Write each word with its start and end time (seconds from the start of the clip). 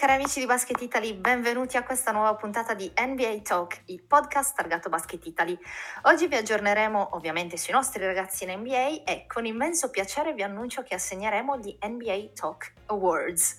cari 0.00 0.14
amici 0.14 0.40
di 0.40 0.46
Basket 0.46 0.80
Italy, 0.80 1.12
benvenuti 1.12 1.76
a 1.76 1.82
questa 1.82 2.10
nuova 2.10 2.34
puntata 2.34 2.72
di 2.72 2.90
NBA 2.96 3.40
Talk, 3.42 3.82
il 3.88 4.02
podcast 4.02 4.56
targato 4.56 4.88
Basket 4.88 5.26
Italy. 5.26 5.58
Oggi 6.04 6.26
vi 6.26 6.36
aggiorneremo 6.36 7.10
ovviamente 7.16 7.58
sui 7.58 7.74
nostri 7.74 8.02
ragazzi 8.02 8.44
in 8.44 8.60
NBA 8.60 9.02
e 9.04 9.26
con 9.26 9.44
immenso 9.44 9.90
piacere 9.90 10.32
vi 10.32 10.42
annuncio 10.42 10.82
che 10.82 10.94
assegneremo 10.94 11.58
gli 11.58 11.76
NBA 11.78 12.30
Talk 12.32 12.72
Awards. 12.86 13.58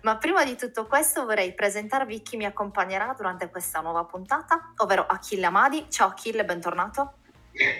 Ma 0.00 0.16
prima 0.16 0.44
di 0.44 0.56
tutto 0.56 0.86
questo 0.86 1.26
vorrei 1.26 1.52
presentarvi 1.52 2.22
chi 2.22 2.38
mi 2.38 2.46
accompagnerà 2.46 3.12
durante 3.14 3.50
questa 3.50 3.80
nuova 3.80 4.06
puntata, 4.06 4.72
ovvero 4.78 5.04
Achille 5.06 5.44
Amadi. 5.44 5.88
Ciao 5.90 6.08
Achille, 6.08 6.46
bentornato. 6.46 7.16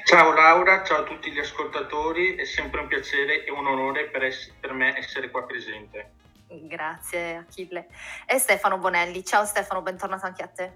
Ciao 0.05 0.35
Laura, 0.35 0.85
ciao 0.85 0.99
a 0.99 1.05
tutti 1.05 1.33
gli 1.33 1.39
ascoltatori, 1.39 2.35
è 2.35 2.44
sempre 2.44 2.81
un 2.81 2.89
piacere 2.89 3.47
e 3.47 3.50
un 3.50 3.67
onore 3.67 4.11
per, 4.11 4.25
ess- 4.25 4.53
per 4.61 4.75
me 4.75 4.99
essere 4.99 5.31
qua 5.31 5.44
presente. 5.44 6.21
Grazie 6.61 7.37
Achille. 7.37 7.89
E 8.27 8.39
Stefano 8.39 8.79
Bonelli. 8.79 9.25
Ciao 9.25 9.45
Stefano, 9.45 9.83
bentornato 9.83 10.27
anche 10.27 10.43
a 10.43 10.49
te. 10.49 10.73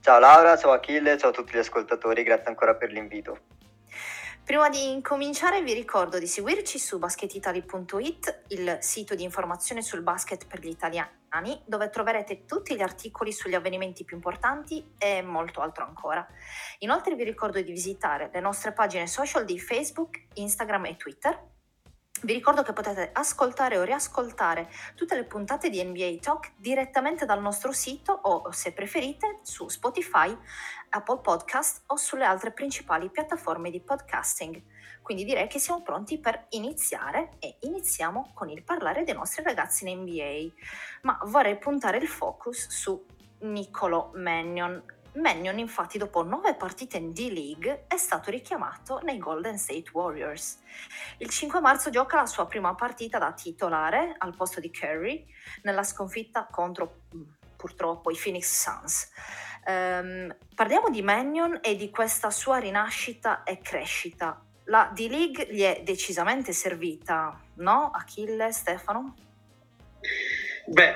Ciao 0.00 0.18
Laura, 0.18 0.56
ciao 0.56 0.72
Achille, 0.72 1.16
ciao 1.16 1.30
a 1.30 1.32
tutti 1.32 1.52
gli 1.54 1.58
ascoltatori, 1.58 2.24
grazie 2.24 2.48
ancora 2.48 2.74
per 2.74 2.90
l'invito. 2.90 3.38
Prima 4.44 4.68
di 4.68 4.90
incominciare 4.90 5.62
vi 5.62 5.72
ricordo 5.72 6.18
di 6.18 6.26
seguirci 6.26 6.76
su 6.76 6.98
basketitali.it, 6.98 8.42
il 8.48 8.78
sito 8.80 9.14
di 9.14 9.22
informazione 9.22 9.82
sul 9.82 10.02
basket 10.02 10.48
per 10.48 10.58
gli 10.58 10.68
italiani, 10.68 11.62
dove 11.64 11.88
troverete 11.90 12.44
tutti 12.44 12.74
gli 12.74 12.82
articoli 12.82 13.30
sugli 13.30 13.54
avvenimenti 13.54 14.04
più 14.04 14.16
importanti 14.16 14.94
e 14.98 15.22
molto 15.22 15.60
altro 15.60 15.84
ancora. 15.84 16.26
Inoltre 16.80 17.14
vi 17.14 17.22
ricordo 17.22 17.62
di 17.62 17.70
visitare 17.70 18.30
le 18.32 18.40
nostre 18.40 18.72
pagine 18.72 19.06
social 19.06 19.44
di 19.44 19.60
Facebook, 19.60 20.20
Instagram 20.34 20.86
e 20.86 20.96
Twitter 20.96 21.50
vi 22.22 22.32
ricordo 22.32 22.62
che 22.62 22.72
potete 22.72 23.10
ascoltare 23.12 23.78
o 23.78 23.82
riascoltare 23.82 24.68
tutte 24.94 25.14
le 25.14 25.24
puntate 25.24 25.70
di 25.70 25.82
NBA 25.82 26.18
Talk 26.20 26.52
direttamente 26.56 27.24
dal 27.24 27.40
nostro 27.40 27.72
sito 27.72 28.12
o, 28.12 28.50
se 28.52 28.72
preferite, 28.72 29.40
su 29.42 29.68
Spotify, 29.68 30.36
Apple 30.90 31.18
Podcast 31.18 31.82
o 31.86 31.96
sulle 31.96 32.24
altre 32.24 32.52
principali 32.52 33.10
piattaforme 33.10 33.70
di 33.70 33.80
podcasting. 33.80 34.62
Quindi 35.02 35.24
direi 35.24 35.48
che 35.48 35.58
siamo 35.58 35.82
pronti 35.82 36.18
per 36.18 36.46
iniziare 36.50 37.30
e 37.40 37.56
iniziamo 37.60 38.30
con 38.34 38.48
il 38.50 38.62
parlare 38.62 39.02
dei 39.02 39.14
nostri 39.14 39.42
ragazzi 39.42 39.88
in 39.88 40.02
NBA. 40.02 40.52
Ma 41.02 41.18
vorrei 41.24 41.58
puntare 41.58 41.98
il 41.98 42.08
focus 42.08 42.68
su 42.68 43.04
Nicolo 43.40 44.12
Mannion, 44.14 44.80
Mannion 45.14 45.58
infatti 45.58 45.98
dopo 45.98 46.22
nove 46.22 46.54
partite 46.54 46.96
in 46.96 47.12
D-League 47.12 47.84
è 47.86 47.96
stato 47.96 48.30
richiamato 48.30 49.00
nei 49.02 49.18
Golden 49.18 49.58
State 49.58 49.90
Warriors. 49.92 50.60
Il 51.18 51.28
5 51.28 51.60
marzo 51.60 51.90
gioca 51.90 52.16
la 52.16 52.26
sua 52.26 52.46
prima 52.46 52.74
partita 52.74 53.18
da 53.18 53.32
titolare 53.32 54.14
al 54.16 54.34
posto 54.34 54.60
di 54.60 54.70
Curry 54.70 55.26
nella 55.62 55.82
sconfitta 55.82 56.46
contro 56.50 57.02
mm, 57.14 57.22
purtroppo 57.56 58.10
i 58.10 58.18
Phoenix 58.20 58.62
Suns. 58.62 59.10
Um, 59.66 60.34
parliamo 60.54 60.88
di 60.88 61.02
Mannion 61.02 61.58
e 61.62 61.76
di 61.76 61.90
questa 61.90 62.30
sua 62.30 62.58
rinascita 62.58 63.42
e 63.42 63.58
crescita. 63.58 64.42
La 64.64 64.90
D-League 64.92 65.48
gli 65.50 65.62
è 65.62 65.82
decisamente 65.84 66.52
servita, 66.52 67.38
no? 67.54 67.90
Achille, 67.92 68.50
Stefano? 68.52 69.14
Beh, 70.66 70.94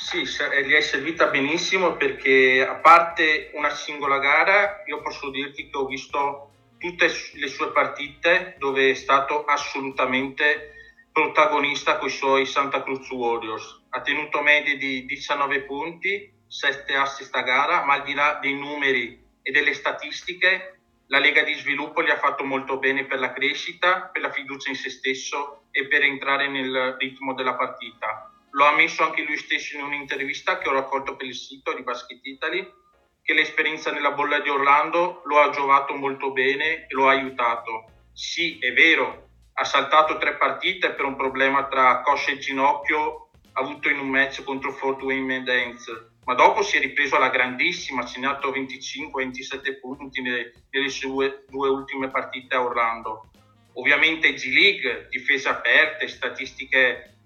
sì, 0.00 0.22
eh, 0.22 0.66
gli 0.66 0.72
è 0.72 0.80
servita 0.80 1.26
benissimo 1.26 1.96
perché 1.96 2.64
a 2.66 2.76
parte 2.76 3.50
una 3.54 3.70
singola 3.70 4.18
gara, 4.18 4.82
io 4.86 5.02
posso 5.02 5.30
dirti 5.30 5.68
che 5.68 5.76
ho 5.76 5.86
visto 5.86 6.52
tutte 6.78 7.10
le 7.34 7.48
sue 7.48 7.72
partite 7.72 8.54
dove 8.58 8.90
è 8.90 8.94
stato 8.94 9.44
assolutamente 9.44 10.72
protagonista 11.12 11.98
con 11.98 12.08
i 12.08 12.12
suoi 12.12 12.46
Santa 12.46 12.82
Cruz 12.82 13.10
Warriors. 13.10 13.86
Ha 13.90 14.00
tenuto 14.00 14.40
medie 14.40 14.76
di 14.76 15.04
19 15.04 15.62
punti, 15.62 16.32
7 16.46 16.94
assist 16.94 17.34
a 17.34 17.42
gara, 17.42 17.84
ma 17.84 17.94
al 17.94 18.04
di 18.04 18.14
là 18.14 18.38
dei 18.40 18.54
numeri 18.54 19.20
e 19.42 19.50
delle 19.50 19.74
statistiche, 19.74 20.80
la 21.08 21.18
Lega 21.18 21.42
di 21.42 21.54
Sviluppo 21.54 22.02
gli 22.02 22.10
ha 22.10 22.18
fatto 22.18 22.44
molto 22.44 22.78
bene 22.78 23.04
per 23.04 23.18
la 23.18 23.32
crescita, 23.32 24.10
per 24.12 24.22
la 24.22 24.30
fiducia 24.30 24.70
in 24.70 24.76
se 24.76 24.90
stesso 24.90 25.64
e 25.72 25.86
per 25.86 26.02
entrare 26.02 26.48
nel 26.48 26.96
ritmo 26.98 27.34
della 27.34 27.54
partita 27.54 28.32
lo 28.50 28.64
ha 28.64 28.70
ammesso 28.70 29.02
anche 29.02 29.22
lui 29.22 29.36
stesso 29.36 29.76
in 29.76 29.82
un'intervista 29.82 30.58
che 30.58 30.68
ho 30.68 30.72
raccolto 30.72 31.16
per 31.16 31.26
il 31.26 31.34
sito 31.34 31.74
di 31.74 31.82
Basket 31.82 32.20
Italy, 32.22 32.66
che 33.22 33.34
l'esperienza 33.34 33.90
nella 33.90 34.12
bolla 34.12 34.40
di 34.40 34.48
Orlando 34.48 35.22
lo 35.24 35.40
ha 35.40 35.50
giovato 35.50 35.94
molto 35.94 36.32
bene 36.32 36.86
e 36.86 36.86
lo 36.90 37.08
ha 37.08 37.12
aiutato. 37.12 37.84
Sì, 38.12 38.58
è 38.58 38.72
vero, 38.72 39.28
ha 39.52 39.64
saltato 39.64 40.18
tre 40.18 40.36
partite 40.36 40.92
per 40.92 41.04
un 41.04 41.16
problema 41.16 41.66
tra 41.66 42.00
coscia 42.00 42.32
e 42.32 42.38
ginocchio 42.38 43.30
avuto 43.52 43.88
in 43.88 43.98
un 43.98 44.08
match 44.08 44.42
contro 44.44 44.72
Fort 44.72 45.02
Wayne 45.02 45.42
Dance, 45.42 46.12
ma 46.24 46.34
dopo 46.34 46.62
si 46.62 46.76
è 46.76 46.80
ripreso 46.80 47.16
alla 47.16 47.30
grandissima, 47.30 48.02
ha 48.02 48.06
segnato 48.06 48.52
25-27 48.52 49.80
punti 49.80 50.22
nelle, 50.22 50.52
nelle 50.70 50.88
sue 50.88 51.44
due 51.48 51.68
ultime 51.68 52.08
partite 52.10 52.54
a 52.54 52.62
Orlando. 52.62 53.30
Ovviamente 53.74 54.32
G 54.32 54.46
League, 54.52 55.06
difese 55.10 55.48
aperte, 55.48 56.08
statistiche 56.08 57.17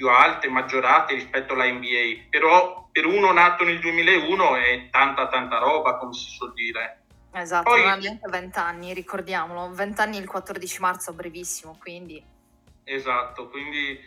più 0.00 0.08
alte, 0.08 0.48
maggiorate 0.48 1.12
rispetto 1.12 1.52
alla 1.52 1.70
NBA, 1.70 2.28
però 2.30 2.88
per 2.90 3.04
uno 3.04 3.32
nato 3.32 3.64
nel 3.64 3.78
2001 3.80 4.56
è 4.56 4.88
tanta 4.90 5.28
tanta 5.28 5.58
roba, 5.58 5.98
come 5.98 6.14
si 6.14 6.30
suol 6.30 6.54
dire. 6.54 7.02
Esatto, 7.32 7.68
Poi, 7.68 7.82
veramente 7.82 8.26
20 8.26 8.58
anni, 8.58 8.94
ricordiamolo, 8.94 9.70
20 9.74 10.00
anni 10.00 10.16
il 10.16 10.26
14 10.26 10.80
marzo, 10.80 11.12
brevissimo, 11.12 11.76
quindi... 11.78 12.24
Esatto, 12.82 13.50
quindi 13.50 14.00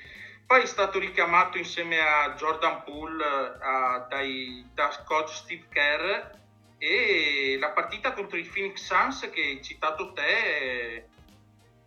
poi 0.47 0.63
è 0.63 0.65
stato 0.65 0.97
richiamato 0.97 1.59
insieme 1.59 1.99
a 1.99 2.33
Jordan 2.33 2.83
Poole 2.83 3.23
a, 3.61 4.07
dai, 4.09 4.65
da 4.73 4.89
coach 5.05 5.29
Steve 5.29 5.67
Kerr. 5.69 6.41
E 6.79 7.55
la 7.59 7.69
partita 7.69 8.11
contro 8.11 8.37
i 8.37 8.43
Phoenix 8.43 8.81
Suns 8.81 9.29
che 9.31 9.39
hai 9.39 9.61
citato 9.61 10.11
te 10.11 11.07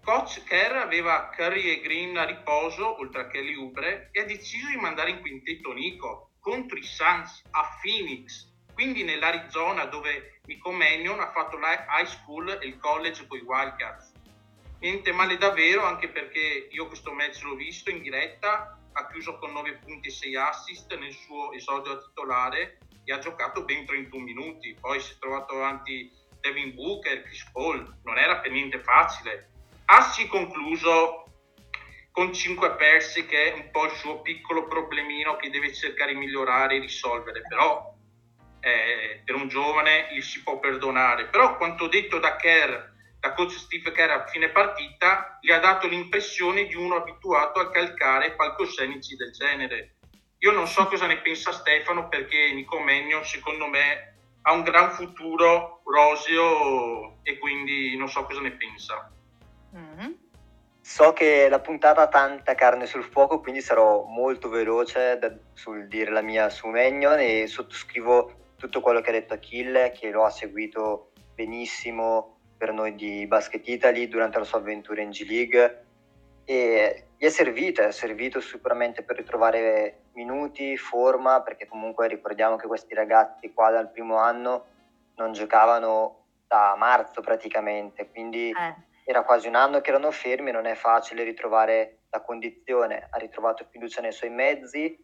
Coach 0.06 0.44
Kerr 0.44 0.76
aveva 0.76 1.30
Curry 1.34 1.68
e 1.68 1.80
Green 1.80 2.16
a 2.16 2.22
riposo, 2.22 3.00
oltre 3.00 3.22
a 3.22 3.26
Kelly 3.26 3.54
Ubre, 3.54 4.10
e 4.12 4.20
ha 4.20 4.24
deciso 4.24 4.68
di 4.68 4.76
mandare 4.76 5.10
in 5.10 5.20
quintetto 5.20 5.72
Nico 5.72 6.30
contro 6.38 6.78
i 6.78 6.84
Suns 6.84 7.42
a 7.50 7.76
Phoenix, 7.82 8.54
quindi 8.72 9.02
nell'Arizona 9.02 9.86
dove 9.86 10.42
Nico 10.44 10.70
Mannion 10.70 11.18
ha 11.18 11.32
fatto 11.32 11.58
la 11.58 11.86
high 11.88 12.06
school 12.06 12.48
e 12.50 12.68
il 12.68 12.78
college 12.78 13.26
con 13.26 13.38
i 13.38 13.42
Wildcats. 13.42 14.12
Niente 14.78 15.10
male 15.10 15.38
davvero, 15.38 15.82
anche 15.82 16.08
perché 16.08 16.68
io 16.70 16.86
questo 16.86 17.12
match 17.12 17.42
l'ho 17.42 17.56
visto 17.56 17.90
in 17.90 18.00
diretta, 18.00 18.78
ha 18.92 19.08
chiuso 19.08 19.38
con 19.38 19.50
9 19.50 19.78
punti 19.78 20.06
e 20.06 20.12
6 20.12 20.36
assist 20.36 20.96
nel 20.96 21.14
suo 21.14 21.50
esordio 21.50 21.94
a 21.94 21.98
titolare 21.98 22.78
e 23.02 23.12
ha 23.12 23.18
giocato 23.18 23.64
ben 23.64 23.84
31 23.84 24.22
minuti. 24.22 24.72
Poi 24.80 25.00
si 25.00 25.14
è 25.14 25.18
trovato 25.18 25.54
avanti 25.54 26.08
Devin 26.40 26.76
Booker, 26.76 27.24
Chris 27.24 27.50
Paul, 27.50 27.98
non 28.04 28.18
era 28.18 28.38
per 28.38 28.52
niente 28.52 28.80
facile 28.84 29.50
Assi 29.86 30.26
concluso 30.26 31.26
con 32.10 32.32
5 32.32 32.74
persi 32.74 33.24
che 33.24 33.52
è 33.52 33.54
un 33.54 33.70
po' 33.70 33.84
il 33.84 33.92
suo 33.92 34.20
piccolo 34.20 34.66
problemino 34.66 35.36
che 35.36 35.48
deve 35.48 35.72
cercare 35.72 36.12
di 36.12 36.18
migliorare 36.18 36.76
e 36.76 36.80
risolvere, 36.80 37.42
però 37.46 37.94
eh, 38.60 39.22
per 39.24 39.34
un 39.36 39.46
giovane 39.46 40.08
gli 40.12 40.20
si 40.20 40.42
può 40.42 40.58
perdonare. 40.58 41.26
Però 41.26 41.56
quanto 41.56 41.86
detto 41.86 42.18
da 42.18 42.34
Kerr, 42.34 42.74
da 43.20 43.32
coach 43.32 43.52
Steve 43.52 43.92
Kerr 43.92 44.10
a 44.10 44.26
fine 44.26 44.48
partita, 44.48 45.38
gli 45.40 45.52
ha 45.52 45.60
dato 45.60 45.86
l'impressione 45.86 46.66
di 46.66 46.74
uno 46.74 46.96
abituato 46.96 47.60
a 47.60 47.70
calcare 47.70 48.32
palcoscenici 48.32 49.14
del 49.14 49.30
genere. 49.30 49.98
Io 50.38 50.50
non 50.50 50.66
so 50.66 50.86
cosa 50.86 51.06
ne 51.06 51.18
pensa 51.18 51.52
Stefano 51.52 52.08
perché 52.08 52.52
Nico 52.52 52.80
Magnon 52.80 53.24
secondo 53.24 53.68
me 53.68 54.16
ha 54.42 54.52
un 54.52 54.62
gran 54.62 54.90
futuro 54.90 55.82
roseo 55.84 57.18
e 57.22 57.38
quindi 57.38 57.96
non 57.96 58.08
so 58.08 58.24
cosa 58.24 58.40
ne 58.40 58.50
pensa. 58.50 59.12
Mm-hmm. 59.74 60.12
So 60.80 61.12
che 61.12 61.48
la 61.48 61.58
puntata 61.58 62.02
ha 62.02 62.06
tanta 62.06 62.54
carne 62.54 62.86
sul 62.86 63.02
fuoco, 63.02 63.40
quindi 63.40 63.60
sarò 63.60 64.04
molto 64.04 64.48
veloce 64.48 65.18
da, 65.18 65.34
sul 65.52 65.88
dire 65.88 66.12
la 66.12 66.22
mia 66.22 66.48
su 66.48 66.68
Magnon 66.68 67.18
e 67.18 67.48
sottoscrivo 67.48 68.52
tutto 68.56 68.80
quello 68.80 69.00
che 69.00 69.10
ha 69.10 69.12
detto 69.12 69.34
Achille, 69.34 69.90
che 69.90 70.10
lo 70.10 70.24
ha 70.24 70.30
seguito 70.30 71.10
benissimo 71.34 72.38
per 72.56 72.72
noi 72.72 72.94
di 72.94 73.26
Basket 73.26 73.66
Italy 73.66 74.06
durante 74.06 74.38
la 74.38 74.44
sua 74.44 74.58
avventura 74.58 75.02
in 75.02 75.10
G 75.10 75.26
League 75.28 75.84
e 76.44 77.06
gli 77.18 77.24
è 77.24 77.30
servito, 77.30 77.82
è 77.82 77.90
servito 77.90 78.40
sicuramente 78.40 79.02
per 79.02 79.16
ritrovare 79.16 80.04
minuti, 80.12 80.76
forma, 80.76 81.42
perché 81.42 81.66
comunque 81.66 82.06
ricordiamo 82.06 82.54
che 82.54 82.68
questi 82.68 82.94
ragazzi 82.94 83.52
qua 83.52 83.70
dal 83.72 83.90
primo 83.90 84.18
anno 84.18 84.66
non 85.16 85.32
giocavano 85.32 86.26
da 86.46 86.76
marzo 86.78 87.20
praticamente, 87.22 88.08
quindi 88.08 88.50
eh 88.50 88.94
era 89.08 89.22
quasi 89.22 89.46
un 89.46 89.54
anno 89.54 89.80
che 89.80 89.90
erano 89.90 90.10
fermi, 90.10 90.50
non 90.50 90.66
è 90.66 90.74
facile 90.74 91.22
ritrovare 91.22 92.00
la 92.10 92.22
condizione, 92.22 93.06
ha 93.08 93.18
ritrovato 93.18 93.64
fiducia 93.70 94.00
nei 94.00 94.10
suoi 94.10 94.30
mezzi 94.30 94.98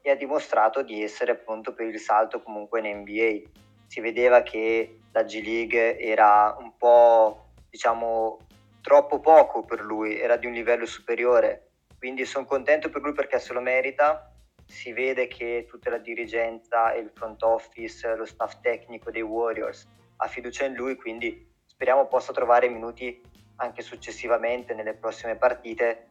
e 0.00 0.10
ha 0.10 0.14
dimostrato 0.14 0.82
di 0.82 1.02
essere 1.02 1.34
pronto 1.34 1.74
per 1.74 1.86
il 1.86 1.98
salto 1.98 2.42
comunque 2.42 2.78
in 2.78 2.98
NBA. 2.98 3.50
Si 3.88 4.00
vedeva 4.00 4.42
che 4.42 5.00
la 5.10 5.24
G 5.24 5.42
League 5.42 5.98
era 5.98 6.56
un 6.60 6.76
po', 6.76 7.46
diciamo, 7.68 8.38
troppo 8.82 9.18
poco 9.18 9.64
per 9.64 9.80
lui, 9.80 10.20
era 10.20 10.36
di 10.36 10.46
un 10.46 10.52
livello 10.52 10.86
superiore. 10.86 11.72
Quindi 11.98 12.24
sono 12.26 12.44
contento 12.44 12.88
per 12.88 13.02
lui 13.02 13.14
perché 13.14 13.40
se 13.40 13.52
lo 13.52 13.60
merita 13.60 14.32
si 14.64 14.92
vede 14.92 15.26
che 15.26 15.66
tutta 15.68 15.90
la 15.90 15.98
dirigenza 15.98 16.92
e 16.92 17.00
il 17.00 17.10
front 17.12 17.42
office, 17.42 18.14
lo 18.14 18.24
staff 18.24 18.60
tecnico 18.60 19.10
dei 19.10 19.22
Warriors 19.22 19.88
ha 20.18 20.28
fiducia 20.28 20.66
in 20.66 20.74
lui, 20.74 20.94
quindi 20.94 21.48
speriamo 21.66 22.06
possa 22.06 22.32
trovare 22.32 22.68
minuti 22.68 23.20
anche 23.60 23.82
successivamente 23.82 24.74
nelle 24.74 24.94
prossime 24.94 25.36
partite 25.36 26.08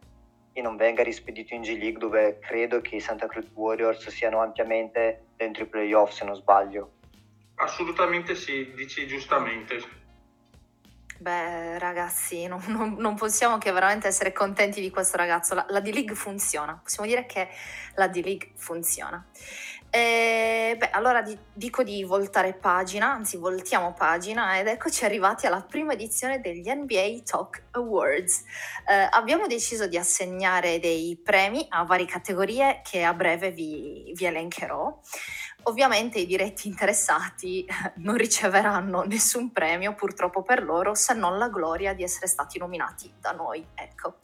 e 0.53 0.61
non 0.61 0.75
venga 0.75 1.03
rispedito 1.03 1.53
in 1.53 1.61
G 1.61 1.77
League 1.77 1.99
dove 1.99 2.39
credo 2.39 2.81
che 2.81 2.95
i 2.95 2.99
Santa 2.99 3.27
Cruz 3.27 3.47
Warriors 3.53 4.07
siano 4.09 4.41
ampiamente 4.41 5.27
dentro 5.35 5.63
i 5.63 5.67
playoff 5.67 6.11
se 6.11 6.25
non 6.25 6.35
sbaglio. 6.35 6.93
Assolutamente 7.55 8.35
sì, 8.35 8.71
dici 8.73 9.05
giustamente. 9.07 9.97
Beh, 11.17 11.77
ragazzi, 11.79 12.47
non, 12.47 12.63
non, 12.67 12.95
non, 12.97 13.15
possiamo 13.15 13.57
che 13.57 13.71
veramente 13.71 14.07
essere 14.07 14.31
contenti 14.31 14.79
di 14.79 14.89
questo 14.89 15.17
ragazzo. 15.17 15.53
La, 15.53 15.65
la 15.67 15.81
D-League 15.81 16.15
funziona, 16.15 16.79
possiamo 16.81 17.09
dire 17.09 17.25
che 17.25 17.49
la 17.95 18.07
D-League 18.07 18.51
funziona. 18.55 19.25
E, 19.91 20.75
beh, 20.77 20.91
allora 20.91 21.23
di, 21.23 21.35
dico 21.51 21.81
di 21.81 22.03
voltare 22.03 22.53
pagina, 22.53 23.11
anzi 23.11 23.37
voltiamo 23.37 23.93
pagina 23.93 24.59
ed 24.59 24.67
eccoci 24.67 25.03
arrivati 25.03 25.47
alla 25.47 25.61
prima 25.61 25.93
edizione 25.93 26.41
degli 26.41 26.69
NBA 26.69 27.21
Talk 27.25 27.63
Awards. 27.71 28.43
Eh, 28.87 29.07
abbiamo 29.09 29.47
deciso 29.47 29.87
di 29.87 29.97
assegnare 29.97 30.79
dei 30.79 31.19
premi 31.23 31.65
a 31.69 31.85
varie 31.85 32.05
categorie 32.05 32.81
che 32.83 33.03
a 33.03 33.13
breve 33.13 33.49
vi, 33.49 34.11
vi 34.13 34.25
elencherò. 34.25 34.99
Ovviamente 35.63 36.19
i 36.19 36.27
diretti 36.27 36.67
interessati 36.67 37.65
non 37.97 38.15
riceveranno 38.15 39.01
nessun 39.03 39.51
premio 39.51 39.95
purtroppo 39.95 40.43
per 40.43 40.63
loro 40.63 40.93
se 40.93 41.15
non 41.15 41.39
la 41.39 41.49
gloria 41.49 41.93
di 41.93 42.03
essere 42.03 42.27
stati 42.27 42.59
nominati 42.59 43.11
da 43.19 43.31
noi. 43.31 43.65
Ecco. 43.73 44.17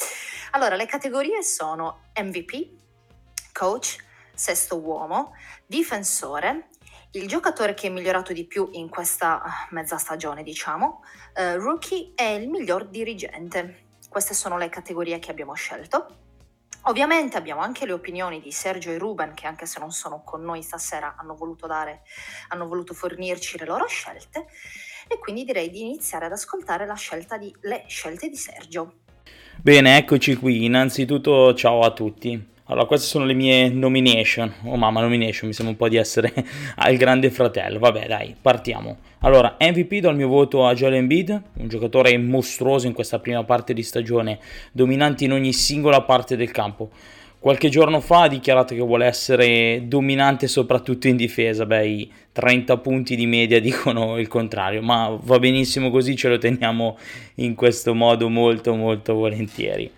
Allora, 0.52 0.76
le 0.76 0.86
categorie 0.86 1.42
sono 1.42 2.02
MVP, 2.16 2.70
coach, 3.52 3.98
sesto 4.36 4.78
uomo, 4.80 5.34
difensore, 5.66 6.70
il 7.12 7.28
giocatore 7.28 7.74
che 7.74 7.88
è 7.88 7.90
migliorato 7.90 8.34
di 8.34 8.46
più 8.46 8.70
in 8.74 8.90
questa 8.90 9.42
mezza 9.70 9.98
stagione, 9.98 10.44
diciamo, 10.44 11.02
uh, 11.36 11.58
rookie 11.58 12.12
e 12.14 12.36
il 12.36 12.50
miglior 12.50 12.88
dirigente. 12.88 13.84
Queste 14.10 14.34
sono 14.34 14.58
le 14.58 14.70
categorie 14.70 15.20
che 15.20 15.32
abbiamo 15.32 15.54
scelto. 15.54 16.24
Ovviamente 16.88 17.38
abbiamo 17.38 17.62
anche 17.62 17.86
le 17.86 17.94
opinioni 17.94 18.40
di 18.42 18.52
Sergio 18.52 18.92
e 18.92 18.98
Ruben 18.98 19.34
che 19.34 19.48
anche 19.48 19.66
se 19.66 19.80
non 19.80 19.92
sono 19.92 20.22
con 20.24 20.44
noi 20.44 20.62
stasera 20.62 21.16
hanno 21.18 21.34
voluto, 21.36 21.66
dare, 21.66 22.04
hanno 22.50 22.68
voluto 22.68 22.94
fornirci 22.94 23.58
le 23.58 23.66
loro 23.66 23.88
scelte 23.88 24.46
e 25.08 25.18
quindi 25.18 25.46
direi 25.46 25.72
di 25.72 25.82
iniziare 25.82 26.26
ad 26.26 26.34
ascoltare 26.34 26.86
la 26.86 26.94
scelta 26.94 27.38
di, 27.38 27.54
le 27.62 27.86
scelte 27.88 28.30
di 28.30 28.36
Sergio. 28.36 29.00
Bene, 29.62 29.98
eccoci 29.98 30.36
qui. 30.36 30.66
Innanzitutto 30.66 31.56
ciao 31.56 31.82
a 31.82 31.92
tutti. 31.92 32.54
Allora, 32.68 32.88
queste 32.88 33.06
sono 33.06 33.26
le 33.26 33.36
mie 33.36 33.70
nomination. 33.70 34.52
Oh 34.64 34.76
mamma, 34.76 35.00
nomination, 35.00 35.48
mi 35.48 35.54
sembra 35.54 35.74
un 35.74 35.78
po' 35.78 35.88
di 35.88 35.98
essere 35.98 36.34
al 36.78 36.96
grande 36.96 37.30
fratello. 37.30 37.78
Vabbè, 37.78 38.08
dai, 38.08 38.36
partiamo. 38.42 38.98
Allora, 39.20 39.56
MVP 39.60 40.00
do 40.00 40.10
il 40.10 40.16
mio 40.16 40.28
voto 40.28 40.66
a 40.66 40.74
Joel 40.74 40.96
Embiid, 40.96 41.42
un 41.58 41.68
giocatore 41.68 42.18
mostruoso 42.18 42.88
in 42.88 42.94
questa 42.94 43.20
prima 43.20 43.44
parte 43.44 43.74
di 43.74 43.84
stagione, 43.84 44.40
dominante 44.72 45.26
in 45.26 45.34
ogni 45.34 45.54
singola 45.54 46.02
parte 46.02 46.36
del 46.36 46.50
campo. 46.50 46.90
Qualche 47.38 47.70
giorno 47.70 48.00
fa 48.00 48.24
ha 48.24 48.28
dichiarato 48.28 48.74
che 48.74 48.82
vuole 48.82 49.06
essere 49.06 49.84
dominante 49.86 50.48
soprattutto 50.48 51.08
in 51.08 51.18
difesa. 51.18 51.68
Beh, 51.68 51.88
i 51.88 52.12
30 52.32 52.78
punti 52.78 53.16
di 53.16 53.28
media 53.28 53.60
dicono 53.62 54.18
il 54.18 54.28
contrario, 54.28 54.82
ma 54.82 55.16
va 55.22 55.38
benissimo 55.38 55.92
così, 55.92 56.16
ce 56.16 56.30
lo 56.30 56.40
teniamo 56.40 56.98
in 57.36 57.54
questo 57.54 57.94
modo 57.94 58.28
molto 58.28 58.74
molto 58.74 59.14
volentieri. 59.14 59.92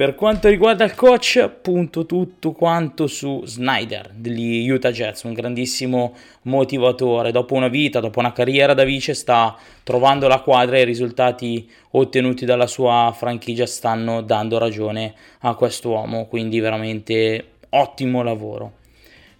Per 0.00 0.14
quanto 0.14 0.48
riguarda 0.48 0.82
il 0.84 0.94
coach, 0.94 1.46
punto 1.60 2.06
tutto 2.06 2.52
quanto 2.52 3.06
su 3.06 3.44
Snyder 3.44 4.08
degli 4.14 4.66
Utah 4.66 4.90
Jets, 4.90 5.24
un 5.24 5.34
grandissimo 5.34 6.14
motivatore. 6.44 7.32
Dopo 7.32 7.52
una 7.52 7.68
vita, 7.68 8.00
dopo 8.00 8.18
una 8.18 8.32
carriera 8.32 8.72
da 8.72 8.84
vice, 8.84 9.12
sta 9.12 9.54
trovando 9.82 10.26
la 10.26 10.40
quadra 10.40 10.78
e 10.78 10.80
i 10.80 10.84
risultati 10.86 11.70
ottenuti 11.90 12.46
dalla 12.46 12.66
sua 12.66 13.12
franchigia 13.14 13.66
stanno 13.66 14.22
dando 14.22 14.56
ragione 14.56 15.12
a 15.40 15.54
quest'uomo. 15.54 16.28
Quindi 16.28 16.60
veramente 16.60 17.48
ottimo 17.68 18.22
lavoro. 18.22 18.78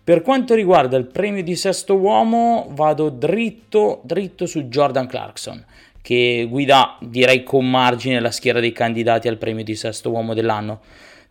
Per 0.05 0.21
quanto 0.21 0.55
riguarda 0.55 0.99
il 0.99 1.07
premio 1.07 1.43
di 1.43 1.57
sesto 1.57 1.95
uomo, 1.95 2.67
vado 2.73 3.09
dritto, 3.09 4.01
dritto 4.03 4.45
su 4.45 4.65
Jordan 4.65 5.07
Clarkson 5.07 5.65
che 6.03 6.47
guida 6.49 6.97
direi 7.01 7.43
con 7.43 7.69
margine 7.69 8.21
la 8.21 8.31
schiera 8.31 8.61
dei 8.61 8.73
candidati 8.73 9.29
al 9.29 9.39
premio 9.39 9.65
di 9.65 9.75
sesto 9.75 10.11
uomo 10.11 10.35
dell'anno. 10.35 10.81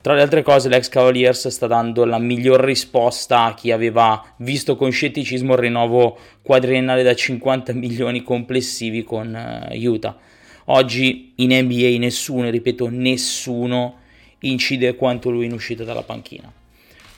Tra 0.01 0.13
le 0.13 0.21
altre 0.21 0.43
cose, 0.43 0.69
l'ex 0.69 0.87
Cavaliers 0.87 1.49
sta 1.49 1.67
dando 1.67 2.05
la 2.05 2.19
miglior 2.19 2.61
risposta 2.61 3.43
a 3.43 3.53
chi 3.53 3.71
aveva 3.71 4.23
visto 4.37 4.77
con 4.77 4.91
scetticismo 4.91 5.53
il 5.53 5.59
rinnovo 5.59 6.17
quadriennale 6.41 7.03
da 7.03 7.13
50 7.13 7.73
milioni 7.73 8.23
complessivi 8.23 9.03
con 9.03 9.67
uh, 9.69 9.75
Utah. 9.75 10.17
Oggi 10.65 11.33
in 11.35 11.51
NBA 11.51 11.97
nessuno, 11.97 12.49
ripeto, 12.49 12.87
nessuno 12.89 13.97
incide 14.39 14.95
quanto 14.95 15.29
lui 15.29 15.47
in 15.47 15.51
uscita 15.51 15.83
dalla 15.83 16.03
panchina. 16.03 16.49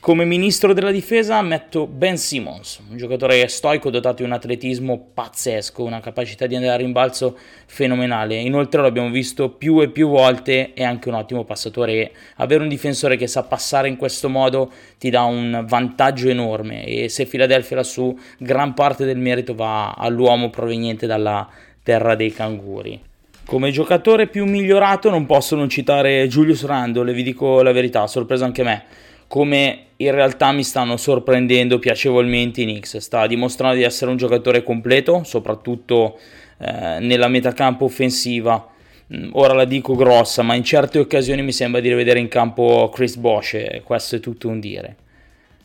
Come 0.01 0.25
ministro 0.25 0.74
della 0.74 0.89
difesa 0.89 1.39
metto 1.44 1.86
Ben 1.86 2.18
Simmons, 2.18 2.81
un 2.89 2.98
giocatore 2.98 3.48
stoico 3.48 3.92
dotato 3.92 4.15
di 4.15 4.24
un 4.24 4.31
atletismo 4.31 5.12
pazzesco, 5.13 5.83
una 5.83 6.00
capacità 6.00 6.48
di 6.48 6.56
andare 6.56 6.74
a 6.74 6.77
rimbalzo 6.77 7.38
fenomenale. 7.68 8.38
Inoltre 8.38 8.81
l'abbiamo 8.81 9.12
visto 9.12 9.50
più 9.50 9.80
e 9.80 9.89
più 9.89 10.09
volte, 10.09 10.74
è 10.74 10.83
anche 10.83 11.07
un 11.07 11.13
ottimo 11.13 11.44
passatore 11.44 12.13
avere 12.38 12.63
un 12.63 12.69
difensore 12.69 13.15
che 13.15 13.27
sa 13.27 13.44
passare 13.44 13.89
in 13.89 13.95
questo 13.95 14.27
modo 14.27 14.71
ti 14.98 15.12
dà 15.12 15.21
un 15.21 15.65
vantaggio 15.68 16.30
enorme 16.30 16.83
e 16.83 17.07
se 17.07 17.27
Philadelphia 17.27 17.75
lassù 17.75 18.18
gran 18.39 18.74
parte 18.74 19.06
del 19.06 19.19
merito 19.19 19.54
va 19.54 19.92
all'uomo 19.92 20.50
proveniente 20.50 21.06
dalla 21.06 21.47
terra 21.83 22.15
dei 22.15 22.33
canguri. 22.33 23.00
Come 23.45 23.69
giocatore 23.69 24.25
più 24.25 24.45
migliorato 24.45 25.12
non 25.12 25.27
posso 25.27 25.56
non 25.56 25.69
citare 25.69 26.27
Julius 26.27 26.65
Randle, 26.65 27.13
vi 27.13 27.21
dico 27.21 27.62
la 27.62 27.71
verità, 27.71 28.07
sorpreso 28.07 28.45
anche 28.45 28.63
me 28.63 29.09
come 29.31 29.86
in 29.95 30.12
realtà 30.12 30.51
mi 30.51 30.62
stanno 30.62 30.98
sorprendendo 30.98 31.80
piacevolmente 31.80 32.60
i 32.60 32.66
Knicks. 32.66 32.98
Sta 32.98 33.25
dimostrando 33.28 33.78
di 33.78 33.83
essere 33.83 34.12
un 34.12 34.18
giocatore 34.18 34.62
completo, 34.62 35.24
soprattutto 35.24 36.19
eh, 36.57 36.98
nella 37.00 37.30
metacampo 37.30 37.86
offensiva. 37.86 38.68
Mm, 39.16 39.30
ora 39.31 39.54
la 39.54 39.63
dico 39.63 39.95
grossa, 39.95 40.42
ma 40.42 40.54
in 40.56 40.66
certe 40.66 41.00
occasioni 41.00 41.44
mi 41.44 41.54
sembra 41.54 41.80
di 41.80 41.88
rivedere 41.88 42.19
in 42.19 42.28
campo 42.28 42.92
Chris 42.94 43.16
Bosch 43.16 43.54
e 43.54 43.81
questo 43.85 44.18
è 44.18 44.19
tutto 44.19 44.50
un 44.50 44.59
dire. 44.59 44.95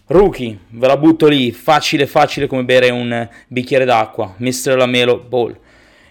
Rookie, 0.06 0.56
ve 0.68 0.86
la 0.86 0.96
butto 0.96 1.26
lì, 1.26 1.50
facile 1.50 2.06
facile 2.06 2.46
come 2.46 2.62
bere 2.62 2.90
un 2.90 3.28
bicchiere 3.48 3.84
d'acqua. 3.84 4.32
Mr. 4.36 4.76
Lamelo 4.76 5.18
Ball 5.18 5.58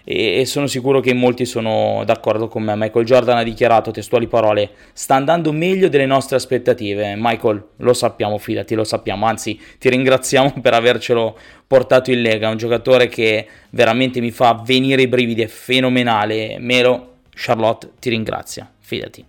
e, 0.08 0.38
e 0.38 0.46
sono 0.46 0.68
sicuro 0.68 1.00
che 1.00 1.12
molti 1.12 1.44
sono 1.44 2.04
d'accordo 2.04 2.46
con 2.46 2.62
me. 2.62 2.76
Michael 2.76 3.04
Jordan 3.04 3.38
ha 3.38 3.42
dichiarato 3.42 3.90
testuali 3.90 4.28
parole: 4.28 4.70
sta 4.92 5.16
andando 5.16 5.50
meglio 5.52 5.88
delle 5.88 6.06
nostre 6.06 6.36
aspettative. 6.36 7.14
Michael, 7.16 7.62
lo 7.78 7.92
sappiamo, 7.92 8.38
fidati, 8.38 8.76
lo 8.76 8.84
sappiamo. 8.84 9.26
Anzi, 9.26 9.60
ti 9.78 9.90
ringraziamo 9.90 10.54
per 10.62 10.74
avercelo 10.74 11.36
portato 11.66 12.12
in 12.12 12.22
Lega. 12.22 12.48
Un 12.48 12.56
giocatore 12.56 13.08
che 13.08 13.46
veramente 13.70 14.20
mi 14.20 14.30
fa 14.30 14.62
venire 14.64 15.02
i 15.02 15.08
brividi, 15.08 15.42
è 15.42 15.48
fenomenale. 15.48 16.58
Melo, 16.60 17.14
Charlotte, 17.34 17.90
ti 17.98 18.08
ringrazia, 18.08 18.70
fidati. 18.78 19.24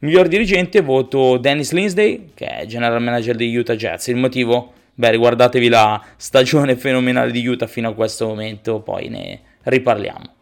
Miglior 0.00 0.28
dirigente 0.28 0.82
voto 0.82 1.38
Dennis 1.38 1.72
Lindsay, 1.72 2.32
che 2.34 2.44
è 2.44 2.66
general 2.66 3.00
manager 3.00 3.36
degli 3.36 3.56
Utah 3.56 3.74
Jets. 3.74 4.08
Il 4.08 4.16
motivo? 4.16 4.72
Beh, 4.96 5.12
riguardatevi 5.12 5.68
la 5.68 5.98
stagione 6.16 6.76
fenomenale 6.76 7.30
di 7.30 7.46
Utah 7.46 7.66
fino 7.66 7.88
a 7.88 7.94
questo 7.94 8.26
momento, 8.26 8.80
poi 8.80 9.08
ne 9.08 9.40
riparliamo. 9.64 10.34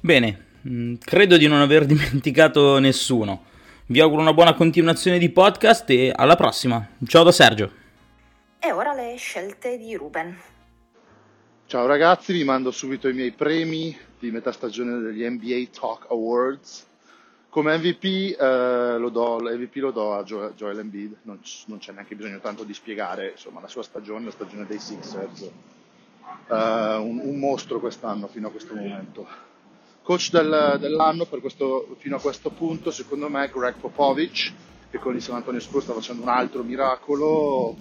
Bene, 0.00 0.46
mm, 0.68 0.94
credo 1.04 1.36
di 1.36 1.46
non 1.46 1.60
aver 1.60 1.84
dimenticato 1.86 2.78
nessuno. 2.78 3.44
Vi 3.86 4.00
auguro 4.00 4.20
una 4.20 4.32
buona 4.32 4.54
continuazione 4.54 5.18
di 5.18 5.30
podcast 5.30 5.88
e 5.90 6.12
alla 6.14 6.36
prossima. 6.36 6.86
Ciao 7.06 7.24
da 7.24 7.32
Sergio. 7.32 7.70
E 8.58 8.72
ora 8.72 8.94
le 8.94 9.16
scelte 9.16 9.76
di 9.76 9.94
Ruben. 9.96 10.38
Ciao 11.66 11.86
ragazzi, 11.86 12.32
vi 12.32 12.44
mando 12.44 12.70
subito 12.70 13.08
i 13.08 13.12
miei 13.12 13.32
premi 13.32 13.96
di 14.18 14.30
metà 14.30 14.52
stagione 14.52 15.00
degli 15.00 15.28
NBA 15.28 15.68
Talk 15.78 16.06
Awards. 16.10 16.86
Come 17.48 17.76
MVP, 17.76 18.40
eh, 18.40 18.96
lo, 18.98 19.08
do, 19.10 19.40
MVP 19.40 19.76
lo 19.76 19.90
do 19.90 20.14
a 20.14 20.22
Joel 20.22 20.78
Embiid, 20.78 21.16
non, 21.22 21.38
non, 21.66 21.78
c'è 21.78 21.92
neanche 21.92 22.14
bisogno 22.14 22.40
tanto 22.40 22.64
di 22.64 22.72
spiegare 22.72 23.32
insomma, 23.32 23.60
la 23.60 23.68
sua 23.68 23.82
stagione, 23.82 24.24
la 24.24 24.30
stagione 24.30 24.64
dei 24.64 24.78
Sixers 24.78 25.50
uh, 26.48 26.54
un, 27.02 27.20
un, 27.22 27.38
mostro 27.38 27.80
quest'anno 27.80 28.26
fino 28.26 28.48
a 28.48 28.50
questo 28.50 28.74
momento. 28.74 29.26
Coach 30.02 30.30
del, 30.30 30.78
dell'anno 30.80 31.26
questo, 31.26 31.96
fino 31.98 32.16
a 32.16 32.20
questo 32.20 32.50
punto 32.50 32.90
secondo 32.90 33.28
me 33.28 33.44
è 33.44 33.50
Greg 33.50 33.76
Popovich 33.76 34.52
che 34.90 34.98
con 34.98 35.14
il 35.14 35.22
San 35.22 35.36
Antonio 35.36 35.60
Spurs 35.60 35.84
sta 35.84 35.94
facendo 35.94 36.22
un 36.22 36.28
altro 36.28 36.62
miracolo 36.62 37.68
uh, 37.68 37.76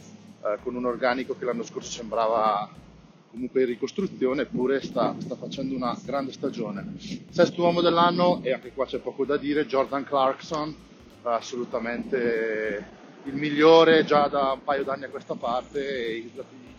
con 0.64 0.76
un 0.76 0.86
organico 0.86 1.36
che 1.38 1.46
l'anno 1.46 1.64
scorso 1.64 1.90
sembrava 1.90 2.70
comunque 3.32 3.62
in 3.62 3.68
ricostruzione 3.68 4.44
eppure 4.44 4.82
sta, 4.82 5.16
sta, 5.18 5.36
facendo 5.36 5.76
una 5.76 5.98
grande 6.04 6.32
stagione. 6.32 6.96
Sesto 7.30 7.62
uomo 7.62 7.82
dell'anno 7.82 8.42
e 8.44 8.54
anche 8.54 8.72
qua 8.74 8.86
c'è 8.86 9.00
poco 9.00 9.26
da 9.26 9.38
dire, 9.38 9.66
Jordan 9.66 10.04
Clarkson 10.04 10.90
assolutamente 11.24 13.00
il 13.24 13.36
migliore 13.36 14.04
già 14.04 14.28
da 14.28 14.54
un 14.54 14.64
paio 14.64 14.84
d'anni 14.84 15.04
a 15.06 15.10
questa 15.10 15.36
parte 15.36 16.08
e 16.08 16.16
i 16.16 16.32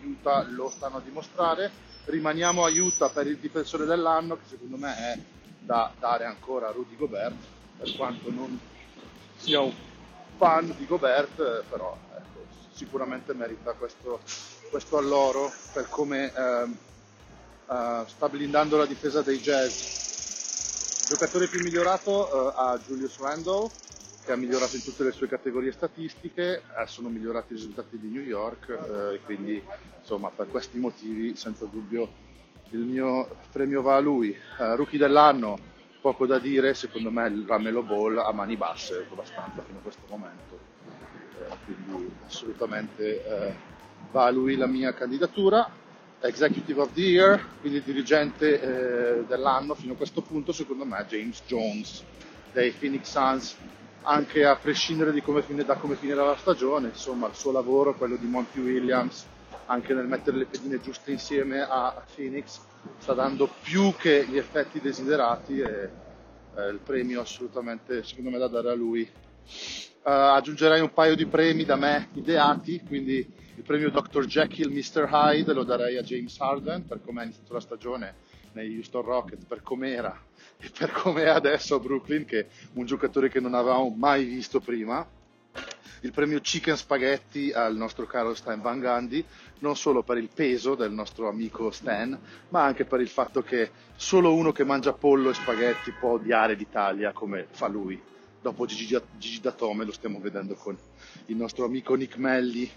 Utah 0.05 0.43
lo 0.49 0.71
stanno 0.71 0.99
a 0.99 1.01
dimostrare. 1.01 1.71
Rimaniamo 2.05 2.65
a 2.65 2.71
Utah 2.71 3.09
per 3.09 3.27
il 3.27 3.39
difensore 3.39 3.85
dell'anno 3.85 4.37
che 4.37 4.45
secondo 4.49 4.77
me 4.77 4.97
è 4.97 5.19
da 5.61 5.93
dare 5.99 6.25
ancora 6.25 6.69
a 6.69 6.73
Rudy 6.73 6.97
Gobert, 6.97 7.37
per 7.79 7.95
quanto 7.95 8.31
non 8.31 8.59
sia 9.37 9.61
un 9.61 9.73
fan 10.37 10.75
di 10.77 10.87
Gobert, 10.87 11.65
però 11.69 11.97
ecco, 12.17 12.47
sicuramente 12.73 13.33
merita 13.35 13.73
questo, 13.73 14.21
questo 14.71 14.99
alloro 14.99 15.53
per 15.73 15.89
come 15.89 16.33
eh, 16.35 16.63
uh, 17.67 18.07
sta 18.07 18.29
blindando 18.29 18.77
la 18.77 18.87
difesa 18.87 19.23
dei 19.23 19.39
Jazz. 19.39 20.01
Giocatore 21.07 21.47
più 21.47 21.63
migliorato 21.63 22.11
uh, 22.11 22.59
a 22.59 22.79
Julius 22.85 23.19
Randle, 23.19 23.71
che 24.25 24.33
ha 24.33 24.37
migliorato 24.37 24.77
in 24.77 24.83
tutte 24.83 25.05
le 25.05 25.13
sue 25.13 25.29
categorie 25.29 25.73
statistiche, 25.73 26.63
eh, 26.79 26.87
sono 26.87 27.09
migliorati 27.09 27.53
i 27.53 27.57
risultati 27.57 27.99
di 27.99 28.09
New 28.09 28.23
York 28.23 28.69
eh, 28.69 29.15
e 29.15 29.21
quindi 29.25 29.63
insomma 30.01 30.31
per 30.31 30.49
questi 30.49 30.79
motivi 30.79 31.35
senza 31.35 31.65
dubbio 31.67 32.31
il 32.73 32.81
mio 32.81 33.29
premio 33.51 33.83
va 33.83 33.97
a 33.97 34.01
lui. 34.01 34.37
Uh, 34.59 34.77
rookie 34.77 34.99
dell'anno, 34.99 35.59
poco 36.01 36.27
da 36.27 36.39
dire, 36.39 36.75
secondo 36.75 37.11
me 37.11 37.27
il 37.29 37.45
Ramelo 37.47 37.83
Ball 37.83 38.19
a 38.19 38.33
mani 38.33 38.57
basse, 38.57 39.07
abbastanza 39.11 39.63
fino 39.63 39.79
a 39.79 39.83
questo 39.83 40.03
momento. 40.09 40.59
Eh, 41.39 41.55
quindi 41.65 42.11
assolutamente 42.27 43.25
eh, 43.25 43.55
va 44.11 44.25
a 44.25 44.31
lui 44.31 44.57
la 44.57 44.67
mia 44.67 44.95
candidatura. 44.95 45.81
Executive 46.21 46.81
of 46.81 46.93
the 46.93 47.01
Year, 47.01 47.45
quindi 47.61 47.83
dirigente 47.83 48.61
eh, 48.61 49.25
dell'anno 49.27 49.75
fino 49.75 49.95
a 49.95 49.97
questo 49.97 50.23
punto, 50.23 50.53
secondo 50.53 50.85
me, 50.85 51.05
James 51.09 51.43
Jones 51.47 52.05
dei 52.53 52.71
Phoenix 52.71 53.11
Suns, 53.11 53.57
anche 54.03 54.45
a 54.45 54.57
prescindere 54.57 55.21
come 55.23 55.43
fine, 55.43 55.65
da 55.65 55.77
come 55.77 55.97
finirà 55.97 56.25
la 56.25 56.37
stagione, 56.37 56.89
insomma, 56.89 57.29
il 57.29 57.35
suo 57.35 57.53
lavoro, 57.53 57.95
quello 57.95 58.17
di 58.17 58.27
Monty 58.27 58.61
Williams, 58.61 59.27
anche 59.67 59.95
nel 59.95 60.07
mettere 60.07 60.37
le 60.37 60.47
pedine 60.47 60.81
giuste 60.81 61.13
insieme 61.13 61.61
a 61.61 62.03
Phoenix, 62.15 62.61
sta 62.99 63.15
dando 63.15 63.49
più 63.63 63.95
che 63.97 64.27
gli 64.27 64.37
effetti 64.37 64.81
desiderati 64.81 65.61
e 65.61 65.91
eh, 66.57 66.69
il 66.69 66.81
premio 66.83 67.21
assolutamente, 67.21 68.03
secondo 68.03 68.31
me, 68.31 68.39
da 68.39 68.49
dare 68.49 68.71
a 68.71 68.75
lui. 68.75 69.09
Uh, 70.05 70.35
aggiungerei 70.35 70.81
un 70.81 70.93
paio 70.93 71.15
di 71.15 71.27
premi 71.27 71.65
da 71.65 71.77
me 71.77 72.09
ideati, 72.15 72.83
quindi 72.85 73.19
il 73.55 73.63
premio 73.63 73.91
Dr. 73.91 74.25
Jekyll 74.27 74.73
Mr. 74.73 75.09
Hyde 75.11 75.53
lo 75.53 75.63
darei 75.63 75.97
a 75.97 76.03
James 76.03 76.37
Harden 76.41 76.87
per 76.87 77.01
come 77.05 77.21
ha 77.21 77.25
iniziato 77.25 77.53
la 77.53 77.61
stagione 77.61 78.15
negli 78.53 78.77
Houston 78.77 79.03
Rockets, 79.03 79.45
per 79.45 79.63
com'era 79.63 80.21
e 80.59 80.71
per 80.77 80.93
com'è 80.93 81.29
adesso 81.29 81.75
a 81.75 81.79
Brooklyn, 81.79 82.25
che 82.25 82.41
è 82.41 82.47
un 82.75 82.87
giocatore 82.87 83.29
che 83.29 83.41
non 83.41 83.55
avevamo 83.55 83.89
mai 83.97 84.25
visto 84.25 84.61
prima. 84.61 85.07
Il 86.01 86.11
premio 86.11 86.41
Chicken 86.41 86.77
Spaghetti 86.77 87.53
al 87.53 87.77
nostro 87.77 88.07
caro 88.07 88.35
Stan 88.35 88.61
Van 88.61 88.81
Gundy, 88.81 89.25
non 89.61 89.77
solo 89.77 90.03
per 90.03 90.19
il 90.19 90.29
peso 90.35 90.75
del 90.75 90.91
nostro 90.91 91.29
amico 91.29 91.71
Stan, 91.71 92.19
ma 92.49 92.65
anche 92.65 92.85
per 92.85 93.01
il 93.01 93.09
fatto 93.09 93.43
che 93.43 93.71
solo 93.95 94.35
uno 94.35 94.51
che 94.51 94.65
mangia 94.65 94.93
pollo 94.93 95.31
e 95.31 95.35
spaghetti 95.35 95.93
può 95.93 96.13
odiare 96.13 96.55
l'Italia 96.55 97.13
come 97.13 97.47
fa 97.51 97.69
lui 97.69 98.11
dopo 98.43 98.67
Gigi, 98.67 99.01
Gigi 99.17 99.41
Datome, 99.41 99.85
lo 99.85 99.93
stiamo 99.93 100.19
vedendo 100.19 100.55
con 100.55 100.77
il 101.27 101.37
nostro 101.37 101.65
amico 101.65 101.95
Nick 101.95 102.17
Melli. 102.17 102.69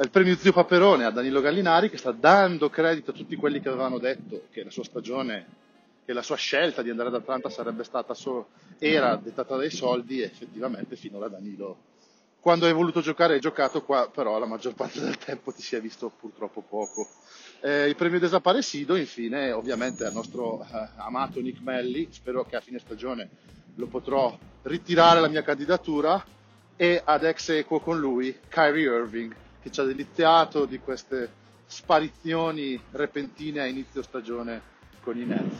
È 0.00 0.04
il 0.04 0.10
premio 0.10 0.34
Zio 0.34 0.54
Paperone 0.54 1.04
a 1.04 1.10
Danilo 1.10 1.42
Gallinari 1.42 1.90
che 1.90 1.98
sta 1.98 2.10
dando 2.10 2.70
credito 2.70 3.10
a 3.10 3.12
tutti 3.12 3.36
quelli 3.36 3.60
che 3.60 3.68
avevano 3.68 3.98
detto 3.98 4.44
che 4.50 4.64
la 4.64 4.70
sua 4.70 4.82
stagione, 4.82 5.46
che 6.06 6.14
la 6.14 6.22
sua 6.22 6.36
scelta 6.36 6.80
di 6.80 6.88
andare 6.88 7.10
ad 7.10 7.16
Atlanta 7.16 7.50
sarebbe 7.50 7.84
stata 7.84 8.14
solo, 8.14 8.48
era 8.78 9.14
dettata 9.16 9.56
dai 9.56 9.68
soldi 9.68 10.22
e 10.22 10.24
effettivamente 10.24 10.96
finora 10.96 11.28
Danilo 11.28 11.76
quando 12.40 12.64
hai 12.64 12.72
voluto 12.72 13.02
giocare 13.02 13.34
hai 13.34 13.40
giocato 13.40 13.82
qua, 13.82 14.08
però 14.08 14.38
la 14.38 14.46
maggior 14.46 14.72
parte 14.72 15.00
del 15.00 15.18
tempo 15.18 15.52
ti 15.52 15.60
si 15.60 15.76
è 15.76 15.82
visto 15.82 16.10
purtroppo 16.18 16.62
poco. 16.66 17.06
Eh, 17.60 17.86
il 17.86 17.94
premio 17.94 18.18
Desaparecido, 18.18 18.96
infine, 18.96 19.52
ovviamente 19.52 20.06
al 20.06 20.14
nostro 20.14 20.62
eh, 20.62 20.88
amato 20.96 21.42
Nick 21.42 21.60
Melli, 21.60 22.08
spero 22.10 22.46
che 22.46 22.56
a 22.56 22.62
fine 22.62 22.78
stagione 22.78 23.28
lo 23.74 23.86
potrò 23.86 24.34
ritirare 24.62 25.20
la 25.20 25.28
mia 25.28 25.42
candidatura 25.42 26.24
e 26.74 27.02
ad 27.04 27.22
ex 27.22 27.50
equo 27.50 27.80
con 27.80 28.00
lui 28.00 28.34
Kyrie 28.48 28.84
Irving 28.86 29.36
che 29.62 29.70
ci 29.70 29.80
ha 29.80 29.84
deliziato 29.84 30.64
di 30.64 30.78
queste 30.78 31.38
sparizioni 31.66 32.80
repentine 32.92 33.60
a 33.60 33.66
inizio 33.66 34.02
stagione 34.02 34.78
con 35.00 35.18
i 35.18 35.24
Nets. 35.24 35.56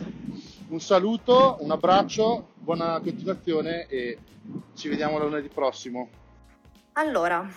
Un 0.69 0.80
saluto, 0.80 1.59
un 1.61 1.71
abbraccio, 1.71 2.52
buona 2.54 3.00
continuazione 3.00 3.87
e 3.87 4.19
ci 4.75 4.88
vediamo 4.88 5.19
lunedì 5.19 5.49
prossimo. 5.49 6.09
Allora, 6.95 7.49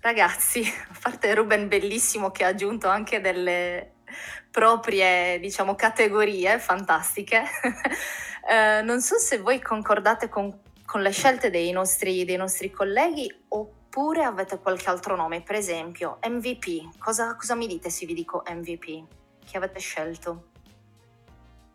ragazzi, 0.00 0.62
a 0.62 0.98
parte 1.00 1.34
Ruben 1.34 1.68
bellissimo 1.68 2.30
che 2.30 2.44
ha 2.44 2.48
aggiunto 2.48 2.88
anche 2.88 3.20
delle 3.20 3.92
proprie, 4.50 5.38
diciamo, 5.40 5.74
categorie 5.74 6.58
fantastiche, 6.58 7.42
Eh, 8.46 8.82
non 8.82 9.00
so 9.00 9.16
se 9.16 9.38
voi 9.38 9.60
concordate 9.60 10.28
con, 10.28 10.60
con 10.84 11.00
le 11.00 11.10
scelte 11.10 11.48
dei 11.48 11.70
nostri, 11.72 12.24
dei 12.24 12.36
nostri, 12.36 12.70
colleghi 12.70 13.32
oppure 13.94 14.24
avete 14.24 14.58
qualche 14.58 14.90
altro 14.90 15.14
nome, 15.14 15.40
per 15.40 15.54
esempio 15.54 16.18
MVP. 16.26 16.98
Cosa, 16.98 17.36
cosa 17.36 17.54
mi 17.54 17.68
dite 17.68 17.90
se 17.90 18.06
vi 18.06 18.14
dico 18.14 18.42
MVP? 18.44 19.04
Chi 19.44 19.56
avete 19.56 19.78
scelto? 19.78 20.48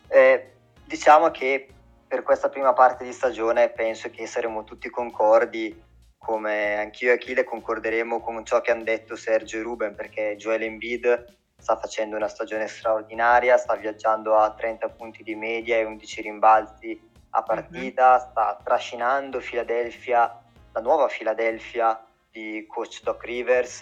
Eh, 0.10 0.52
diciamo 0.84 1.32
che 1.32 1.70
per 2.06 2.24
questa 2.24 2.50
prima 2.50 2.74
parte 2.74 3.06
di 3.06 3.14
stagione 3.14 3.70
penso 3.70 4.10
che 4.10 4.28
saremo 4.28 4.66
tutti 4.66 4.90
concordi, 4.90 5.82
come 6.18 6.78
anch'io 6.78 7.12
e 7.12 7.14
Achille 7.14 7.46
concorderemo 7.46 8.20
con 8.20 8.44
ciò 8.44 8.60
che 8.60 8.72
hanno 8.72 8.84
detto 8.84 9.16
Sergio 9.16 9.58
e 9.58 9.62
Ruben, 9.62 9.96
perché 9.96 10.36
Joel 10.36 10.64
Embiid 10.64 11.38
sta 11.58 11.78
facendo 11.78 12.18
una 12.18 12.28
stagione 12.28 12.68
straordinaria, 12.68 13.56
sta 13.56 13.76
viaggiando 13.76 14.36
a 14.36 14.54
30 14.54 14.90
punti 14.90 15.24
di 15.24 15.36
media 15.36 15.78
e 15.78 15.86
11 15.86 16.22
rimbalzi 16.22 17.00
a 17.30 17.44
partita, 17.44 18.18
mm-hmm. 18.18 18.30
sta 18.30 18.60
trascinando 18.62 19.40
Philadelphia, 19.40 20.38
la 20.74 20.82
nuova 20.82 21.08
Philadelphia 21.08 22.04
di 22.39 22.65
coach 22.67 23.01
Doc 23.03 23.24
Rivers 23.24 23.81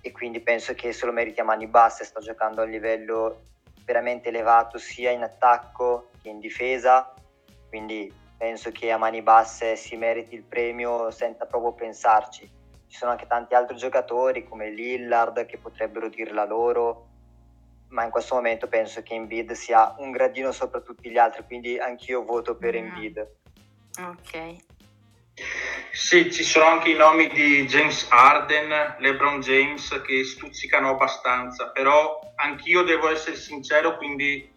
e 0.00 0.12
quindi 0.12 0.40
penso 0.40 0.74
che 0.74 0.92
se 0.92 1.06
lo 1.06 1.12
meriti 1.12 1.40
a 1.40 1.44
mani 1.44 1.66
basse, 1.66 2.04
sta 2.04 2.20
giocando 2.20 2.60
a 2.60 2.64
un 2.64 2.70
livello 2.70 3.42
veramente 3.84 4.28
elevato 4.28 4.78
sia 4.78 5.10
in 5.10 5.22
attacco 5.22 6.10
che 6.22 6.28
in 6.28 6.40
difesa, 6.40 7.12
quindi 7.68 8.12
penso 8.36 8.70
che 8.70 8.90
a 8.90 8.98
mani 8.98 9.22
basse 9.22 9.76
si 9.76 9.96
meriti 9.96 10.34
il 10.34 10.42
premio 10.42 11.10
senza 11.10 11.46
proprio 11.46 11.72
pensarci 11.72 12.56
ci 12.88 12.96
sono 12.96 13.10
anche 13.10 13.26
tanti 13.26 13.54
altri 13.54 13.76
giocatori 13.76 14.44
come 14.44 14.70
Lillard 14.70 15.44
che 15.46 15.58
potrebbero 15.58 16.08
dirla 16.08 16.44
loro, 16.44 17.06
ma 17.88 18.04
in 18.04 18.10
questo 18.10 18.34
momento 18.34 18.68
penso 18.68 19.02
che 19.02 19.14
Embiid 19.14 19.52
sia 19.52 19.94
un 19.98 20.10
gradino 20.10 20.52
sopra 20.52 20.80
tutti 20.80 21.10
gli 21.10 21.18
altri, 21.18 21.44
quindi 21.44 21.78
anch'io 21.78 22.24
voto 22.24 22.56
per 22.56 22.74
mm. 22.74 22.76
Embiid. 22.76 23.28
Ok. 23.98 24.56
Sì, 25.92 26.32
ci 26.32 26.44
sono 26.44 26.66
anche 26.66 26.90
i 26.90 26.96
nomi 26.96 27.28
di 27.28 27.66
James 27.66 28.06
Arden, 28.10 28.96
LeBron 28.98 29.40
James 29.40 30.00
che 30.04 30.24
stuzzicano 30.24 30.90
abbastanza, 30.90 31.70
però 31.70 32.18
anch'io 32.36 32.82
devo 32.82 33.10
essere 33.10 33.36
sincero, 33.36 33.96
quindi 33.96 34.54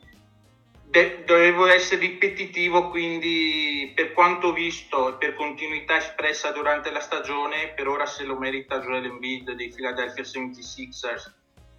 De- 0.90 1.24
dovevo 1.24 1.68
essere 1.68 2.02
ripetitivo, 2.02 2.90
quindi 2.90 3.92
per 3.94 4.12
quanto 4.12 4.52
visto 4.52 5.10
e 5.10 5.14
per 5.20 5.36
continuità 5.36 5.98
espressa 5.98 6.52
durante 6.52 6.90
la 6.90 7.00
stagione, 7.00 7.74
per 7.76 7.88
ora 7.88 8.08
se 8.08 8.24
lo 8.24 8.36
merita 8.40 8.80
Joel 8.80 9.06
Embiid 9.06 9.52
dei 9.52 9.70
Philadelphia 9.70 10.24
76ers. 10.24 11.32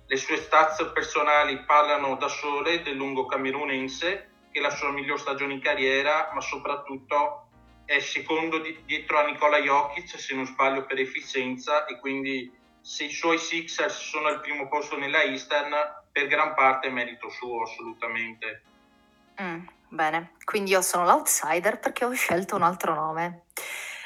Le 0.07 0.17
sue 0.17 0.37
stats 0.37 0.89
personali 0.95 1.59
parlano 1.65 2.15
da 2.15 2.29
sole 2.29 2.83
del 2.83 2.95
lungo 2.95 3.27
camerunense, 3.27 4.31
che 4.53 4.61
è 4.61 4.63
la 4.63 4.71
sua 4.71 4.93
miglior 4.93 5.19
stagione 5.19 5.55
in 5.55 5.61
carriera, 5.61 6.31
ma 6.33 6.41
soprattutto 6.41 7.50
è 7.91 7.99
secondo 7.99 8.59
di- 8.61 8.85
dietro 8.85 9.19
a 9.19 9.25
Nicola 9.25 9.59
Jokic, 9.59 10.17
se 10.17 10.33
non 10.33 10.47
sbaglio 10.47 10.87
per 10.87 11.01
efficienza, 11.01 11.87
e 11.87 11.99
quindi 11.99 12.57
se 12.81 13.07
i 13.07 13.11
suoi 13.11 13.37
Sixers 13.37 13.93
sono 13.93 14.29
al 14.29 14.41
primo 14.41 14.69
posto 14.69 14.97
nella 14.97 15.25
Eastern, 15.25 15.75
per 16.13 16.29
gran 16.29 16.55
parte 16.55 16.87
è 16.87 16.91
merito 16.93 17.29
suo 17.31 17.65
assolutamente. 17.65 18.63
Mm, 19.43 19.67
bene, 19.89 20.35
quindi 20.45 20.71
io 20.71 20.83
sono 20.83 21.05
l'outsider 21.05 21.81
perché 21.81 22.05
ho 22.05 22.13
scelto 22.13 22.55
un 22.55 22.63
altro 22.63 22.95
nome. 22.95 23.47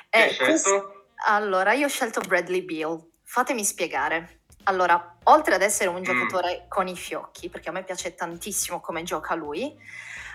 Che 0.09 0.19
hai 0.19 0.31
scelto? 0.31 0.45
Questo... 0.45 1.07
Allora, 1.27 1.75
io 1.75 1.85
ho 1.85 1.91
scelto 1.91 2.21
Bradley 2.21 2.63
Beal. 2.63 2.99
Fatemi 3.23 3.65
spiegare. 3.65 4.45
Allora, 4.63 5.19
oltre 5.25 5.57
ad 5.57 5.63
essere 5.63 5.91
un 5.91 6.01
mm. 6.01 6.05
giocatore 6.05 6.63
mm. 6.65 6.69
con 6.71 6.89
i 6.89 6.97
fiocchi, 6.97 7.51
perché 7.51 7.69
a 7.69 7.73
me 7.73 7.85
piace 7.85 8.15
tantissimo 8.15 8.81
come 8.81 9.03
gioca 9.03 9.35
lui, 9.35 9.77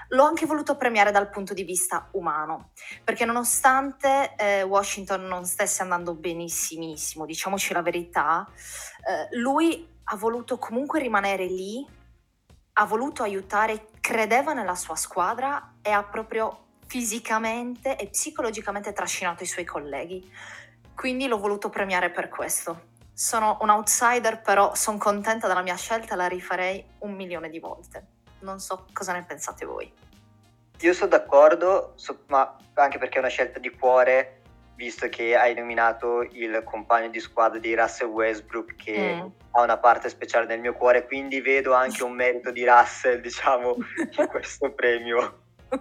l'ho 0.09 0.23
anche 0.23 0.45
voluto 0.45 0.75
premiare 0.75 1.11
dal 1.11 1.29
punto 1.29 1.53
di 1.53 1.63
vista 1.63 2.07
umano, 2.11 2.71
perché 3.03 3.25
nonostante 3.25 4.33
eh, 4.35 4.63
Washington 4.63 5.25
non 5.25 5.45
stesse 5.45 5.81
andando 5.81 6.13
benissimissimo, 6.15 7.25
diciamoci 7.25 7.73
la 7.73 7.81
verità, 7.81 8.47
eh, 9.07 9.37
lui 9.37 9.87
ha 10.05 10.15
voluto 10.15 10.57
comunque 10.57 10.99
rimanere 10.99 11.45
lì, 11.45 11.85
ha 12.73 12.85
voluto 12.85 13.23
aiutare 13.23 13.87
credeva 13.99 14.53
nella 14.53 14.75
sua 14.75 14.95
squadra 14.95 15.75
e 15.81 15.91
ha 15.91 16.03
proprio 16.03 16.65
fisicamente 16.87 17.95
e 17.95 18.07
psicologicamente 18.07 18.93
trascinato 18.93 19.43
i 19.43 19.47
suoi 19.47 19.65
colleghi. 19.65 20.31
quindi 20.95 21.27
l'ho 21.27 21.37
voluto 21.37 21.69
premiare 21.69 22.09
per 22.09 22.27
questo. 22.27 22.87
Sono 23.13 23.57
un 23.61 23.69
outsider, 23.69 24.41
però 24.41 24.75
sono 24.75 24.97
contenta 24.97 25.47
della 25.47 25.61
mia 25.61 25.77
scelta, 25.77 26.15
la 26.15 26.27
rifarei 26.27 26.83
un 26.99 27.13
milione 27.13 27.49
di 27.49 27.59
volte. 27.59 28.18
Non 28.41 28.59
so 28.59 28.85
cosa 28.93 29.13
ne 29.13 29.23
pensate 29.23 29.65
voi. 29.65 29.91
Io 30.81 30.93
sono 30.93 31.09
d'accordo, 31.09 31.93
so, 31.95 32.23
ma 32.27 32.55
anche 32.75 32.97
perché 32.97 33.17
è 33.17 33.19
una 33.19 33.27
scelta 33.27 33.59
di 33.59 33.69
cuore, 33.69 34.41
visto 34.75 35.09
che 35.09 35.35
hai 35.35 35.53
nominato 35.53 36.21
il 36.21 36.61
compagno 36.63 37.09
di 37.09 37.19
squadra 37.19 37.59
di 37.59 37.75
Russell 37.75 38.07
Westbrook 38.07 38.75
che 38.75 39.15
mm. 39.15 39.27
ha 39.51 39.61
una 39.61 39.77
parte 39.77 40.07
speciale 40.07 40.45
nel 40.45 40.61
mio 40.61 40.71
cuore, 40.71 41.05
quindi 41.05 41.41
vedo 41.41 41.73
anche 41.73 42.01
un 42.01 42.13
merito 42.13 42.49
di 42.51 42.65
Russell, 42.65 43.19
diciamo, 43.21 43.75
in 44.17 44.27
questo 44.31 44.71
premio. 44.71 45.41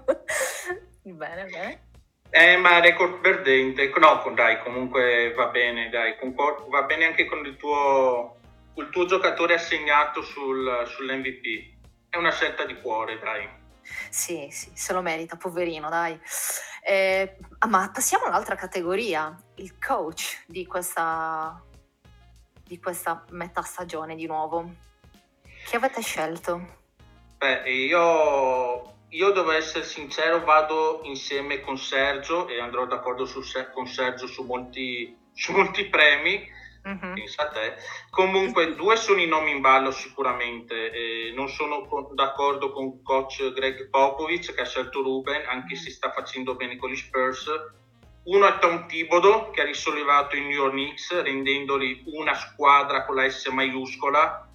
bene, 1.03 1.45
bene. 1.45 1.83
Eh, 2.31 2.57
ma 2.57 2.81
record 2.81 3.21
perdente, 3.21 3.91
no, 3.97 4.33
dai, 4.35 4.61
comunque 4.63 5.33
va 5.35 5.47
bene, 5.47 5.89
dai, 5.91 6.19
concor- 6.19 6.69
va 6.69 6.83
bene 6.83 7.07
anche 7.07 7.25
con 7.25 7.47
il 7.47 7.57
tuo, 7.57 8.37
il 8.75 8.91
tuo 8.91 9.07
giocatore 9.07 9.55
assegnato 9.55 10.23
sul, 10.23 10.83
sull'MVP. 10.87 11.77
È 12.11 12.17
una 12.17 12.33
scelta 12.33 12.65
di 12.65 12.81
cuore, 12.81 13.19
dai. 13.19 13.49
Sì, 14.11 14.49
sì, 14.51 14.71
se 14.75 14.93
lo 14.93 15.03
merita, 15.03 15.37
poverino, 15.37 15.89
dai. 15.89 16.19
Eh, 16.83 17.37
ma 17.69 17.91
passiamo 17.93 18.25
all'altra 18.25 18.55
categoria, 18.55 19.37
il 19.57 19.79
coach 19.79 20.45
di 20.47 20.67
questa, 20.67 21.63
di 22.65 22.79
questa 22.79 23.25
metà 23.31 23.63
stagione 23.63 24.15
di 24.15 24.27
nuovo. 24.27 24.73
Chi 25.67 25.77
avete 25.77 26.01
scelto? 26.01 26.77
Beh, 27.37 27.71
io, 27.71 28.95
io 29.09 29.31
devo 29.31 29.53
essere 29.53 29.85
sincero, 29.85 30.45
vado 30.45 31.01
insieme 31.05 31.61
con 31.61 31.77
Sergio 31.77 32.49
e 32.49 32.59
andrò 32.59 32.87
d'accordo 32.87 33.27
su, 33.27 33.43
con 33.73 33.87
Sergio 33.87 34.27
su 34.27 34.45
molti, 34.45 35.15
su 35.35 35.53
molti 35.53 35.85
premi 35.87 36.57
Uh-huh. 36.85 37.15
Pensa 37.15 37.43
a 37.43 37.49
te. 37.49 37.75
Comunque, 38.11 38.75
due 38.75 38.97
sono 38.97 39.21
i 39.21 39.27
nomi 39.27 39.51
in 39.51 39.61
ballo 39.61 39.91
sicuramente. 39.91 40.91
Eh, 40.91 41.33
non 41.35 41.49
sono 41.49 41.87
con, 41.87 42.15
d'accordo 42.15 42.71
con 42.73 43.03
coach 43.03 43.53
Greg 43.53 43.91
Popovich 43.91 44.55
che 44.55 44.61
ha 44.61 44.67
scelto 44.67 45.03
Ruben, 45.03 45.47
anche 45.47 45.77
se 45.77 45.91
sta 45.91 46.11
facendo 46.13 46.55
bene 46.55 46.77
con 46.77 46.91
gli 46.91 46.97
Spurs. 46.97 47.51
Uno 48.25 48.47
è 48.47 48.59
Tom 48.59 48.87
Thibodeau 48.87 49.51
che 49.51 49.63
ha 49.63 49.65
risollevato 49.65 50.37
i 50.37 50.41
New 50.41 50.51
York 50.51 50.73
Knicks 50.73 51.23
rendendoli 51.23 52.03
una 52.07 52.35
squadra 52.35 53.05
con 53.05 53.17
la 53.17 53.29
S 53.29 53.47
maiuscola 53.47 54.49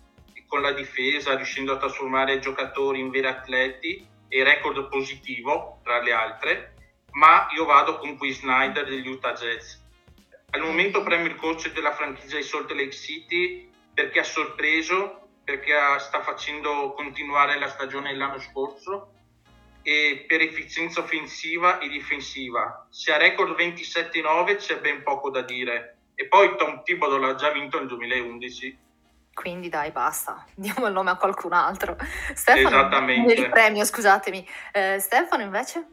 con 0.53 0.61
la 0.61 0.71
difesa, 0.71 1.35
riuscendo 1.35 1.73
a 1.73 1.77
trasformare 1.77 2.35
i 2.35 2.39
giocatori 2.39 2.99
in 2.99 3.09
veri 3.09 3.25
atleti 3.25 4.07
e 4.27 4.43
record 4.43 4.87
positivo 4.87 5.79
tra 5.83 5.99
le 5.99 6.11
altre. 6.11 6.73
Ma 7.13 7.47
io 7.55 7.65
vado 7.65 7.97
con 7.97 8.15
Quinn 8.17 8.33
Snyder 8.33 8.85
degli 8.85 9.07
Utah 9.07 9.33
Jets 9.33 9.82
al 10.53 10.61
momento 10.61 11.01
premio 11.01 11.27
il 11.27 11.35
coach 11.35 11.71
della 11.73 11.93
franchigia 11.93 12.37
di 12.37 12.43
Salt 12.43 12.71
Lake 12.71 12.91
City 12.91 13.69
perché 13.93 14.19
ha 14.19 14.23
sorpreso, 14.23 15.29
perché 15.43 15.73
sta 15.97 16.21
facendo 16.21 16.93
continuare 16.93 17.57
la 17.57 17.67
stagione 17.67 18.11
dell'anno 18.11 18.39
scorso 18.39 19.09
e 19.81 20.25
per 20.27 20.41
efficienza 20.41 21.01
offensiva 21.01 21.79
e 21.79 21.87
difensiva. 21.89 22.87
Se 22.89 23.11
ha 23.11 23.17
record 23.17 23.57
27-9 23.57 24.55
c'è 24.57 24.79
ben 24.79 25.03
poco 25.03 25.29
da 25.29 25.41
dire. 25.41 25.97
E 26.15 26.27
poi 26.27 26.55
Tom 26.55 26.83
Thibodeau 26.83 27.19
l'ha 27.19 27.35
già 27.35 27.51
vinto 27.51 27.79
nel 27.79 27.87
2011. 27.87 28.77
Quindi 29.33 29.69
dai, 29.69 29.89
basta, 29.89 30.45
diamo 30.53 30.85
il 30.85 30.93
nome 30.93 31.09
a 31.09 31.15
qualcun 31.17 31.53
altro. 31.53 31.97
Stefano, 32.35 32.67
Esattamente. 32.67 33.33
il 33.33 33.49
premio, 33.49 33.83
scusatemi. 33.83 34.47
Eh, 34.71 34.99
Stefano 34.99 35.41
invece? 35.41 35.87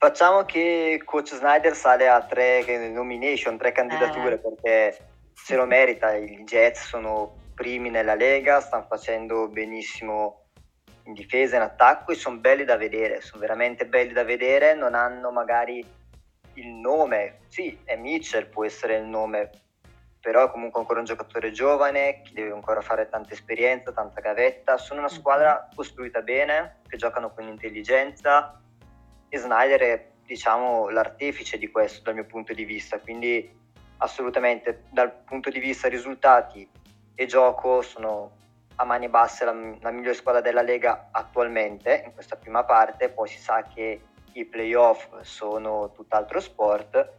Facciamo 0.00 0.44
che 0.44 1.02
Coach 1.04 1.34
Snyder 1.34 1.74
sale 1.74 2.06
a 2.06 2.24
tre 2.24 2.88
nomination, 2.88 3.58
tre 3.58 3.72
candidature 3.72 4.34
eh. 4.34 4.38
perché 4.38 5.08
se 5.34 5.56
lo 5.56 5.66
merita. 5.66 6.14
I 6.14 6.44
Jets 6.44 6.86
sono 6.86 7.34
primi 7.52 7.90
nella 7.90 8.14
Lega, 8.14 8.60
stanno 8.60 8.86
facendo 8.88 9.48
benissimo 9.48 10.44
in 11.02 11.14
difesa, 11.14 11.56
in 11.56 11.62
attacco 11.62 12.12
e 12.12 12.14
sono 12.14 12.36
belli 12.36 12.62
da 12.62 12.76
vedere, 12.76 13.20
sono 13.20 13.40
veramente 13.40 13.86
belli 13.86 14.12
da 14.12 14.22
vedere, 14.22 14.74
non 14.74 14.94
hanno 14.94 15.32
magari 15.32 15.84
il 16.54 16.68
nome, 16.68 17.40
sì, 17.48 17.76
è 17.82 17.96
Mitchell, 17.96 18.48
può 18.48 18.64
essere 18.64 18.98
il 18.98 19.04
nome, 19.04 19.50
però 20.20 20.46
è 20.46 20.50
comunque 20.50 20.78
ancora 20.78 21.00
un 21.00 21.06
giocatore 21.06 21.50
giovane, 21.50 22.22
che 22.22 22.30
deve 22.34 22.52
ancora 22.52 22.82
fare 22.82 23.08
tanta 23.08 23.32
esperienza, 23.32 23.90
tanta 23.90 24.20
gavetta, 24.20 24.76
sono 24.76 25.00
una 25.00 25.08
squadra 25.08 25.68
costruita 25.74 26.20
bene, 26.20 26.82
che 26.86 26.96
giocano 26.96 27.32
con 27.32 27.48
intelligenza, 27.48 28.60
e 28.62 28.67
Snyder 29.36 29.80
è 29.80 30.08
diciamo 30.24 30.88
l'artefice 30.88 31.58
di 31.58 31.70
questo 31.70 32.02
dal 32.02 32.14
mio 32.14 32.26
punto 32.26 32.52
di 32.52 32.64
vista, 32.64 32.98
quindi 33.00 33.56
assolutamente 33.98 34.84
dal 34.90 35.12
punto 35.12 35.50
di 35.50 35.58
vista 35.58 35.88
risultati 35.88 36.68
e 37.14 37.26
gioco 37.26 37.82
sono 37.82 38.36
a 38.76 38.84
mani 38.84 39.08
basse 39.08 39.44
la, 39.44 39.52
la 39.80 39.90
migliore 39.90 40.14
squadra 40.14 40.40
della 40.40 40.62
Lega 40.62 41.08
attualmente 41.10 42.02
in 42.04 42.12
questa 42.14 42.36
prima 42.36 42.64
parte, 42.64 43.08
poi 43.08 43.28
si 43.28 43.38
sa 43.38 43.62
che 43.62 44.00
i 44.32 44.44
playoff 44.44 45.08
sono 45.22 45.90
tutt'altro 45.90 46.38
sport, 46.38 47.12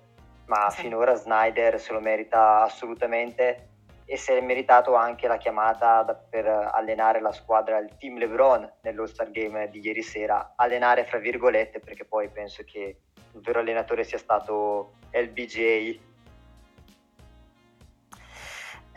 ma 0.46 0.70
sì. 0.70 0.82
finora 0.82 1.16
Snyder 1.16 1.80
se 1.80 1.92
lo 1.92 2.00
merita 2.00 2.62
assolutamente 2.62 3.69
e 4.12 4.18
si 4.18 4.32
è 4.32 4.42
meritato 4.42 4.96
anche 4.96 5.28
la 5.28 5.38
chiamata 5.38 6.02
da, 6.02 6.16
per 6.16 6.48
allenare 6.48 7.22
la 7.22 7.32
squadra, 7.32 7.78
il 7.78 7.96
team 8.00 8.18
LeBron 8.18 8.68
nell'All-Star 8.82 9.30
Game 9.30 9.70
di 9.70 9.82
ieri 9.86 10.02
sera, 10.02 10.54
allenare 10.56 11.06
fra 11.06 11.20
virgolette 11.20 11.80
perché 11.80 12.06
poi 12.06 12.28
penso 12.30 12.64
che 12.64 13.02
il 13.32 13.42
vero 13.42 13.60
allenatore 13.60 14.04
sia 14.04 14.18
stato 14.18 14.94
LBJ. 15.12 16.00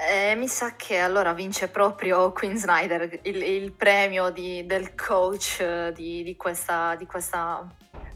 Eh, 0.05 0.35
mi 0.35 0.49
sa 0.49 0.75
che 0.75 0.99
allora 0.99 1.33
vince 1.33 1.69
proprio 1.69 2.33
Queen 2.33 2.57
Snyder 2.57 3.21
il, 3.23 3.41
il 3.41 3.73
premio 3.73 4.31
di, 4.31 4.67
del 4.67 4.97
coach 4.97 5.91
di, 5.91 6.25
di, 6.25 6.35
questa, 6.35 6.97
di 6.97 7.07
questa 7.07 7.65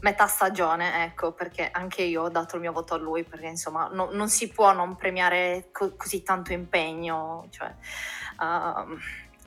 metà 0.01 0.27
stagione, 0.27 1.05
ecco, 1.05 1.31
perché 1.31 1.69
anche 1.71 2.01
io 2.01 2.23
ho 2.23 2.29
dato 2.29 2.55
il 2.55 2.61
mio 2.61 2.73
voto 2.73 2.95
a 2.95 2.97
lui, 2.97 3.23
perché 3.23 3.47
insomma 3.47 3.87
no, 3.87 4.09
non 4.11 4.27
si 4.27 4.49
può 4.49 4.73
non 4.73 4.97
premiare 4.97 5.69
co- 5.71 5.95
così 5.95 6.23
tanto 6.23 6.51
impegno, 6.51 7.47
cioè, 7.51 7.73
uh, 8.39 8.97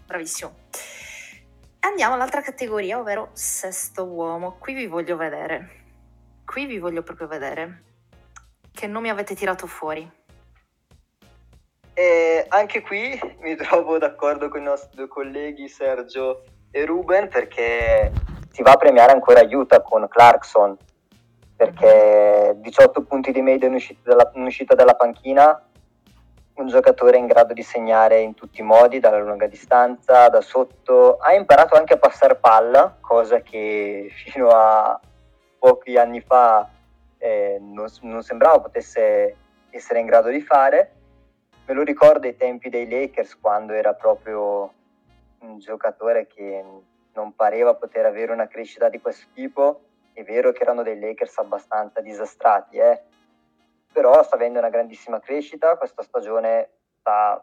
bravissimo. 0.07 0.55
Andiamo 1.81 2.15
all'altra 2.15 2.41
categoria, 2.41 2.99
ovvero 2.99 3.31
sesto 3.35 4.05
uomo. 4.05 4.57
Qui 4.59 4.73
vi 4.73 4.87
voglio 4.87 5.17
vedere, 5.17 5.83
qui 6.47 6.65
vi 6.65 6.79
voglio 6.79 7.03
proprio 7.03 7.27
vedere. 7.27 7.83
Che 8.73 8.87
nomi 8.87 9.11
avete 9.11 9.35
tirato 9.35 9.67
fuori? 9.67 10.20
E 12.01 12.47
anche 12.49 12.81
qui 12.81 13.21
mi 13.41 13.55
trovo 13.61 13.99
d'accordo 13.99 14.49
con 14.49 14.63
i 14.63 14.65
nostri 14.65 14.97
due 14.97 15.07
colleghi 15.07 15.69
Sergio 15.69 16.45
e 16.71 16.87
Ruben 16.87 17.29
perché 17.29 18.11
si 18.51 18.63
va 18.63 18.71
a 18.71 18.77
premiare 18.79 19.13
ancora 19.13 19.43
Utah 19.43 19.83
con 19.83 20.09
Clarkson 20.09 20.79
perché 21.55 22.55
18 22.57 23.03
punti 23.03 23.33
di 23.33 23.43
media 23.43 23.69
in 23.69 23.75
uscita 23.75 24.01
dalla, 24.09 24.31
in 24.35 24.45
uscita 24.45 24.75
dalla 24.75 24.95
panchina 24.95 25.63
un 26.55 26.69
giocatore 26.69 27.19
in 27.19 27.27
grado 27.27 27.53
di 27.53 27.63
segnare 27.63 28.21
in 28.21 28.33
tutti 28.33 28.61
i 28.61 28.65
modi, 28.65 28.99
dalla 28.99 29.19
lunga 29.19 29.47
distanza, 29.47 30.29
da 30.29 30.41
sotto, 30.41 31.17
ha 31.17 31.35
imparato 31.35 31.75
anche 31.75 31.95
a 31.95 31.99
passare 31.99 32.37
palla, 32.37 32.97
cosa 33.01 33.41
che 33.41 34.11
fino 34.25 34.49
a 34.49 34.99
pochi 35.59 35.99
anni 35.99 36.23
fa 36.23 36.67
eh, 37.19 37.59
non, 37.61 37.87
non, 38.03 38.23
sembrava 38.23 38.61
potesse 38.61 39.37
essere 39.71 40.01
in 40.01 40.07
grado 40.07 40.31
di 40.31 40.41
fare. 40.41 40.95
Me 41.71 41.77
lo 41.77 41.85
ricordo 41.85 42.27
ai 42.27 42.35
tempi 42.35 42.69
dei 42.69 42.89
Lakers 42.89 43.39
quando 43.39 43.75
era 43.75 43.95
proprio 43.95 44.73
un 45.43 45.61
giocatore 45.61 46.27
che 46.27 46.65
non 47.13 47.37
pareva 47.37 47.77
poter 47.77 48.07
avere 48.07 48.33
una 48.33 48.49
crescita 48.49 48.89
di 48.89 49.01
questo 49.01 49.29
tipo. 49.35 49.83
È 50.13 50.25
vero 50.25 50.51
che 50.51 50.63
erano 50.63 50.83
dei 50.83 50.99
Lakers 50.99 51.39
abbastanza 51.39 52.01
disastrati, 52.01 52.79
eh? 52.79 53.01
però 53.93 54.21
sta 54.25 54.35
avendo 54.35 54.59
una 54.59 54.69
grandissima 54.69 55.21
crescita. 55.21 55.77
Questa 55.77 56.03
stagione 56.03 56.71
sta 56.99 57.41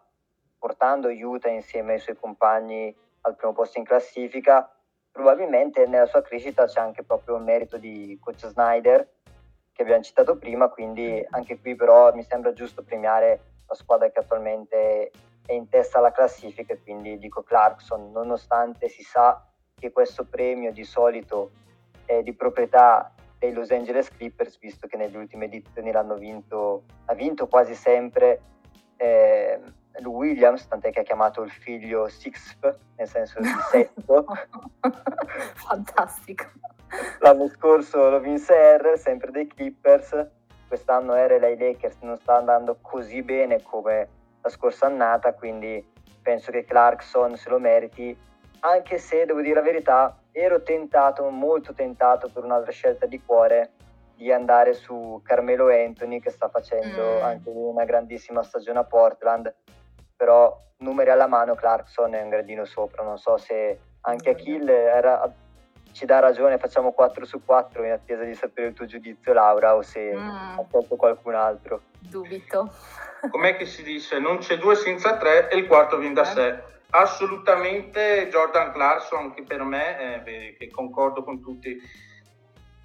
portando 0.59 1.07
Utah 1.07 1.47
insieme 1.47 1.93
ai 1.93 1.99
suoi 1.99 2.17
compagni 2.17 2.93
al 3.21 3.35
primo 3.37 3.53
posto 3.53 3.79
in 3.79 3.85
classifica. 3.85 4.69
Probabilmente 5.09 5.85
nella 5.85 6.05
sua 6.05 6.21
crescita 6.21 6.65
c'è 6.65 6.81
anche 6.81 7.03
proprio 7.03 7.35
un 7.35 7.45
merito 7.45 7.77
di 7.77 8.19
coach 8.21 8.45
Snyder 8.47 9.07
che 9.71 9.83
abbiamo 9.83 10.03
citato 10.03 10.35
prima, 10.35 10.67
quindi 10.67 11.25
anche 11.29 11.57
qui 11.61 11.77
però 11.77 12.13
mi 12.13 12.23
sembra 12.23 12.51
giusto 12.51 12.83
premiare 12.83 13.55
la 13.67 13.75
squadra 13.75 14.09
che 14.09 14.19
attualmente 14.19 15.11
è 15.45 15.53
in 15.53 15.69
testa 15.69 15.99
alla 15.99 16.11
classifica, 16.11 16.75
quindi 16.77 17.17
dico 17.17 17.43
Clarkson, 17.43 18.11
nonostante 18.11 18.89
si 18.89 19.03
sa 19.03 19.45
che 19.75 19.91
questo 19.91 20.25
premio 20.25 20.71
di 20.71 20.83
solito 20.83 21.51
è 22.05 22.23
di 22.23 22.33
proprietà 22.33 23.13
dei 23.37 23.53
Los 23.53 23.69
Angeles 23.71 24.09
Clippers, 24.09 24.57
visto 24.59 24.87
che 24.87 24.97
nelle 24.97 25.17
ultime 25.17 25.45
edizioni 25.45 25.91
l'hanno 25.91 26.15
vinto, 26.15 26.83
ha 27.05 27.13
vinto 27.13 27.47
quasi 27.47 27.75
sempre 27.75 28.41
eh, 28.97 29.59
Williams, 30.03 30.67
tant'è 30.67 30.91
che 30.91 31.01
ha 31.01 31.03
chiamato 31.03 31.41
il 31.43 31.51
figlio 31.51 32.07
Sixth, 32.07 32.79
nel 32.95 33.07
senso 33.07 33.39
di 33.39 33.49
sesto. 33.69 34.25
Fantastico. 35.55 36.45
L'anno 37.19 37.47
scorso 37.49 38.09
lo 38.09 38.19
vinse 38.19 38.77
R, 38.77 38.97
sempre 38.97 39.31
dei 39.31 39.47
Clippers, 39.47 40.27
quest'anno 40.67 41.15
RLA 41.15 41.55
Lakers 41.57 41.97
non 42.01 42.17
sta 42.17 42.37
andando 42.37 42.77
così 42.81 43.21
bene 43.21 43.61
come 43.61 44.07
la 44.41 44.49
scorsa 44.49 44.85
annata, 44.85 45.33
quindi 45.33 45.85
penso 46.21 46.51
che 46.51 46.65
Clarkson 46.65 47.35
se 47.35 47.49
lo 47.49 47.59
meriti, 47.59 48.15
anche 48.59 48.97
se 48.97 49.25
devo 49.25 49.41
dire 49.41 49.55
la 49.55 49.61
verità, 49.61 50.17
ero 50.31 50.61
tentato, 50.61 51.29
molto 51.29 51.73
tentato 51.73 52.29
per 52.29 52.43
un'altra 52.43 52.71
scelta 52.71 53.05
di 53.05 53.21
cuore 53.23 53.71
di 54.15 54.31
andare 54.31 54.73
su 54.73 55.21
Carmelo 55.23 55.69
Anthony 55.69 56.19
che 56.19 56.31
sta 56.31 56.49
facendo 56.49 57.19
mm. 57.19 57.23
anche 57.23 57.49
una 57.49 57.85
grandissima 57.85 58.41
stagione 58.43 58.79
a 58.79 58.83
Portland, 58.83 59.53
però 60.15 60.59
numeri 60.77 61.11
alla 61.11 61.27
mano 61.27 61.55
Clarkson 61.55 62.13
è 62.15 62.21
un 62.21 62.29
gradino 62.29 62.65
sopra, 62.65 63.03
non 63.03 63.17
so 63.17 63.37
se 63.37 63.79
anche 64.01 64.31
Achille 64.31 64.85
era, 64.85 65.31
ci 65.97 66.05
dà 66.05 66.19
ragione, 66.19 66.59
facciamo 66.59 66.91
4 66.91 67.25
su 67.25 67.43
4 67.43 67.83
in 67.83 67.91
attesa 67.91 68.23
di 68.23 68.35
sapere 68.35 68.67
il 68.67 68.75
tuo 68.75 68.85
giudizio 68.85 69.33
Laura 69.33 69.75
o 69.75 69.81
se 69.81 70.13
mm. 70.13 70.59
aspetto 70.59 70.95
qualcun 70.95 71.33
altro. 71.33 71.81
Dubito. 71.97 72.71
Com'è 73.31 73.57
che 73.57 73.65
si 73.65 73.81
dice? 73.81 74.19
Non 74.19 74.37
c'è 74.37 74.59
due 74.59 74.75
senza 74.75 75.17
tre 75.17 75.49
e 75.49 75.57
il 75.57 75.65
quarto 75.65 75.97
viene 75.97 76.13
da 76.13 76.21
eh. 76.21 76.25
sé. 76.25 76.63
Assolutamente 76.91 78.29
Jordan 78.29 78.71
Clarkson 78.73 79.21
anche 79.21 79.41
per 79.41 79.63
me, 79.63 80.23
eh, 80.23 80.55
che 80.59 80.69
concordo 80.69 81.23
con 81.23 81.41
tutti. 81.41 81.75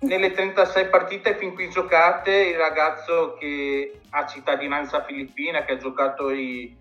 Nelle 0.00 0.32
36 0.32 0.88
partite 0.88 1.36
fin 1.36 1.52
qui 1.52 1.68
giocate, 1.68 2.34
il 2.34 2.56
ragazzo 2.56 3.34
che 3.34 4.00
ha 4.08 4.26
cittadinanza 4.26 5.04
filippina, 5.04 5.64
che 5.64 5.72
ha 5.72 5.76
giocato 5.76 6.30
i, 6.30 6.74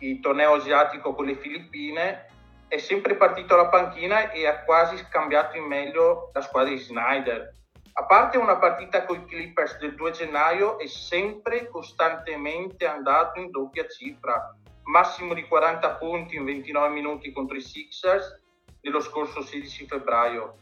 il 0.00 0.20
torneo 0.20 0.52
asiatico 0.52 1.14
con 1.14 1.24
le 1.24 1.36
Filippine, 1.36 2.26
è 2.70 2.78
sempre 2.78 3.16
partito 3.16 3.54
alla 3.54 3.66
panchina 3.66 4.30
e 4.30 4.46
ha 4.46 4.62
quasi 4.62 4.96
scambiato 4.96 5.56
in 5.56 5.64
meglio 5.64 6.30
la 6.32 6.40
squadra 6.40 6.70
di 6.70 6.78
Snyder. 6.78 7.52
A 7.94 8.04
parte 8.06 8.38
una 8.38 8.58
partita 8.58 9.04
con 9.04 9.16
i 9.16 9.24
Clippers 9.24 9.78
del 9.78 9.96
2 9.96 10.12
gennaio, 10.12 10.78
è 10.78 10.86
sempre 10.86 11.66
costantemente 11.66 12.86
andato 12.86 13.40
in 13.40 13.50
doppia 13.50 13.88
cifra, 13.88 14.54
massimo 14.84 15.34
di 15.34 15.42
40 15.48 15.96
punti 15.96 16.36
in 16.36 16.44
29 16.44 16.88
minuti 16.90 17.32
contro 17.32 17.56
i 17.56 17.60
Sixers 17.60 18.40
nello 18.82 19.00
scorso 19.00 19.42
16 19.42 19.88
febbraio. 19.88 20.56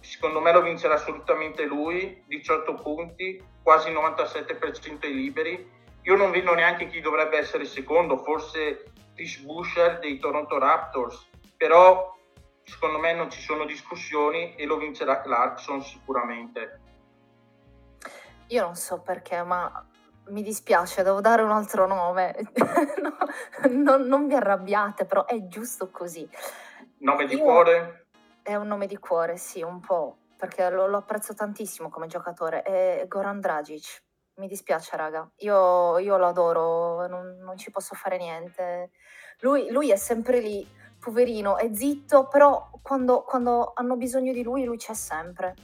Secondo 0.00 0.40
me 0.40 0.52
lo 0.52 0.60
vincerà 0.60 0.94
assolutamente 0.94 1.66
lui, 1.66 2.24
18 2.26 2.74
punti, 2.74 3.40
quasi 3.62 3.92
97% 3.92 5.04
ai 5.04 5.14
liberi 5.14 5.70
io 6.02 6.16
non 6.16 6.32
vedo 6.32 6.52
neanche 6.52 6.88
chi 6.88 7.00
dovrebbe 7.00 7.38
essere 7.38 7.64
secondo, 7.64 8.18
forse 8.18 8.92
Tish 9.14 9.38
Busher 9.38 10.00
dei 10.00 10.18
Toronto 10.18 10.58
Raptors, 10.58 11.30
però 11.56 12.16
secondo 12.62 12.98
me 12.98 13.12
non 13.12 13.30
ci 13.30 13.40
sono 13.40 13.64
discussioni 13.64 14.54
e 14.54 14.64
lo 14.64 14.76
vincerà 14.76 15.20
Clarkson 15.20 15.82
sicuramente. 15.82 16.80
Io 18.48 18.62
non 18.62 18.74
so 18.74 19.00
perché, 19.00 19.42
ma 19.42 19.86
mi 20.26 20.42
dispiace, 20.42 21.02
devo 21.02 21.20
dare 21.20 21.42
un 21.42 21.50
altro 21.50 21.86
nome. 21.86 22.34
no, 23.00 23.16
non, 23.70 24.02
non, 24.02 24.26
vi 24.26 24.34
arrabbiate, 24.34 25.04
però 25.04 25.24
è 25.24 25.46
giusto 25.46 25.90
così. 25.90 26.28
Nome 26.98 27.26
di 27.26 27.36
Io... 27.36 27.42
cuore? 27.42 28.06
È 28.42 28.54
un 28.54 28.66
nome 28.66 28.86
di 28.86 28.98
cuore, 28.98 29.36
sì, 29.36 29.62
un 29.62 29.80
po', 29.80 30.18
perché 30.36 30.68
lo, 30.68 30.86
lo 30.86 30.98
apprezzo 30.98 31.34
tantissimo 31.34 31.88
come 31.88 32.06
giocatore. 32.06 32.62
È 32.62 33.04
Goran 33.08 33.40
Dragic. 33.40 34.02
Mi 34.36 34.48
dispiace, 34.48 34.96
raga. 34.96 35.28
Io, 35.38 35.98
io 35.98 36.16
lo 36.16 36.26
adoro, 36.26 37.06
non, 37.06 37.38
non, 37.38 37.56
ci 37.56 37.70
posso 37.70 37.94
fare 37.94 38.18
niente. 38.18 38.90
Lui, 39.40 39.70
lui, 39.70 39.90
è 39.90 39.96
sempre 39.96 40.40
lì, 40.40 40.66
poverino, 41.04 41.58
è 41.58 41.68
zitto, 41.74 42.28
però 42.28 42.70
quando, 42.80 43.22
quando, 43.24 43.72
hanno 43.74 43.96
bisogno 43.96 44.32
di 44.32 44.42
lui, 44.42 44.64
lui 44.64 44.78
c'è 44.78 44.94
sempre. 44.94 45.54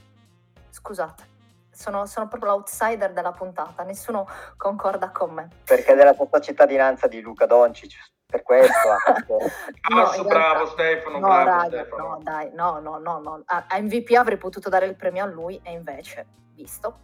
Scusate, 0.69 1.23
sono, 1.71 2.05
sono, 2.05 2.27
proprio 2.27 2.51
l'outsider 2.51 3.11
della 3.11 3.31
puntata, 3.31 3.81
nessuno 3.83 4.27
concorda 4.55 5.09
con 5.09 5.33
me. 5.33 5.49
Perché 5.65 5.95
della 5.95 6.13
tua 6.13 6.39
cittadinanza 6.39 7.07
di 7.07 7.21
Luca 7.21 7.47
Doncic, 7.47 8.11
per 8.27 8.43
questo. 8.43 8.71
no, 9.89 10.01
ah, 10.01 10.23
bravo 10.23 10.67
Stefano, 10.67 11.17
no, 11.17 11.27
bravo 11.27 11.45
raga, 11.45 11.65
Stefano. 11.65 12.07
No, 12.07 12.19
dai, 12.21 12.51
no, 12.53 12.79
no, 12.79 12.99
no, 12.99 13.19
no. 13.19 13.41
A, 13.45 13.65
MVP 13.79 14.11
avrei 14.11 14.37
potuto 14.37 14.69
dare 14.69 14.85
il 14.85 14.95
premio 14.95 15.23
a 15.23 15.27
lui 15.27 15.59
e 15.63 15.71
invece, 15.71 16.27
visto, 16.53 16.99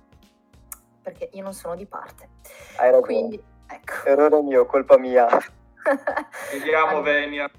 perché 1.02 1.30
io 1.34 1.42
non 1.42 1.54
sono 1.54 1.76
di 1.76 1.88
parte. 1.88 2.30
Hai 2.78 2.92
ragione. 2.92 3.02
Quindi, 3.02 3.44
ecco. 3.66 4.08
Errore 4.08 4.44
mio, 4.44 4.68
colpa 4.68 5.00
mia. 5.00 5.28
Vediamo 6.52 7.02
Venia. 7.02 7.50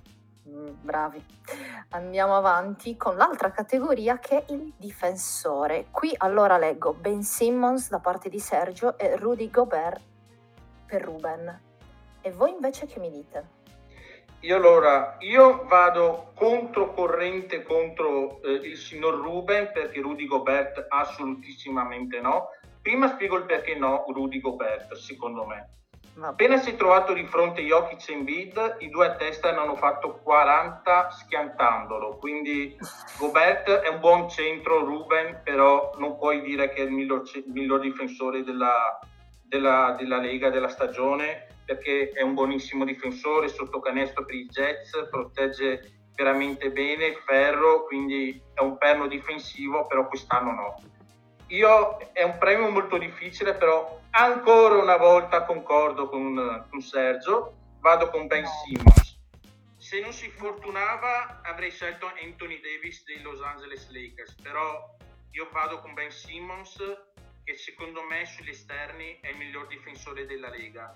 Mm, 0.49 0.67
bravi. 0.81 1.23
Andiamo 1.91 2.37
avanti 2.37 2.97
con 2.97 3.17
l'altra 3.17 3.51
categoria 3.51 4.19
che 4.19 4.45
è 4.45 4.53
il 4.53 4.73
difensore. 4.77 5.87
Qui 5.91 6.15
allora 6.17 6.57
leggo 6.59 6.95
Ben 6.95 7.23
Simmons 7.23 7.89
da 7.91 7.99
parte 7.99 8.29
di 8.29 8.39
Sergio 8.41 8.99
e 8.99 9.17
Rudy 9.17 9.51
Gobert 9.51 10.01
per 10.87 11.03
Ruben. 11.03 11.61
E 12.21 12.33
voi 12.33 12.53
invece 12.53 12.87
che 12.87 12.99
mi 12.99 13.11
dite? 13.11 13.57
Io 14.41 14.57
allora, 14.57 15.17
io 15.21 15.65
vado 15.67 16.33
controcorrente 16.35 17.63
contro 17.63 18.41
eh, 18.43 18.53
il 18.53 18.77
signor 18.77 19.15
Ruben 19.15 19.71
perché 19.73 20.01
Rudy 20.01 20.27
Gobert 20.27 20.87
assolutissimamente 20.89 22.21
no 22.21 22.51
Prima 22.89 23.09
spiego 23.09 23.37
il 23.37 23.45
perché 23.45 23.75
no 23.75 24.07
Rudy 24.09 24.41
Gobert, 24.41 24.95
secondo 24.95 25.45
me. 25.45 25.69
Appena 26.21 26.57
si 26.57 26.71
è 26.71 26.77
trovato 26.77 27.13
di 27.13 27.25
fronte 27.27 27.63
Jokic 27.63 28.09
e 28.09 28.13
Embiid, 28.13 28.77
i 28.81 28.89
due 28.91 29.07
a 29.07 29.15
testa 29.15 29.53
ne 29.53 29.59
hanno 29.59 29.77
fatto 29.77 30.19
40 30.25 31.11
schiantandolo, 31.11 32.17
quindi 32.17 32.77
Gobert 33.19 33.71
è 33.71 33.89
un 33.89 34.01
buon 34.01 34.29
centro, 34.29 34.85
Ruben, 34.85 35.43
però 35.45 35.93
non 35.99 36.19
puoi 36.19 36.41
dire 36.43 36.71
che 36.71 36.83
è 36.83 36.87
il 36.87 36.91
miglior, 36.91 37.23
il 37.35 37.45
miglior 37.53 37.79
difensore 37.79 38.43
della, 38.43 38.99
della, 39.45 39.95
della, 39.97 40.19
Lega, 40.19 40.51
della 40.51 40.69
stagione, 40.69 41.47
perché 41.65 42.11
è 42.11 42.23
un 42.23 42.35
buonissimo 42.35 42.85
difensore, 42.85 43.47
sotto 43.47 43.79
canestro 43.79 44.25
per 44.25 44.35
i 44.35 44.47
Jets, 44.47 45.07
protegge 45.11 46.09
veramente 46.17 46.73
bene 46.73 47.07
il 47.07 47.17
ferro, 47.25 47.85
quindi 47.85 48.43
è 48.55 48.61
un 48.61 48.77
perno 48.77 49.07
difensivo, 49.07 49.87
però 49.87 50.09
quest'anno 50.09 50.51
no. 50.51 50.75
Io 51.49 51.97
è 52.13 52.25
un 52.25 52.37
premio 52.39 52.69
molto 52.71 52.99
difficile, 52.99 53.55
però 53.55 54.01
ancora 54.11 54.77
una 54.77 54.97
volta 54.97 55.45
concordo 55.45 56.09
con, 56.09 56.67
con 56.71 56.81
Sergio, 56.81 57.55
vado 57.81 58.11
con 58.11 58.27
Ben 58.27 58.47
Simmons. 58.47 59.17
Se 59.77 60.01
non 60.01 60.13
si 60.13 60.29
fortunava 60.31 61.41
avrei 61.43 61.71
scelto 61.71 62.11
Anthony 62.23 62.61
Davis 62.61 63.05
dei 63.05 63.21
Los 63.23 63.41
Angeles 63.43 63.89
Lakers, 63.91 64.35
però 64.43 64.97
io 65.31 65.49
vado 65.53 65.81
con 65.81 65.95
Ben 65.95 66.11
Simmons 66.11 66.77
che 67.45 67.57
secondo 67.57 68.03
me 68.03 68.27
sugli 68.27 68.51
esterni 68.51 69.19
è 69.21 69.29
il 69.29 69.37
miglior 69.37 69.67
difensore 69.69 70.27
della 70.27 70.51
Lega. 70.51 70.95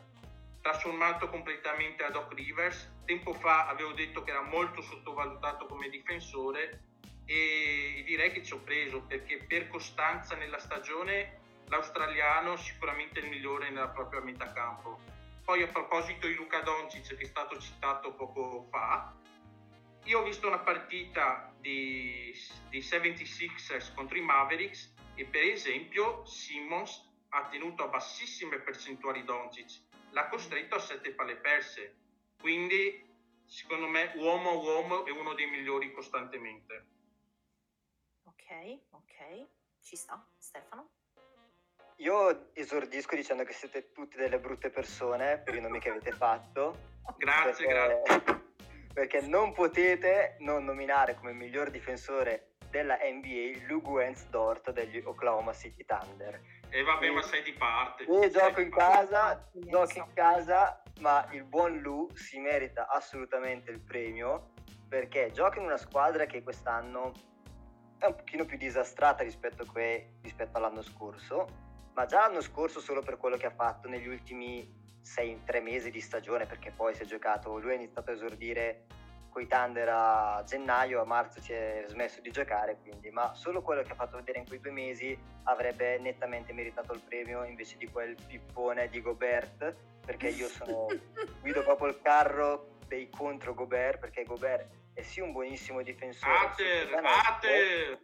Trasformato 0.60 1.28
completamente 1.28 2.04
a 2.04 2.10
Doc 2.10 2.34
Rivers, 2.34 2.90
tempo 3.06 3.32
fa 3.32 3.68
avevo 3.68 3.92
detto 3.92 4.22
che 4.22 4.30
era 4.30 4.42
molto 4.42 4.82
sottovalutato 4.82 5.66
come 5.66 5.88
difensore, 5.88 6.82
e 7.24 8.02
direi 8.04 8.32
che 8.32 8.42
ci 8.42 8.52
ho 8.52 8.58
preso 8.58 9.02
perché 9.02 9.44
per 9.48 9.68
costanza 9.68 10.34
nella 10.34 10.58
stagione 10.58 11.40
l'australiano 11.72 12.56
sicuramente 12.56 13.20
il 13.20 13.30
migliore 13.30 13.70
nella 13.70 13.88
propria 13.88 14.20
metà 14.20 14.52
campo. 14.52 15.00
Poi 15.42 15.62
a 15.62 15.68
proposito 15.68 16.26
di 16.26 16.34
Luca 16.34 16.60
Doncic 16.60 17.16
che 17.16 17.22
è 17.22 17.26
stato 17.26 17.58
citato 17.58 18.12
poco 18.14 18.66
fa, 18.70 19.16
io 20.04 20.20
ho 20.20 20.22
visto 20.22 20.46
una 20.46 20.58
partita 20.58 21.50
di, 21.58 22.30
di 22.68 22.78
76ers 22.78 23.94
contro 23.94 24.18
i 24.18 24.20
Mavericks 24.20 24.94
e 25.14 25.24
per 25.24 25.44
esempio 25.44 26.26
Simmons 26.26 27.10
ha 27.30 27.48
tenuto 27.48 27.84
a 27.84 27.88
bassissime 27.88 28.60
percentuali 28.60 29.24
Doncic, 29.24 29.80
l'ha 30.10 30.28
costretto 30.28 30.74
a 30.74 30.78
sette 30.78 31.14
palle 31.14 31.36
perse, 31.36 31.96
quindi 32.38 33.08
secondo 33.46 33.86
me 33.86 34.12
uomo 34.16 34.50
a 34.50 34.54
uomo 34.54 35.06
è 35.06 35.10
uno 35.10 35.32
dei 35.32 35.48
migliori 35.48 35.90
costantemente. 35.92 36.86
Ok, 38.24 38.78
ok, 38.90 39.46
ci 39.80 39.96
sta. 39.96 40.22
Stefano? 40.36 41.01
Io 42.02 42.52
esordisco 42.52 43.14
dicendo 43.14 43.44
che 43.44 43.52
siete 43.52 43.92
tutte 43.92 44.16
delle 44.16 44.40
brutte 44.40 44.70
persone 44.70 45.38
per 45.38 45.54
i 45.54 45.60
nomi 45.60 45.78
che 45.78 45.90
avete 45.90 46.10
fatto. 46.10 46.76
Grazie, 47.16 47.64
perché, 47.64 48.02
grazie. 48.02 48.42
Perché 48.92 49.20
non 49.20 49.52
potete 49.52 50.34
non 50.40 50.64
nominare 50.64 51.14
come 51.14 51.32
miglior 51.32 51.70
difensore 51.70 52.54
della 52.70 52.98
NBA 53.00 53.66
Lugu 53.68 54.00
Dort 54.30 54.72
degli 54.72 55.00
Oklahoma 55.04 55.52
City 55.52 55.84
Thunder. 55.84 56.40
E 56.70 56.82
vabbè, 56.82 57.06
e, 57.06 57.10
ma 57.12 57.22
sei 57.22 57.42
di 57.44 57.52
parte. 57.52 58.02
Io 58.02 58.28
gioco 58.30 58.60
in 58.60 58.70
casa, 58.70 59.48
gioco 59.52 59.98
in 59.98 60.12
casa, 60.12 60.82
ma 61.00 61.28
il 61.30 61.44
buon 61.44 61.78
Lu 61.78 62.08
si 62.14 62.40
merita 62.40 62.88
assolutamente 62.88 63.70
il 63.70 63.78
premio 63.78 64.54
perché 64.88 65.30
gioca 65.32 65.60
in 65.60 65.66
una 65.66 65.76
squadra 65.76 66.26
che 66.26 66.42
quest'anno 66.42 67.12
è 67.98 68.06
un 68.06 68.16
pochino 68.16 68.44
più 68.44 68.56
disastrata 68.56 69.22
rispetto, 69.22 69.64
que- 69.66 70.14
rispetto 70.22 70.58
all'anno 70.58 70.82
scorso, 70.82 71.70
ma 71.94 72.06
già 72.06 72.26
l'anno 72.26 72.40
scorso 72.40 72.80
solo 72.80 73.02
per 73.02 73.16
quello 73.16 73.36
che 73.36 73.46
ha 73.46 73.50
fatto 73.50 73.88
negli 73.88 74.08
ultimi 74.08 74.80
6-3 75.04 75.62
mesi 75.62 75.90
di 75.90 76.00
stagione, 76.00 76.46
perché 76.46 76.70
poi 76.70 76.94
si 76.94 77.02
è 77.02 77.04
giocato, 77.04 77.58
lui 77.58 77.72
ha 77.72 77.74
iniziato 77.74 78.10
a 78.10 78.14
esordire 78.14 78.84
coi 79.28 79.46
Thunder 79.46 79.88
a 79.88 80.42
gennaio, 80.46 81.00
a 81.00 81.04
marzo 81.04 81.40
si 81.40 81.52
è 81.52 81.84
smesso 81.88 82.20
di 82.20 82.30
giocare, 82.30 82.76
quindi, 82.82 83.10
ma 83.10 83.32
solo 83.34 83.62
quello 83.62 83.82
che 83.82 83.92
ha 83.92 83.94
fatto 83.94 84.16
vedere 84.16 84.40
in 84.40 84.46
quei 84.46 84.60
due 84.60 84.70
mesi 84.70 85.18
avrebbe 85.44 85.98
nettamente 85.98 86.52
meritato 86.52 86.92
il 86.92 87.00
premio 87.00 87.42
invece 87.44 87.78
di 87.78 87.88
quel 87.88 88.14
pippone 88.26 88.88
di 88.88 89.00
Gobert, 89.00 89.74
perché 90.04 90.28
io 90.28 90.48
sono, 90.48 90.86
guido 91.40 91.62
proprio 91.62 91.88
il 91.88 92.00
carro 92.02 92.76
dei 92.86 93.08
contro 93.08 93.54
Gobert, 93.54 94.00
perché 94.00 94.24
Gobert 94.24 94.68
è 94.92 95.02
sì 95.02 95.20
un 95.20 95.32
buonissimo 95.32 95.82
difensore. 95.82 96.32
Ater, 96.32 97.00
Ater! 97.02 97.98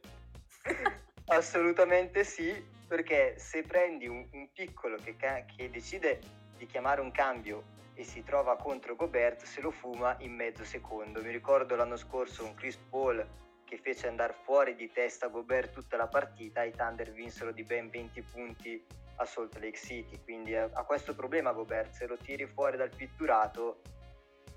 Assolutamente 1.27 2.25
sì, 2.25 2.77
perché 2.89 3.39
se 3.39 3.63
prendi 3.63 4.09
un, 4.09 4.27
un 4.33 4.49
piccolo 4.53 4.97
che, 4.97 5.15
che 5.17 5.71
decide 5.71 6.21
di 6.57 6.67
chiamare 6.67 7.01
un 7.01 7.13
cambio 7.13 7.77
e 7.95 8.03
si 8.03 8.23
trova 8.23 8.57
contro 8.57 8.97
Gobert, 8.97 9.43
se 9.43 9.61
lo 9.61 9.71
fuma 9.71 10.17
in 10.21 10.33
mezzo 10.33 10.65
secondo. 10.65 11.21
Mi 11.21 11.31
ricordo 11.31 11.77
l'anno 11.77 11.97
scorso 11.97 12.45
un 12.45 12.55
Chris 12.55 12.77
Paul 12.77 13.25
che 13.65 13.77
fece 13.77 14.09
andare 14.09 14.35
fuori 14.45 14.75
di 14.75 14.91
testa 14.91 15.29
Gobert 15.29 15.73
tutta 15.73 15.97
la 15.97 16.07
partita, 16.07 16.63
i 16.63 16.73
Thunder 16.73 17.13
vinsero 17.13 17.53
di 17.53 17.63
ben 17.63 17.91
20 17.91 18.23
punti 18.23 18.83
a 19.17 19.27
Salt 19.27 19.55
Lake 19.59 19.77
City, 19.77 20.19
quindi 20.23 20.55
ha 20.55 20.69
questo 20.85 21.15
problema 21.15 21.53
Gobert, 21.53 21.93
se 21.93 22.07
lo 22.07 22.17
tiri 22.17 22.47
fuori 22.47 22.77
dal 22.77 22.95
pitturato 22.95 23.83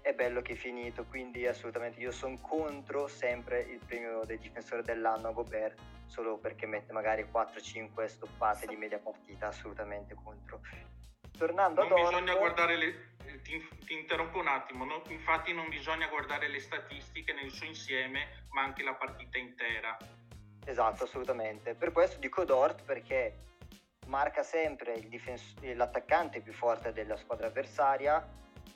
è 0.02 0.14
bello 0.14 0.42
che 0.42 0.54
è 0.54 0.56
finito, 0.56 1.06
quindi 1.06 1.46
assolutamente 1.46 2.00
io 2.00 2.12
sono 2.12 2.38
contro 2.42 3.08
sempre 3.08 3.62
il 3.62 3.80
premio 3.86 4.24
del 4.26 4.40
difensore 4.40 4.82
dell'anno 4.82 5.30
a 5.30 5.32
Gobert, 5.32 5.80
solo 6.08 6.38
perché 6.38 6.66
mette 6.66 6.92
magari 6.92 7.24
4-5 7.32 8.06
stoppate 8.06 8.66
di 8.66 8.76
media 8.76 9.00
partita, 9.00 9.48
assolutamente 9.48 10.16
contro. 10.16 10.62
Tornando 11.38 11.88
non 11.88 11.92
ad 11.92 12.06
bisogna 12.06 12.36
guardare 12.36 12.76
le, 12.76 13.16
ti, 13.44 13.68
ti, 13.86 13.94
interrompo 13.94 14.40
un 14.40 14.48
attimo, 14.48 14.86
no? 14.86 15.02
infatti 15.10 15.54
non 15.54 15.70
bisogna 15.70 16.08
guardare 16.08 16.48
le 16.48 16.60
statistiche 16.60 17.34
nel 17.34 17.52
suo 17.52 17.66
insieme, 17.66 18.46
ma 18.50 18.64
anche 18.64 18.84
la 18.84 18.94
partita 18.94 19.38
intera. 19.38 19.98
Esatto, 20.66 21.04
assolutamente. 21.04 21.74
Per 21.74 21.92
questo 21.92 22.20
dico 22.20 22.44
Dort 22.44 22.84
perché 22.84 23.50
marca 24.08 24.44
sempre 24.44 25.00
difens- 25.08 25.56
l'attaccante 25.62 26.42
più 26.42 26.54
forte 26.54 26.92
della 26.92 27.16
squadra 27.18 27.48
avversaria, 27.48 28.24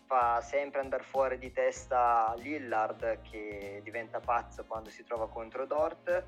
fa 0.05 0.39
sempre 0.41 0.81
andare 0.81 1.03
fuori 1.03 1.37
di 1.37 1.51
testa 1.51 2.33
Lillard 2.37 3.21
che 3.21 3.81
diventa 3.83 4.19
pazzo 4.19 4.63
quando 4.65 4.89
si 4.89 5.03
trova 5.03 5.27
contro 5.27 5.65
Dort. 5.65 6.23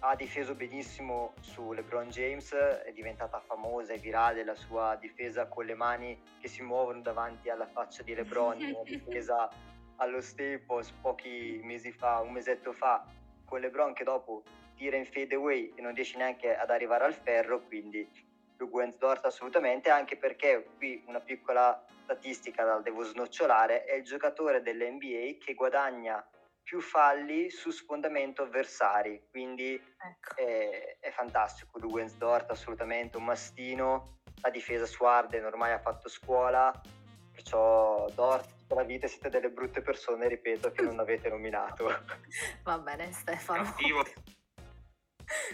Ha 0.00 0.14
difeso 0.14 0.54
benissimo 0.54 1.32
su 1.40 1.72
LeBron 1.72 2.08
James, 2.08 2.52
è 2.52 2.92
diventata 2.92 3.40
famosa 3.40 3.92
e 3.94 3.98
virale 3.98 4.44
la 4.44 4.54
sua 4.54 4.96
difesa 5.00 5.46
con 5.46 5.64
le 5.64 5.74
mani 5.74 6.20
che 6.38 6.48
si 6.48 6.62
muovono 6.62 7.00
davanti 7.00 7.48
alla 7.48 7.66
faccia 7.66 8.02
di 8.02 8.14
LeBron, 8.14 8.60
una 8.60 8.82
difesa 8.84 9.48
allo 9.96 10.20
Staples 10.20 10.90
pochi 11.00 11.60
mesi 11.64 11.92
fa, 11.92 12.20
un 12.20 12.32
mesetto 12.32 12.72
fa, 12.72 13.04
con 13.44 13.60
LeBron 13.60 13.94
che 13.94 14.04
dopo 14.04 14.42
tira 14.76 14.96
in 14.96 15.06
fade 15.06 15.34
away 15.34 15.72
e 15.74 15.80
non 15.80 15.94
riesce 15.94 16.18
neanche 16.18 16.54
ad 16.54 16.70
arrivare 16.70 17.04
al 17.04 17.14
ferro, 17.14 17.62
quindi 17.62 18.08
Luke 18.58 18.74
Wentworth 18.74 19.24
assolutamente, 19.24 19.90
anche 19.90 20.16
perché 20.16 20.68
qui 20.76 21.02
una 21.06 21.20
piccola 21.20 21.84
statistica 22.04 22.64
la 22.64 22.78
devo 22.78 23.02
snocciolare, 23.02 23.84
è 23.84 23.94
il 23.94 24.04
giocatore 24.04 24.62
dell'NBA 24.62 25.38
che 25.38 25.54
guadagna 25.54 26.24
più 26.62 26.80
falli 26.80 27.48
su 27.48 27.70
sfondamento 27.70 28.42
avversari, 28.42 29.28
quindi 29.30 29.74
ecco. 29.74 30.34
è, 30.34 30.96
è, 30.98 31.10
fantastico. 31.12 31.78
Dort 31.78 32.50
assolutamente 32.50 33.16
un 33.16 33.24
mastino, 33.24 34.18
la 34.42 34.50
difesa 34.50 34.84
su 34.84 35.04
Arden 35.04 35.44
ormai 35.44 35.72
ha 35.72 35.78
fatto 35.78 36.08
scuola, 36.08 36.72
perciò 37.32 38.08
Dort 38.14 38.56
tutta 38.58 38.74
la 38.74 38.82
vita 38.82 39.06
siete 39.06 39.28
delle 39.28 39.50
brutte 39.50 39.80
persone, 39.80 40.26
ripeto, 40.26 40.72
che 40.72 40.82
non 40.82 40.98
avete 40.98 41.28
nominato. 41.28 41.86
Va 42.64 42.78
bene 42.78 43.12
Stefano. 43.12 43.62
Cattivo. 43.62 44.02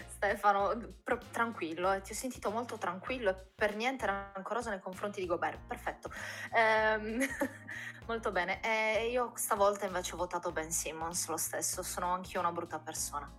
Stefano, 0.07 0.77
pro- 1.03 1.19
tranquillo, 1.31 1.91
eh. 1.91 2.01
ti 2.01 2.11
ho 2.11 2.15
sentito 2.15 2.51
molto 2.51 2.77
tranquillo 2.77 3.31
e 3.31 3.35
per 3.55 3.75
niente 3.75 4.05
rancoroso 4.05 4.69
nei 4.69 4.79
confronti 4.79 5.19
di 5.19 5.25
Gobert, 5.25 5.59
perfetto. 5.67 6.11
Ehm, 6.53 7.19
molto 8.07 8.31
bene, 8.31 8.61
e 8.61 9.09
io 9.09 9.31
stavolta 9.35 9.85
invece 9.85 10.13
ho 10.13 10.17
votato 10.17 10.51
Ben 10.51 10.71
Simmons 10.71 11.27
lo 11.27 11.37
stesso, 11.37 11.81
sono 11.83 12.13
anch'io 12.13 12.39
una 12.39 12.51
brutta 12.51 12.79
persona. 12.79 13.31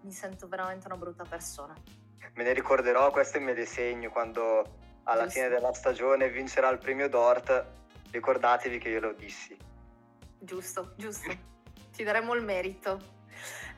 Mi 0.00 0.12
sento 0.12 0.48
veramente 0.48 0.86
una 0.86 0.96
brutta 0.96 1.24
persona. 1.24 1.74
Me 2.34 2.42
ne 2.42 2.52
ricorderò 2.52 3.10
questo 3.10 3.36
e 3.36 3.40
me 3.40 3.54
le 3.54 3.64
segno 3.64 4.10
quando 4.10 4.82
alla 5.04 5.24
Giusto. 5.24 5.38
fine 5.38 5.48
della 5.48 5.72
stagione 5.72 6.28
vincerà 6.30 6.68
il 6.68 6.78
premio 6.78 7.08
Dort, 7.08 7.64
ricordatevi 8.10 8.78
che 8.78 8.88
io 8.88 9.00
lo 9.00 9.12
dissi. 9.12 9.56
Giusto, 10.38 10.92
giusto, 10.96 11.30
ti 11.92 12.02
daremo 12.02 12.34
il 12.34 12.42
merito. 12.42 13.13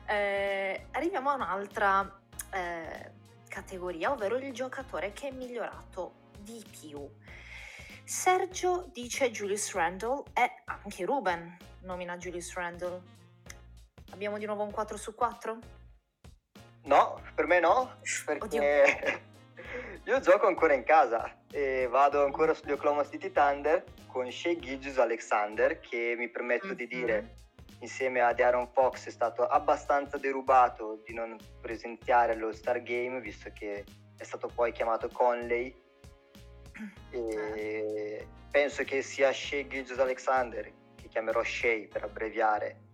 Eh, 0.07 0.85
arriviamo 0.91 1.31
a 1.31 1.35
un'altra 1.35 2.19
eh, 2.51 3.11
categoria, 3.47 4.11
ovvero 4.11 4.37
il 4.37 4.53
giocatore 4.53 5.11
che 5.11 5.27
è 5.27 5.31
migliorato 5.31 6.13
di 6.39 6.63
più. 6.69 7.07
Sergio 8.03 8.89
dice 8.93 9.31
Julius 9.31 9.73
Randle 9.73 10.23
e 10.33 10.63
anche 10.65 11.03
Ruben 11.03 11.57
nomina 11.81 12.17
Julius 12.17 12.53
Randle. 12.53 13.01
Abbiamo 14.11 14.37
di 14.37 14.45
nuovo 14.45 14.63
un 14.63 14.71
4 14.71 14.95
su 14.95 15.13
4? 15.13 15.59
No, 16.83 17.21
per 17.35 17.45
me 17.47 17.59
no, 17.59 17.97
perché 18.25 19.21
io 20.05 20.19
gioco 20.21 20.47
ancora 20.47 20.73
in 20.73 20.83
casa 20.83 21.35
e 21.51 21.87
vado 21.89 22.23
ancora 22.23 22.53
sugli 22.53 22.71
Oklahoma 22.71 23.05
City 23.05 23.31
Thunder 23.31 23.83
con 24.07 24.31
Shea 24.31 24.57
Gilgius 24.57 24.97
Alexander 24.97 25.79
che 25.81 26.15
mi 26.17 26.29
permetto 26.29 26.67
mm-hmm. 26.67 26.75
di 26.75 26.87
dire 26.87 27.35
insieme 27.79 28.21
ad 28.21 28.39
Aaron 28.39 28.67
Fox 28.71 29.07
è 29.07 29.11
stato 29.11 29.45
abbastanza 29.45 30.17
derubato 30.17 31.01
di 31.05 31.13
non 31.13 31.37
presenziare 31.61 32.33
allo 32.33 32.51
Star 32.51 32.81
Game 32.81 33.19
visto 33.19 33.51
che 33.53 33.83
è 34.17 34.23
stato 34.23 34.47
poi 34.47 34.71
chiamato 34.71 35.09
Conley. 35.09 35.85
E 37.11 38.27
penso 38.51 38.83
che 38.83 39.01
sia 39.01 39.31
Shea 39.31 39.67
Gilgis 39.67 39.97
Alexander 39.97 40.71
che 40.95 41.07
chiamerò 41.07 41.43
Shea 41.43 41.87
per 41.87 42.03
abbreviare 42.03 42.85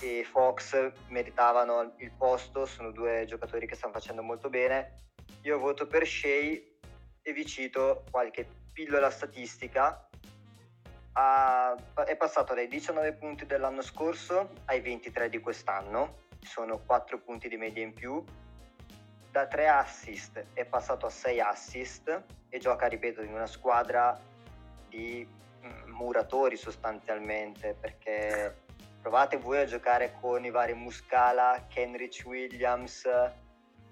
e 0.00 0.24
Fox 0.24 0.92
meritavano 1.08 1.94
il 1.98 2.12
posto 2.12 2.66
sono 2.66 2.90
due 2.90 3.24
giocatori 3.26 3.66
che 3.66 3.74
stanno 3.74 3.92
facendo 3.92 4.22
molto 4.22 4.48
bene. 4.48 5.02
Io 5.42 5.58
voto 5.58 5.86
per 5.86 6.06
Shea 6.06 6.58
e 7.22 7.32
vi 7.32 7.46
cito 7.46 8.04
qualche 8.10 8.46
pillola 8.72 9.10
statistica 9.10 10.03
ha, 11.14 11.76
è 12.06 12.16
passato 12.16 12.54
dai 12.54 12.68
19 12.68 13.12
punti 13.14 13.46
dell'anno 13.46 13.82
scorso 13.82 14.50
ai 14.66 14.80
23 14.80 15.28
di 15.28 15.40
quest'anno, 15.40 16.22
sono 16.40 16.78
4 16.78 17.18
punti 17.18 17.48
di 17.48 17.56
media 17.56 17.82
in 17.82 17.92
più. 17.92 18.22
Da 19.30 19.46
3 19.46 19.68
assist 19.68 20.44
è 20.52 20.64
passato 20.64 21.06
a 21.06 21.10
6 21.10 21.40
assist 21.40 22.22
e 22.48 22.58
gioca, 22.58 22.86
ripeto, 22.86 23.22
in 23.22 23.32
una 23.32 23.46
squadra 23.46 24.18
di 24.88 25.26
mm, 25.64 25.90
muratori 25.92 26.56
sostanzialmente, 26.56 27.76
perché 27.78 28.62
provate 29.00 29.36
voi 29.36 29.58
a 29.58 29.64
giocare 29.66 30.16
con 30.20 30.44
i 30.44 30.50
vari 30.50 30.74
Muscala, 30.74 31.66
Kenrich 31.68 32.22
Williams, 32.24 33.04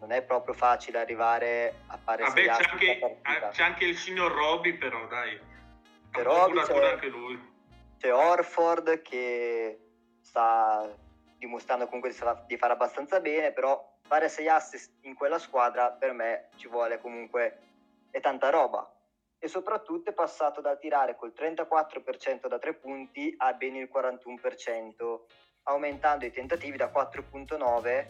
non 0.01 0.11
è 0.11 0.23
proprio 0.23 0.55
facile 0.55 0.99
arrivare 0.99 1.75
a 1.87 1.97
fare 1.97 2.25
Vabbè, 2.25 2.47
c'è 2.47 2.69
anche, 2.69 3.21
c'è 3.53 3.63
anche 3.63 3.85
il 3.85 3.97
signor 3.97 4.33
Robby 4.33 4.73
però 4.73 5.07
dai 5.07 5.39
però 6.13 6.49
c'è, 6.49 6.93
anche 6.93 7.09
lui. 7.09 7.41
c'è 7.99 8.13
Orford 8.13 9.03
che 9.03 9.81
sta 10.21 10.89
dimostrando 11.39 11.87
comunque 11.87 12.15
di 12.47 12.57
fare 12.57 12.73
abbastanza 12.73 13.19
bene, 13.19 13.53
però 13.53 13.99
fare 14.03 14.29
6 14.29 14.49
assist 14.49 14.93
in 15.01 15.15
quella 15.15 15.39
squadra 15.39 15.91
per 15.91 16.13
me 16.13 16.51
ci 16.57 16.69
vuole 16.69 17.01
comunque 17.01 17.59
è 18.11 18.21
tanta 18.21 18.51
roba. 18.51 18.89
E 19.39 19.49
soprattutto 19.49 20.11
è 20.11 20.13
passato 20.13 20.61
da 20.61 20.77
tirare 20.77 21.17
col 21.17 21.33
34% 21.37 22.47
da 22.47 22.59
3 22.59 22.75
punti 22.75 23.35
a 23.39 23.53
ben 23.55 23.75
il 23.75 23.91
41%, 23.93 25.21
aumentando 25.65 26.25
i 26.25 26.31
tentativi 26.31 26.77
da 26.77 26.93
4.9 26.95 28.07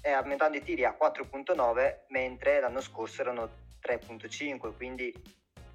e 0.00 0.10
aumentando 0.10 0.56
i 0.56 0.62
tiri 0.62 0.84
a 0.84 0.96
4.9 0.98 2.04
mentre 2.08 2.60
l'anno 2.60 2.80
scorso 2.80 3.20
erano 3.20 3.50
3.5, 3.82 4.74
quindi 4.76 5.12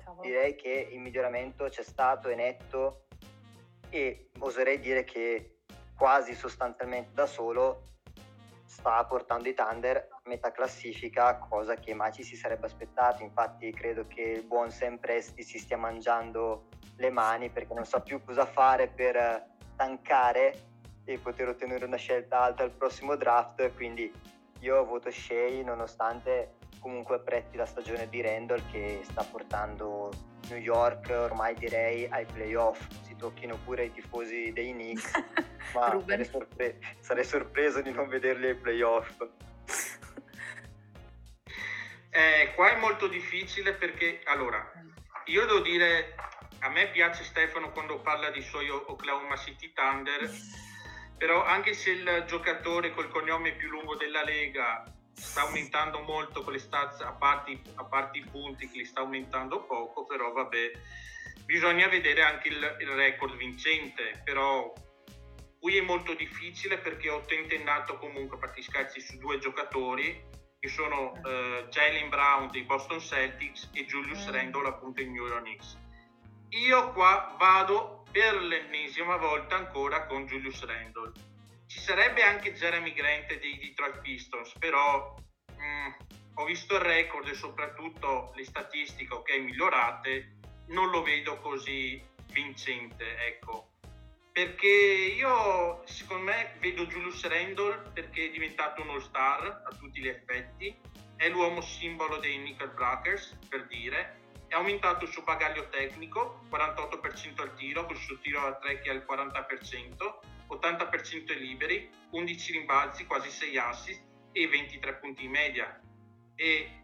Cavolo. 0.08 0.26
direi 0.26 0.56
che 0.56 0.88
il 0.90 1.02
miglioramento 1.02 1.66
c'è 1.66 1.84
stato, 1.84 2.30
è 2.30 2.36
netto 2.36 3.08
e 3.90 4.30
oserei 4.40 4.80
dire 4.80 5.04
che 5.04 5.58
quasi 5.98 6.34
sostanzialmente 6.34 7.10
da 7.14 7.26
solo 7.26 7.82
sta 8.64 9.04
portando 9.04 9.50
i 9.50 9.54
Thunder 9.54 10.08
a 10.10 10.22
metà 10.30 10.52
classifica, 10.52 11.38
cosa 11.38 11.76
che 11.76 11.94
mai 11.94 12.14
ci 12.14 12.24
si 12.24 12.38
sarebbe 12.38 12.68
aspettato. 12.68 13.22
Infatti 13.22 13.74
credo 13.74 14.08
che 14.08 14.22
il 14.22 14.44
buon 14.44 14.72
Sam 14.72 14.98
Presti 14.98 15.44
si 15.44 15.60
stia 15.60 15.78
mangiando 15.78 16.70
le 16.96 17.10
mani 17.10 17.50
perché 17.50 17.74
non 17.74 17.86
sa 17.86 18.00
più 18.00 18.24
cosa 18.24 18.46
fare 18.46 18.88
per 18.88 19.46
tankare 19.76 20.68
e 21.04 21.18
poter 21.18 21.50
ottenere 21.50 21.84
una 21.84 21.98
scelta 21.98 22.44
alta 22.44 22.64
al 22.64 22.72
prossimo 22.72 23.18
draft. 23.18 23.74
Quindi 23.74 24.10
io 24.60 24.86
voto 24.86 25.12
Shea 25.12 25.62
nonostante 25.64 26.56
comunque 26.80 27.16
apprezzi 27.16 27.56
la 27.58 27.66
stagione 27.66 28.08
di 28.10 28.22
Randall 28.22 28.62
che 28.72 29.02
sta 29.04 29.24
portando 29.24 30.12
New 30.50 30.58
York 30.58 31.10
ormai 31.10 31.56
direi 31.56 32.08
ai 32.10 32.26
playoff. 32.26 32.80
Si 33.02 33.16
tocchino 33.16 33.58
pure 33.64 33.86
i 33.86 33.92
tifosi 33.92 34.52
dei 34.54 34.72
Knicks, 34.72 35.12
ma 35.74 36.02
sarei, 36.06 36.26
sorpre- 36.26 36.80
sarei, 37.00 37.24
sorpreso 37.24 37.82
di 37.82 37.92
non 37.92 38.08
vederli 38.08 38.48
ai 38.48 38.56
playoff. 38.56 39.26
Eh, 42.10 42.54
qua 42.56 42.72
è 42.72 42.80
molto 42.80 43.08
difficile 43.08 43.74
perché, 43.74 44.22
allora, 44.26 44.72
io 45.26 45.46
devo 45.46 45.60
dire, 45.60 46.16
a 46.60 46.70
me 46.70 46.90
piace 46.90 47.24
Stefano 47.24 47.72
quando 47.72 48.00
parla 48.00 48.32
di 48.32 48.42
suoi 48.42 48.70
Oklahoma 48.70 49.36
City 49.36 49.72
Thunder, 49.72 50.28
però 51.18 51.44
anche 51.44 51.74
se 51.74 51.92
il 51.92 52.24
giocatore 52.26 52.92
col 52.94 53.10
cognome 53.10 53.52
più 53.54 53.70
lungo 53.70 53.96
della 53.96 54.24
Lega 54.24 54.84
sta 55.18 55.42
aumentando 55.42 56.02
molto 56.02 56.44
con 56.44 56.54
le 56.54 56.60
stats, 56.60 57.02
a 57.02 57.14
parte, 57.14 57.60
a 57.76 57.84
parte 57.84 58.20
i 58.20 58.26
punti 58.30 58.70
che 58.70 58.78
li 58.78 58.86
sta 58.86 59.02
aumentando 59.02 59.66
poco, 59.66 60.06
però 60.06 60.32
vabbè, 60.32 60.72
bisogna 61.46 61.88
vedere 61.88 62.22
anche 62.22 62.50
il, 62.50 62.78
il 62.80 62.88
record 62.90 63.36
vincente, 63.36 64.22
però 64.24 64.72
qui 65.60 65.78
è 65.78 65.82
molto 65.82 66.14
difficile 66.14 66.78
perché 66.78 67.10
ho 67.10 67.26
tentennato 67.26 67.98
comunque 67.98 68.38
a 68.38 68.40
fatti 68.40 68.62
scherzi 68.62 69.02
su 69.02 69.18
due 69.18 69.40
giocatori 69.40 70.24
che 70.60 70.70
sono 70.70 71.12
uh, 71.12 71.68
Jalen 71.70 72.10
Brown 72.10 72.50
dei 72.52 72.64
Boston 72.64 73.00
Celtics 73.00 73.70
e 73.74 73.86
Julius 73.86 74.28
mm. 74.28 74.32
Randle 74.32 74.68
appunto 74.68 75.02
in 75.02 75.12
New 75.12 75.26
York 75.26 75.42
Knicks. 75.42 75.78
Io 76.50 76.94
qua 76.94 77.36
vado 77.38 78.04
per 78.12 78.42
l'ennesima 78.42 79.18
volta 79.18 79.56
ancora 79.56 80.06
con 80.06 80.26
Julius 80.26 80.64
Randle 80.64 81.12
ci 81.68 81.80
sarebbe 81.80 82.24
anche 82.24 82.54
Jeremy 82.54 82.94
Grant 82.94 83.38
dei 83.38 83.58
Detroit 83.60 84.00
Pistons, 84.00 84.54
però 84.58 85.16
mh, 85.58 85.64
mm, 85.64 85.92
ho 86.36 86.46
visto 86.46 86.76
il 86.76 86.82
record 86.82 87.28
e 87.28 87.34
soprattutto 87.34 88.32
le 88.36 88.46
statistiche 88.46 89.14
ok 89.14 89.38
migliorate, 89.40 90.38
non 90.68 90.90
lo 90.90 91.04
vedo 91.04 91.40
così 91.40 92.02
vincente, 92.32 93.18
ecco. 93.26 93.72
Perché 94.32 94.68
io, 94.68 95.82
secondo 95.86 96.26
me, 96.26 96.56
vedo 96.60 96.86
Julius 96.86 97.26
Randle 97.26 97.90
perché 97.92 98.26
è 98.26 98.30
diventato 98.30 98.82
un 98.84 98.90
all-star 98.90 99.64
a 99.66 99.76
tutti 99.76 100.00
gli 100.00 100.08
effetti, 100.08 100.76
è 101.16 101.28
l'uomo 101.30 101.62
simbolo 101.62 102.18
dei 102.18 102.38
Knickerbockers, 102.38 103.40
per 103.50 103.66
dire, 103.66 104.20
è 104.48 104.54
aumentato 104.54 105.06
il 105.06 105.12
suo 105.12 105.24
bagaglio 105.24 105.68
tecnico, 105.70 106.44
48% 106.52 107.42
al 107.42 107.56
tiro, 107.56 107.86
con 107.86 107.96
il 107.96 108.02
suo 108.02 108.20
tiro 108.20 108.46
a 108.46 108.54
3 108.54 108.80
che 108.82 108.92
è 108.92 108.94
al 108.94 109.06
40%, 109.10 110.37
80% 110.60 111.32
ai 111.32 111.40
liberi, 111.40 111.90
11 112.12 112.52
rimbalzi, 112.52 113.06
quasi 113.06 113.30
6 113.30 113.58
assist 113.58 114.04
e 114.32 114.48
23 114.48 114.96
punti 114.96 115.26
in 115.26 115.32
media. 115.32 115.82
E 116.36 116.84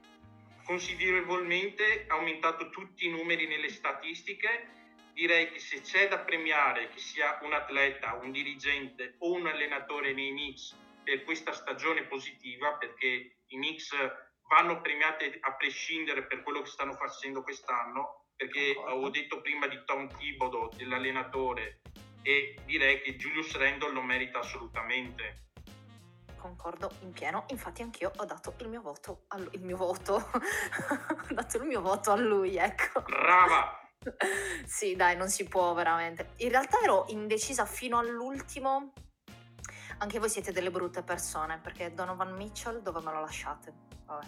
considerevolmente 0.64 2.06
ha 2.08 2.16
aumentato 2.16 2.70
tutti 2.70 3.06
i 3.06 3.10
numeri 3.10 3.48
nelle 3.48 3.70
statistiche. 3.70 4.82
Direi 5.14 5.52
che 5.52 5.60
se 5.60 5.82
c'è 5.82 6.08
da 6.08 6.20
premiare 6.20 6.90
che 6.90 7.00
sia 7.00 7.38
un 7.44 7.54
atleta, 7.54 8.14
un 8.16 8.32
dirigente 8.32 9.16
o 9.20 9.34
un 9.34 9.46
allenatore 9.46 10.14
nei 10.14 10.32
Knicks 10.32 10.76
per 11.04 11.24
questa 11.24 11.54
stagione 11.54 12.06
positiva, 12.06 12.74
perché 12.78 13.36
i 13.46 13.56
Knicks 13.56 13.96
vanno 14.48 14.82
premiati 14.82 15.26
a 15.42 15.54
prescindere 15.56 16.26
per 16.26 16.42
quello 16.42 16.62
che 16.62 16.70
stanno 16.70 16.94
facendo 16.94 17.44
quest'anno, 17.44 18.26
perché 18.36 18.76
ho 18.76 19.10
detto 19.10 19.42
prima 19.42 19.68
di 19.68 19.80
Tom 19.86 20.08
Thibodeau, 20.08 20.70
dell'allenatore, 20.76 21.82
e 22.24 22.58
direi 22.66 23.02
che 23.02 23.16
Julius 23.16 23.56
Randle 23.56 23.92
lo 23.92 24.02
merita 24.02 24.40
assolutamente. 24.40 25.52
Concordo 26.38 26.92
in 27.02 27.12
pieno, 27.12 27.46
infatti 27.50 27.82
anch'io 27.84 28.12
ho 28.18 28.26
dato 28.26 28.56
il 28.58 28.68
mio 28.68 28.82
voto, 28.82 29.26
a 29.28 29.38
lui, 29.38 29.50
il 29.54 29.64
mio 29.64 29.78
voto, 29.78 30.16
ho 30.34 31.34
dato 31.34 31.58
il 31.58 31.64
mio 31.64 31.82
voto 31.82 32.12
a 32.12 32.16
lui, 32.16 32.58
ecco. 32.58 33.02
Brava! 33.02 33.80
sì, 34.66 34.96
dai, 34.96 35.16
non 35.16 35.30
si 35.30 35.48
può 35.48 35.74
veramente. 35.74 36.32
In 36.38 36.50
realtà 36.50 36.80
ero 36.82 37.06
indecisa 37.10 37.66
fino 37.66 37.98
all'ultimo. 37.98 38.94
Anche 40.00 40.20
voi 40.20 40.30
siete 40.30 40.52
delle 40.52 40.72
brutte 40.72 41.04
persone, 41.04 41.60
perché 41.60 41.94
Donovan 41.94 42.36
Mitchell 42.36 42.82
dove 42.82 43.00
me 43.02 43.12
lo 43.12 43.22
lasciate? 43.22 43.74
Vabbè. 44.06 44.26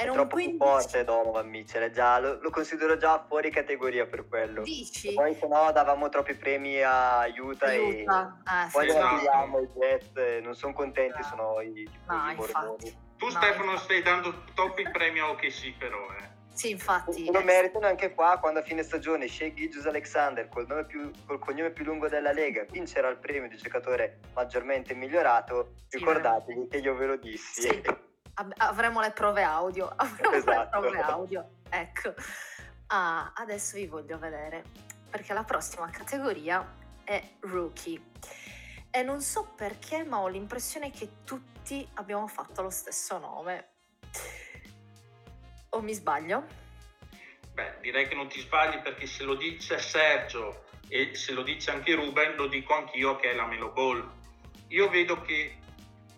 Era 0.00 0.12
è 0.12 0.14
troppo 0.14 0.36
15... 0.36 0.56
forte 0.58 1.02
Donovan 1.02 1.48
Mitchell, 1.48 1.90
già, 1.90 2.20
lo, 2.20 2.38
lo, 2.40 2.50
considero 2.50 2.96
già 2.96 3.24
fuori 3.26 3.50
categoria 3.50 4.06
per 4.06 4.28
quello. 4.28 4.62
Dici? 4.62 5.12
Poi 5.12 5.34
se 5.34 5.48
no 5.48 5.72
davamo 5.72 6.08
troppi 6.08 6.34
premi 6.34 6.80
a 6.80 7.26
Utah, 7.36 7.66
Utah. 7.66 7.72
e 7.72 8.04
ah, 8.06 8.68
poi 8.70 8.88
sì, 8.88 8.96
esatto. 8.96 9.58
i 9.58 9.68
Jets, 9.76 10.40
non 10.44 10.54
sono 10.54 10.72
contenti, 10.72 11.20
sono 11.24 11.60
i 11.62 11.90
no, 12.06 12.30
infatti. 12.30 12.96
Tu 13.16 13.24
no, 13.24 13.30
Stefano 13.32 13.72
infatti. 13.72 13.78
stai 13.82 14.02
dando 14.02 14.44
troppi 14.54 14.88
premi 14.88 15.18
a 15.18 15.30
OKC 15.30 15.76
però, 15.76 16.06
eh. 16.16 16.36
Sì, 16.54 16.70
infatti. 16.70 17.28
Lo 17.32 17.42
meritano 17.42 17.86
anche 17.88 18.14
qua 18.14 18.38
quando 18.38 18.60
a 18.60 18.62
fine 18.62 18.84
stagione 18.84 19.26
Shea 19.26 19.52
Gilgius 19.52 19.86
Alexander 19.86 20.48
col, 20.48 20.86
più, 20.86 21.10
col, 21.26 21.40
cognome 21.40 21.72
più 21.72 21.84
lungo 21.84 22.06
della 22.08 22.30
Lega 22.30 22.64
vincerà 22.70 23.08
il 23.08 23.16
premio 23.16 23.48
di 23.48 23.56
giocatore 23.56 24.20
maggiormente 24.32 24.94
migliorato. 24.94 25.72
Sì, 25.88 25.98
Ricordatevi 25.98 26.68
che 26.68 26.76
io 26.76 26.94
ve 26.94 27.06
lo 27.06 27.16
dissi. 27.16 27.62
Sì 27.62 28.06
avremo 28.58 29.00
le 29.00 29.10
prove 29.10 29.42
audio. 29.42 29.88
Avremo 29.96 30.34
esatto. 30.34 30.80
le 30.80 30.90
prove 30.90 31.00
audio. 31.00 31.48
Ecco. 31.68 32.14
Ah, 32.88 33.32
adesso 33.34 33.76
vi 33.76 33.86
voglio 33.86 34.18
vedere 34.18 34.64
perché 35.10 35.32
la 35.32 35.44
prossima 35.44 35.88
categoria 35.90 36.66
è 37.04 37.22
rookie. 37.40 38.00
E 38.90 39.02
non 39.02 39.20
so 39.20 39.52
perché, 39.56 40.04
ma 40.04 40.20
ho 40.20 40.28
l'impressione 40.28 40.90
che 40.90 41.24
tutti 41.24 41.86
abbiamo 41.94 42.26
fatto 42.26 42.62
lo 42.62 42.70
stesso 42.70 43.18
nome. 43.18 43.68
O 45.70 45.82
mi 45.82 45.92
sbaglio? 45.92 46.46
Beh, 47.52 47.78
direi 47.80 48.08
che 48.08 48.14
non 48.14 48.28
ti 48.28 48.40
sbagli 48.40 48.80
perché 48.80 49.06
se 49.06 49.24
lo 49.24 49.34
dice 49.34 49.78
Sergio 49.78 50.64
e 50.88 51.14
se 51.14 51.32
lo 51.32 51.42
dice 51.42 51.70
anche 51.70 51.94
Ruben, 51.94 52.36
lo 52.36 52.46
dico 52.46 52.74
anch'io 52.74 53.16
che 53.16 53.32
è 53.32 53.34
la 53.34 53.46
Melo 53.46 53.70
Ball. 53.70 54.16
Io 54.68 54.88
vedo 54.88 55.20
che 55.20 55.57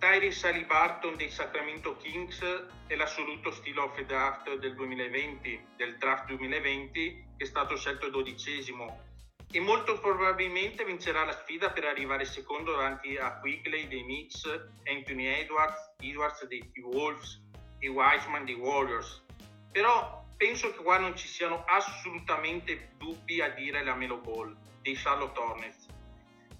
Tyrese 0.00 0.48
Alibarton 0.48 1.14
dei 1.16 1.30
Sacramento 1.30 1.94
Kings 1.98 2.40
è 2.86 2.96
l'assoluto 2.96 3.50
stile 3.50 3.90
the 3.94 4.06
draft 4.06 4.50
del 4.54 4.74
2020, 4.74 5.66
del 5.76 5.98
draft 5.98 6.24
2020, 6.24 7.34
che 7.36 7.44
è 7.44 7.46
stato 7.46 7.76
scelto 7.76 8.08
dodicesimo 8.08 9.08
e 9.52 9.60
molto 9.60 9.98
probabilmente 10.00 10.86
vincerà 10.86 11.24
la 11.24 11.32
sfida 11.32 11.70
per 11.70 11.84
arrivare 11.84 12.24
secondo 12.24 12.70
davanti 12.70 13.18
a 13.18 13.40
Quigley 13.40 13.88
dei 13.88 14.02
Knicks, 14.02 14.44
Anthony 14.84 15.26
Edwards, 15.26 15.92
Edwards 15.98 16.46
dei 16.46 16.70
T-Wolves 16.70 17.42
e 17.80 17.88
Wiseman 17.88 18.46
dei 18.46 18.54
Warriors. 18.54 19.22
Però 19.70 20.24
penso 20.38 20.70
che 20.72 20.82
qua 20.82 20.96
non 20.96 21.14
ci 21.14 21.28
siano 21.28 21.62
assolutamente 21.66 22.92
dubbi 22.96 23.42
a 23.42 23.50
dire 23.50 23.84
la 23.84 23.94
Melo 23.94 24.16
Ball 24.16 24.56
dei 24.80 24.94
Charlotte 24.94 25.38
Hornets, 25.38 25.86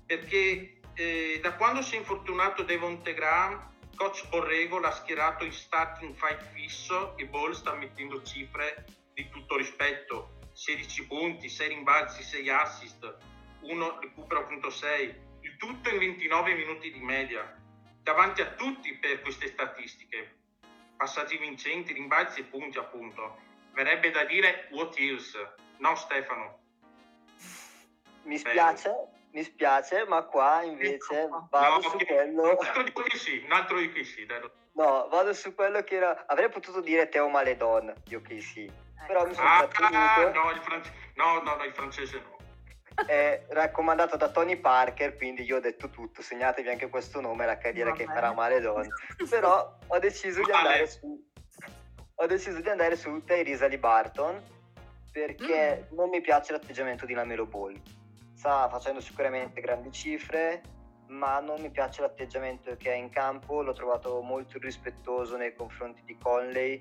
perché 0.05 0.80
eh, 0.95 1.39
da 1.43 1.55
quando 1.55 1.83
si 1.83 1.95
è 1.95 1.99
infortunato 1.99 2.63
Devonte 2.63 3.15
Graham, 3.15 3.71
coach 3.97 4.29
Borrego 4.29 4.79
l'ha 4.79 4.93
schierato 4.93 5.45
in 5.45 5.53
starting 5.53 6.15
fight 6.15 6.43
fisso 6.53 7.17
e 7.17 7.27
Ball 7.27 7.53
sta 7.53 7.75
mettendo 7.75 8.23
cifre 8.23 8.85
di 9.13 9.29
tutto 9.29 9.57
rispetto. 9.57 10.39
16 10.53 11.07
punti, 11.07 11.49
6 11.49 11.69
rimbalzi, 11.69 12.23
6 12.23 12.49
assist, 12.51 13.17
1 13.61 13.99
recupero 14.01 14.41
appunto 14.41 14.71
6, 14.71 15.15
il 15.41 15.57
tutto 15.57 15.89
in 15.91 15.99
29 15.99 16.55
minuti 16.55 16.91
di 16.91 17.01
media. 17.01 17.57
Davanti 18.03 18.41
a 18.41 18.53
tutti 18.53 18.95
per 18.97 19.21
queste 19.21 19.49
statistiche. 19.49 20.39
Passaggi 20.97 21.39
vincenti, 21.39 21.93
rimbalzi 21.93 22.41
e 22.41 22.45
punti 22.45 22.79
appunto. 22.79 23.39
Verrebbe 23.73 24.11
da 24.11 24.25
dire 24.25 24.69
what 24.73 24.99
else, 24.99 25.55
no 25.79 25.95
Stefano? 25.95 26.59
Mi 28.25 28.37
spiace, 28.37 28.91
mi 29.33 29.43
spiace, 29.43 30.05
ma 30.07 30.23
qua 30.23 30.63
invece 30.63 31.23
ecco. 31.23 31.47
vado 31.51 31.75
no, 31.75 31.81
su 31.83 31.97
okay. 31.97 32.07
quello. 32.07 32.43
Un 32.43 32.57
altro 32.61 32.83
di 32.83 32.93
cui 32.93 33.11
sì, 33.17 33.43
un 33.45 33.53
altro 33.53 33.79
di 33.79 33.91
cui 33.91 34.05
sì. 34.05 34.27
Dai. 34.27 34.41
No, 34.73 35.09
vado 35.09 35.33
su 35.33 35.55
quello 35.55 35.83
che 35.83 35.97
era. 35.97 36.25
Avrei 36.27 36.49
potuto 36.49 36.81
dire 36.81 37.09
Teo 37.09 37.29
Maledon 37.29 37.93
di 38.05 38.15
OKC, 38.15 38.57
ecco. 38.57 38.73
però 39.07 39.27
mi 39.27 39.35
sono 39.35 39.49
ah, 39.49 39.67
trattenuto. 39.67 40.39
No, 40.39 40.51
il 40.51 40.61
france... 40.61 40.93
no, 41.15 41.41
no, 41.43 41.57
no, 41.57 41.65
il 41.65 41.73
francese 41.73 42.21
no. 42.21 42.39
È 43.07 43.47
raccomandato 43.51 44.17
da 44.17 44.31
Tony 44.31 44.57
Parker, 44.57 45.17
quindi 45.17 45.43
io 45.43 45.57
ho 45.57 45.61
detto 45.61 45.91
tutto. 45.91 46.23
Segnatevi 46.23 46.69
anche 46.69 46.89
questo 46.89 47.21
nome, 47.21 47.47
la 47.47 47.57
carriera 47.57 47.93
che 47.93 48.05
farà 48.05 48.33
Maledon. 48.33 48.89
però 49.29 49.77
ho 49.87 49.99
deciso 49.99 50.43
di 50.43 50.51
andare 50.51 50.87
su. 50.87 51.29
Ho 52.17 52.27
deciso 52.27 52.61
di 52.61 52.69
andare 52.69 52.97
su 52.97 53.25
Tyrese 53.25 53.79
Barton 53.79 54.43
perché 55.11 55.89
mm. 55.91 55.97
non 55.97 56.11
mi 56.11 56.21
piace 56.21 56.53
l'atteggiamento 56.53 57.07
di 57.07 57.15
Lamelo 57.15 57.47
Ball 57.47 57.81
sta 58.41 58.71
facendo 58.71 59.03
sicuramente 59.03 59.61
grandi 59.61 59.93
cifre, 59.93 60.63
ma 61.09 61.41
non 61.41 61.61
mi 61.61 61.69
piace 61.69 62.01
l'atteggiamento 62.01 62.75
che 62.77 62.91
ha 62.91 62.95
in 62.95 63.11
campo, 63.11 63.61
l'ho 63.61 63.75
trovato 63.75 64.23
molto 64.23 64.57
irrispettoso 64.57 65.37
nei 65.37 65.55
confronti 65.55 66.01
di 66.07 66.17
Conley 66.17 66.81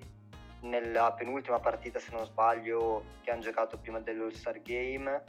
nella 0.61 1.11
penultima 1.11 1.59
partita, 1.59 1.99
se 1.99 2.11
non 2.11 2.23
sbaglio, 2.23 3.03
che 3.23 3.31
hanno 3.31 3.41
giocato 3.41 3.77
prima 3.77 3.99
dell'All-Star 3.99 4.61
Game. 4.61 5.21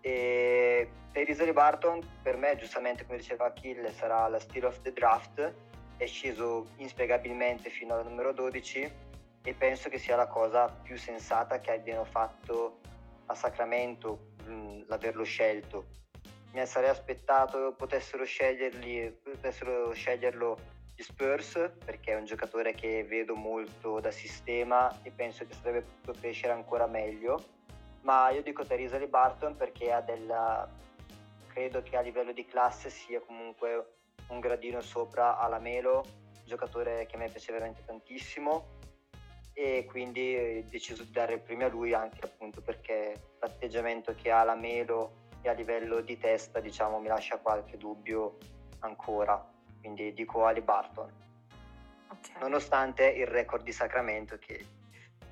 E 0.00 0.90
Terry 1.12 1.52
Barton, 1.52 2.00
per 2.20 2.36
me, 2.36 2.56
giustamente 2.56 3.06
come 3.06 3.18
diceva 3.18 3.44
Achille, 3.44 3.92
sarà 3.92 4.26
la 4.26 4.40
steal 4.40 4.64
of 4.64 4.80
the 4.80 4.92
draft, 4.92 5.54
è 5.96 6.06
sceso 6.06 6.66
inspiegabilmente 6.78 7.70
fino 7.70 7.94
al 7.94 8.04
numero 8.04 8.32
12 8.32 8.92
e 9.40 9.54
penso 9.54 9.88
che 9.88 9.98
sia 9.98 10.16
la 10.16 10.26
cosa 10.26 10.66
più 10.82 10.96
sensata 10.98 11.60
che 11.60 11.70
abbiano 11.70 12.04
fatto 12.04 12.80
a 13.26 13.34
Sacramento 13.36 14.34
l'averlo 14.86 15.24
scelto. 15.24 15.86
Mi 16.52 16.64
sarei 16.66 16.88
aspettato 16.88 17.74
potessero, 17.76 18.24
potessero 18.24 19.92
sceglierlo 19.92 20.56
gli 20.94 21.02
Spurs 21.02 21.72
perché 21.84 22.12
è 22.12 22.16
un 22.16 22.24
giocatore 22.24 22.72
che 22.72 23.04
vedo 23.04 23.34
molto 23.34 24.00
da 24.00 24.10
sistema 24.10 25.02
e 25.02 25.10
penso 25.10 25.46
che 25.46 25.52
sarebbe 25.52 25.82
potuto 25.82 26.18
crescere 26.18 26.54
ancora 26.54 26.86
meglio. 26.86 27.54
Ma 28.00 28.30
io 28.30 28.42
dico 28.42 28.64
Teresa 28.64 28.96
Lee 28.96 29.08
Barton 29.08 29.56
perché 29.56 29.92
ha 29.92 30.00
della, 30.00 30.66
credo 31.48 31.82
che 31.82 31.96
a 31.96 32.00
livello 32.00 32.32
di 32.32 32.46
classe 32.46 32.88
sia 32.88 33.20
comunque 33.20 33.96
un 34.28 34.40
gradino 34.40 34.80
sopra 34.80 35.38
alla 35.38 35.58
Melo, 35.58 36.04
giocatore 36.44 37.04
che 37.06 37.16
a 37.16 37.18
me 37.18 37.28
piace 37.28 37.52
veramente 37.52 37.84
tantissimo 37.84 38.75
e 39.58 39.86
quindi 39.88 40.36
ho 40.36 40.68
deciso 40.68 41.02
di 41.02 41.10
dare 41.10 41.32
il 41.32 41.40
premio 41.40 41.66
a 41.66 41.70
lui 41.70 41.94
anche 41.94 42.20
appunto 42.22 42.60
perché 42.60 43.14
l'atteggiamento 43.40 44.14
che 44.14 44.30
ha 44.30 44.44
la 44.44 44.54
Melo 44.54 45.28
e 45.40 45.48
a 45.48 45.54
livello 45.54 46.02
di 46.02 46.18
testa 46.18 46.60
diciamo 46.60 47.00
mi 47.00 47.08
lascia 47.08 47.38
qualche 47.38 47.78
dubbio 47.78 48.36
ancora. 48.80 49.42
Quindi 49.80 50.12
dico 50.12 50.44
Ali 50.44 50.60
Barton. 50.60 51.10
Okay. 52.08 52.38
nonostante 52.40 53.08
il 53.08 53.26
record 53.26 53.64
di 53.64 53.72
Sacramento 53.72 54.36
che 54.36 54.62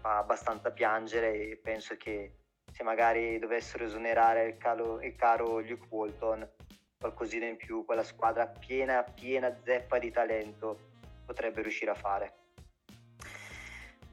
fa 0.01 0.17
abbastanza 0.17 0.71
piangere 0.71 1.51
e 1.51 1.57
penso 1.63 1.95
che 1.99 2.33
se 2.73 2.83
magari 2.83 3.39
dovessero 3.39 3.85
esonerare 3.85 4.47
il, 4.47 4.57
calo, 4.57 5.03
il 5.03 5.15
caro 5.17 5.61
Luke 5.61 5.87
Walton 5.91 6.51
qualcosina 6.99 7.47
in 7.47 7.57
più 7.57 7.85
quella 7.85 8.03
squadra 8.03 8.47
piena 8.47 9.03
piena 9.03 9.55
zeppa 9.63 9.99
di 9.99 10.11
talento 10.11 10.79
potrebbe 11.27 11.61
riuscire 11.61 11.91
a 11.91 11.95
fare 11.95 12.44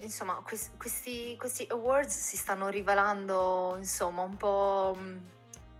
insomma, 0.01 0.43
questi, 0.77 1.35
questi, 1.37 1.67
awards 1.69 2.17
si 2.17 2.37
stanno 2.37 2.69
rivelando, 2.69 3.75
insomma, 3.77 4.21
un 4.21 4.37
po'... 4.37 4.97
Mm, 4.97 5.17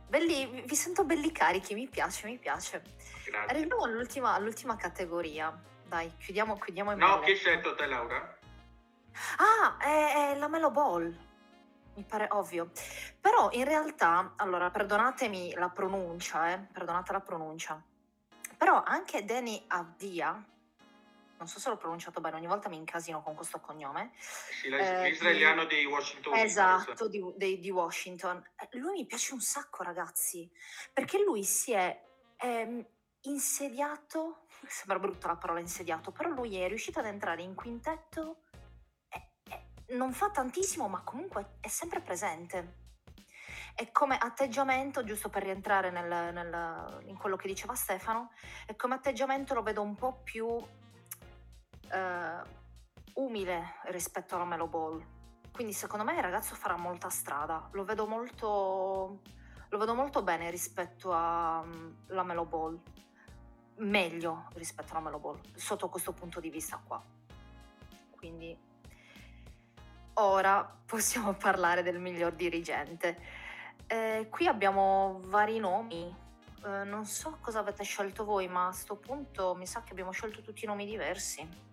belli, 0.08 0.64
vi 0.66 0.76
sento 0.76 1.04
belli 1.04 1.32
carichi, 1.32 1.74
mi 1.74 1.88
piace, 1.88 2.28
mi 2.28 2.38
piace. 2.38 2.82
Grazie. 3.26 3.50
Arriviamo 3.50 3.84
all'ultima, 3.84 4.34
all'ultima 4.34 4.76
categoria. 4.76 5.60
Dai, 5.86 6.12
chiudiamo, 6.18 6.58
chiudiamo 6.58 6.96
No, 6.96 7.20
che 7.20 7.32
hai 7.32 7.36
scelto 7.36 7.76
te, 7.76 7.86
Laura? 7.86 8.38
Ah, 9.38 9.78
è, 9.78 10.32
è 10.32 10.38
la 10.38 10.48
Melo 10.48 10.72
Ball. 10.72 11.30
Mi 11.96 12.04
pare 12.04 12.28
ovvio. 12.32 12.72
Però 13.20 13.50
in 13.52 13.66
realtà, 13.66 14.34
allora, 14.38 14.70
perdonatemi 14.70 15.54
la 15.56 15.70
pronuncia, 15.70 16.54
eh, 16.54 16.60
perdonate 16.60 17.12
la 17.12 17.20
pronuncia. 17.20 17.84
Però 18.58 18.82
anche 18.84 19.26
Danny 19.26 19.64
Avdia, 19.68 20.42
non 21.42 21.50
so 21.50 21.60
se 21.60 21.70
l'ho 21.70 21.78
pronunciato 21.78 22.22
bene, 22.22 22.36
ogni 22.36 22.46
volta 22.46 22.70
mi 22.70 22.78
incasino 22.78 23.24
con 23.24 23.34
questo 23.34 23.60
cognome. 23.60 24.12
Sì, 24.20 24.68
eh, 24.68 25.10
l'israeliano 25.10 25.66
di, 25.66 25.78
di 25.78 25.86
Washington. 25.86 26.36
Esatto, 26.36 27.08
di, 27.08 27.34
di, 27.36 27.60
di, 27.60 27.72
Washington. 27.72 28.44
Eh, 28.56 28.78
lui 28.78 29.00
mi 29.00 29.06
piace 29.08 29.34
un 29.34 29.42
sacco, 29.42 29.82
ragazzi, 29.82 30.50
perché 30.94 31.18
lui 31.18 31.44
si 31.44 31.72
è 31.72 32.00
ehm, 32.38 32.86
insediato, 33.22 34.46
sembra 34.70 35.00
brutta 35.00 35.28
la 35.28 35.36
parola 35.36 35.60
insediato, 35.60 36.12
però 36.12 36.30
lui 36.30 36.58
è 36.58 36.68
riuscito 36.68 37.00
ad 37.00 37.08
entrare 37.08 37.42
in 37.42 37.56
quintetto, 37.56 38.44
e, 39.10 39.30
e 39.50 39.96
non 39.96 40.14
fa 40.14 40.30
tantissimo, 40.30 40.88
ma 40.88 41.02
comunque 41.02 41.58
è 41.60 41.68
sempre 41.68 42.02
presente. 42.02 42.78
E 43.74 43.92
come 43.92 44.16
atteggiamento, 44.16 45.04
giusto 45.04 45.30
per 45.30 45.42
rientrare 45.42 45.90
nel, 45.90 46.34
nel, 46.34 47.02
in 47.08 47.18
quello 47.18 47.36
che 47.36 47.48
diceva 47.48 47.74
Stefano, 47.74 48.32
e 48.68 48.76
come 48.76 48.94
atteggiamento 48.94 49.56
lo 49.56 49.64
vedo 49.64 49.82
un 49.82 49.96
po' 49.96 50.22
più 50.22 50.64
eh, 51.92 52.60
umile 53.16 53.76
rispetto 53.86 54.36
alla 54.36 54.46
Melo 54.46 54.68
Ball. 54.68 55.04
Quindi 55.52 55.74
secondo 55.74 56.06
me 56.06 56.16
il 56.16 56.22
ragazzo 56.22 56.56
farà 56.56 56.78
molta 56.78 57.10
strada, 57.10 57.68
lo 57.72 57.84
vedo 57.84 58.08
molto, 58.08 59.20
lo 59.68 59.78
vedo 59.78 59.94
molto 59.94 60.24
bene 60.24 60.50
rispetto 60.50 61.14
alla 61.14 61.64
mm, 61.64 62.20
Melo 62.24 62.46
Ball, 62.46 62.80
meglio 63.78 64.48
rispetto 64.54 64.92
alla 64.92 65.02
Melo 65.02 65.20
Ball, 65.20 65.40
sotto 65.56 65.90
questo 65.90 66.14
punto 66.14 66.40
di 66.40 66.50
vista 66.50 66.82
qua. 66.84 67.04
Quindi 68.12 68.58
ora 70.14 70.80
possiamo 70.86 71.34
parlare 71.36 71.84
del 71.84 72.00
miglior 72.00 72.34
dirigente. 72.34 73.40
Eh, 73.88 74.28
qui 74.30 74.48
abbiamo 74.48 75.20
vari 75.26 75.60
nomi, 75.60 76.16
eh, 76.64 76.84
non 76.86 77.06
so 77.06 77.38
cosa 77.42 77.60
avete 77.60 77.84
scelto 77.84 78.24
voi, 78.24 78.48
ma 78.48 78.68
a 78.68 78.70
questo 78.70 78.96
punto 78.96 79.54
mi 79.56 79.68
sa 79.68 79.84
che 79.84 79.92
abbiamo 79.92 80.12
scelto 80.12 80.42
tutti 80.42 80.66
nomi 80.66 80.86
diversi. 80.86 81.70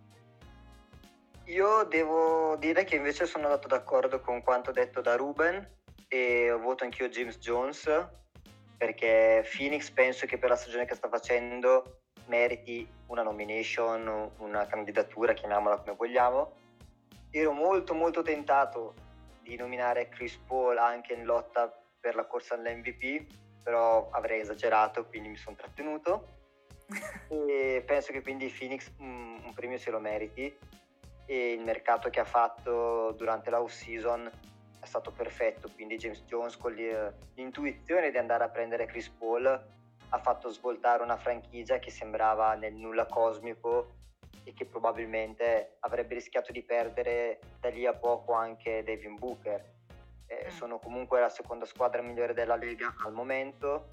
Io 1.49 1.85
devo 1.85 2.57
dire 2.57 2.85
che 2.85 2.97
invece 2.97 3.25
sono 3.25 3.45
andato 3.45 3.69
d'accordo 3.69 4.21
con 4.21 4.43
quanto 4.43 4.71
detto 4.71 5.01
da 5.01 5.17
Ruben 5.17 5.77
e 6.07 6.55
voto 6.61 6.85
anch'io 6.85 7.09
James 7.09 7.39
Jones 7.39 7.89
perché 8.77 9.49
Phoenix 9.51 9.91
penso 9.91 10.27
che 10.27 10.37
per 10.37 10.51
la 10.51 10.57
stagione 10.57 10.85
che 10.85 10.95
sta 10.95 11.09
facendo 11.09 12.01
meriti 12.27 12.87
una 13.07 13.23
nomination, 13.23 14.31
una 14.37 14.67
candidatura, 14.67 15.33
chiamiamola 15.33 15.79
come 15.79 15.97
vogliamo. 15.97 16.53
Ero 17.31 17.53
molto 17.53 17.95
molto 17.95 18.21
tentato 18.21 18.93
di 19.41 19.57
nominare 19.57 20.11
Chris 20.11 20.37
Paul 20.47 20.77
anche 20.77 21.15
in 21.15 21.25
lotta 21.25 21.75
per 21.99 22.15
la 22.15 22.27
corsa 22.27 22.57
all'MVP, 22.57 23.25
però 23.63 24.11
avrei 24.11 24.41
esagerato, 24.41 25.07
quindi 25.07 25.31
mi 25.31 25.37
sono 25.37 25.57
trattenuto. 25.57 26.29
e 27.29 27.83
penso 27.87 28.13
che 28.13 28.21
quindi 28.21 28.49
Phoenix 28.49 28.91
un, 28.99 29.41
un 29.43 29.55
premio 29.55 29.79
se 29.79 29.91
lo 29.91 29.99
meriti 29.99 30.55
e 31.31 31.53
il 31.53 31.61
mercato 31.61 32.09
che 32.09 32.21
ha 32.21 32.25
fatto 32.25 33.13
durante 33.13 33.51
la 33.51 33.61
off-season 33.61 34.31
è 34.81 34.87
stato 34.87 35.13
perfetto, 35.13 35.69
quindi 35.75 35.99
James 35.99 36.23
Jones 36.23 36.57
con 36.57 36.75
l'intuizione 37.35 38.11
di 38.11 38.17
andare 38.17 38.45
a 38.45 38.49
prendere 38.49 38.87
Chris 38.87 39.11
Paul 39.11 39.45
ha 39.47 40.19
fatto 40.19 40.49
svoltare 40.49 41.03
una 41.03 41.19
franchigia 41.19 41.79
che 41.79 41.91
sembrava 41.91 42.55
nel 42.55 42.73
nulla 42.73 43.05
cosmico 43.05 43.97
e 44.45 44.55
che 44.55 44.65
probabilmente 44.65 45.77
avrebbe 45.81 46.15
rischiato 46.15 46.51
di 46.51 46.63
perdere 46.63 47.41
da 47.61 47.69
lì 47.69 47.85
a 47.85 47.93
poco 47.93 48.33
anche 48.33 48.83
Devin 48.83 49.17
Booker. 49.17 49.63
Eh, 50.27 50.47
mm. 50.47 50.49
sono 50.49 50.79
comunque 50.79 51.21
la 51.21 51.29
seconda 51.29 51.67
squadra 51.67 52.01
migliore 52.01 52.33
della 52.33 52.57
Lega 52.57 52.95
al 53.05 53.13
momento, 53.13 53.89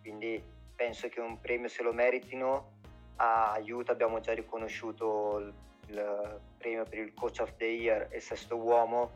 quindi 0.00 0.42
penso 0.74 1.08
che 1.08 1.20
un 1.20 1.38
premio 1.38 1.68
se 1.68 1.82
lo 1.82 1.92
meritino. 1.92 2.78
A 3.16 3.60
Utah 3.62 3.92
abbiamo 3.92 4.20
già 4.20 4.32
riconosciuto 4.32 5.52
il 5.88 6.40
premio 6.60 6.84
per 6.84 6.98
il 6.98 7.14
Coach 7.14 7.40
of 7.40 7.56
the 7.56 7.64
Year 7.64 8.08
e 8.10 8.20
sesto 8.20 8.56
uomo, 8.56 9.10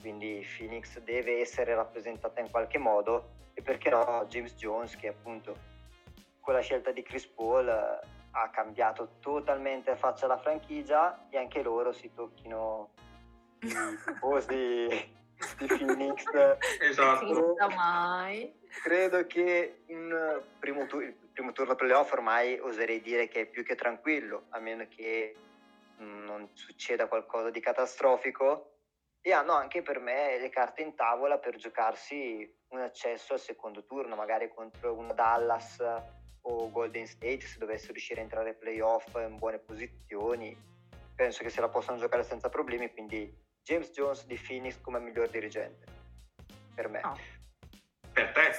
quindi 0.00 0.46
Phoenix 0.56 0.98
deve 1.00 1.40
essere 1.40 1.74
rappresentata 1.74 2.40
in 2.40 2.50
qualche 2.50 2.78
modo 2.78 3.32
e 3.54 3.62
perché 3.62 3.90
no 3.90 4.24
James 4.28 4.54
Jones 4.54 4.96
che 4.96 5.08
appunto 5.08 5.56
con 6.40 6.54
la 6.54 6.60
scelta 6.60 6.92
di 6.92 7.02
Chris 7.02 7.26
Paul 7.26 7.68
ha 7.68 8.50
cambiato 8.50 9.16
totalmente 9.20 9.90
la 9.90 9.96
faccia 9.96 10.26
alla 10.26 10.38
franchigia 10.38 11.26
e 11.30 11.38
anche 11.38 11.62
loro 11.62 11.92
si 11.92 12.10
tocchino 12.12 12.90
i 13.60 13.68
tifosi 14.04 15.12
di 15.58 15.66
Phoenix. 15.66 16.24
Esatto. 16.80 17.56
mai. 17.74 18.52
Credo 18.82 19.24
che 19.26 19.82
un 19.86 20.42
primo, 20.58 20.86
tu- 20.86 21.00
il 21.00 21.14
primo 21.32 21.52
turno 21.52 21.74
playoff 21.74 22.12
ormai 22.12 22.58
oserei 22.58 23.00
dire 23.00 23.28
che 23.28 23.42
è 23.42 23.46
più 23.46 23.64
che 23.64 23.74
tranquillo, 23.74 24.44
a 24.50 24.58
meno 24.58 24.86
che 24.88 25.34
non 25.98 26.48
succeda 26.54 27.08
qualcosa 27.08 27.50
di 27.50 27.60
catastrofico 27.60 28.78
e 29.20 29.32
hanno 29.32 29.52
anche 29.52 29.82
per 29.82 30.00
me 30.00 30.38
le 30.38 30.50
carte 30.50 30.82
in 30.82 30.94
tavola 30.94 31.38
per 31.38 31.56
giocarsi 31.56 32.62
un 32.68 32.80
accesso 32.80 33.32
al 33.32 33.40
secondo 33.40 33.84
turno, 33.84 34.16
magari 34.16 34.52
contro 34.52 34.94
una 34.94 35.12
Dallas 35.12 35.82
o 36.42 36.70
Golden 36.70 37.06
State 37.06 37.40
se 37.40 37.58
dovesse 37.58 37.92
riuscire 37.92 38.20
a 38.20 38.24
entrare 38.24 38.50
ai 38.50 38.56
playoff 38.56 39.14
in 39.14 39.38
buone 39.38 39.58
posizioni. 39.58 40.54
Penso 41.14 41.42
che 41.42 41.48
se 41.48 41.60
la 41.60 41.68
possano 41.68 41.98
giocare 41.98 42.22
senza 42.22 42.48
problemi, 42.48 42.92
quindi 42.92 43.32
James 43.62 43.90
Jones 43.92 44.26
di 44.26 44.36
Phoenix 44.36 44.80
come 44.80 44.98
miglior 44.98 45.30
dirigente, 45.30 45.86
per 46.74 46.88
me. 46.88 47.00
Oh. 47.04 47.16
Per 48.12 48.32
te? 48.32 48.52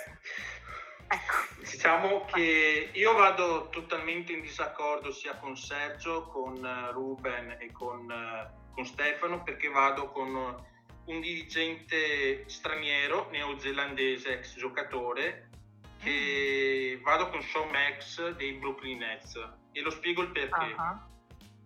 Ecco. 1.07 1.33
Diciamo 1.59 2.25
che 2.25 2.89
io 2.91 3.13
vado 3.13 3.69
totalmente 3.69 4.33
in 4.33 4.41
disaccordo 4.41 5.11
sia 5.11 5.35
con 5.35 5.55
Sergio, 5.55 6.27
con 6.27 6.63
eh, 6.63 6.91
Ruben 6.91 7.57
e 7.59 7.71
con, 7.71 8.09
eh, 8.09 8.49
con 8.73 8.85
Stefano 8.85 9.43
perché 9.43 9.69
vado 9.69 10.09
con 10.11 10.73
un 11.05 11.21
dirigente 11.21 12.47
straniero, 12.49 13.29
neozelandese, 13.29 14.39
ex 14.39 14.55
giocatore, 14.57 15.49
che 16.01 16.97
mm. 16.99 17.03
vado 17.03 17.29
con 17.29 17.41
Sean 17.41 17.69
Max 17.69 18.31
dei 18.31 18.53
Brooklyn 18.53 18.97
Nets 18.97 19.39
e 19.71 19.81
lo 19.81 19.91
spiego 19.91 20.21
il 20.21 20.31
perché. 20.31 20.73
Uh-huh. 20.77 21.13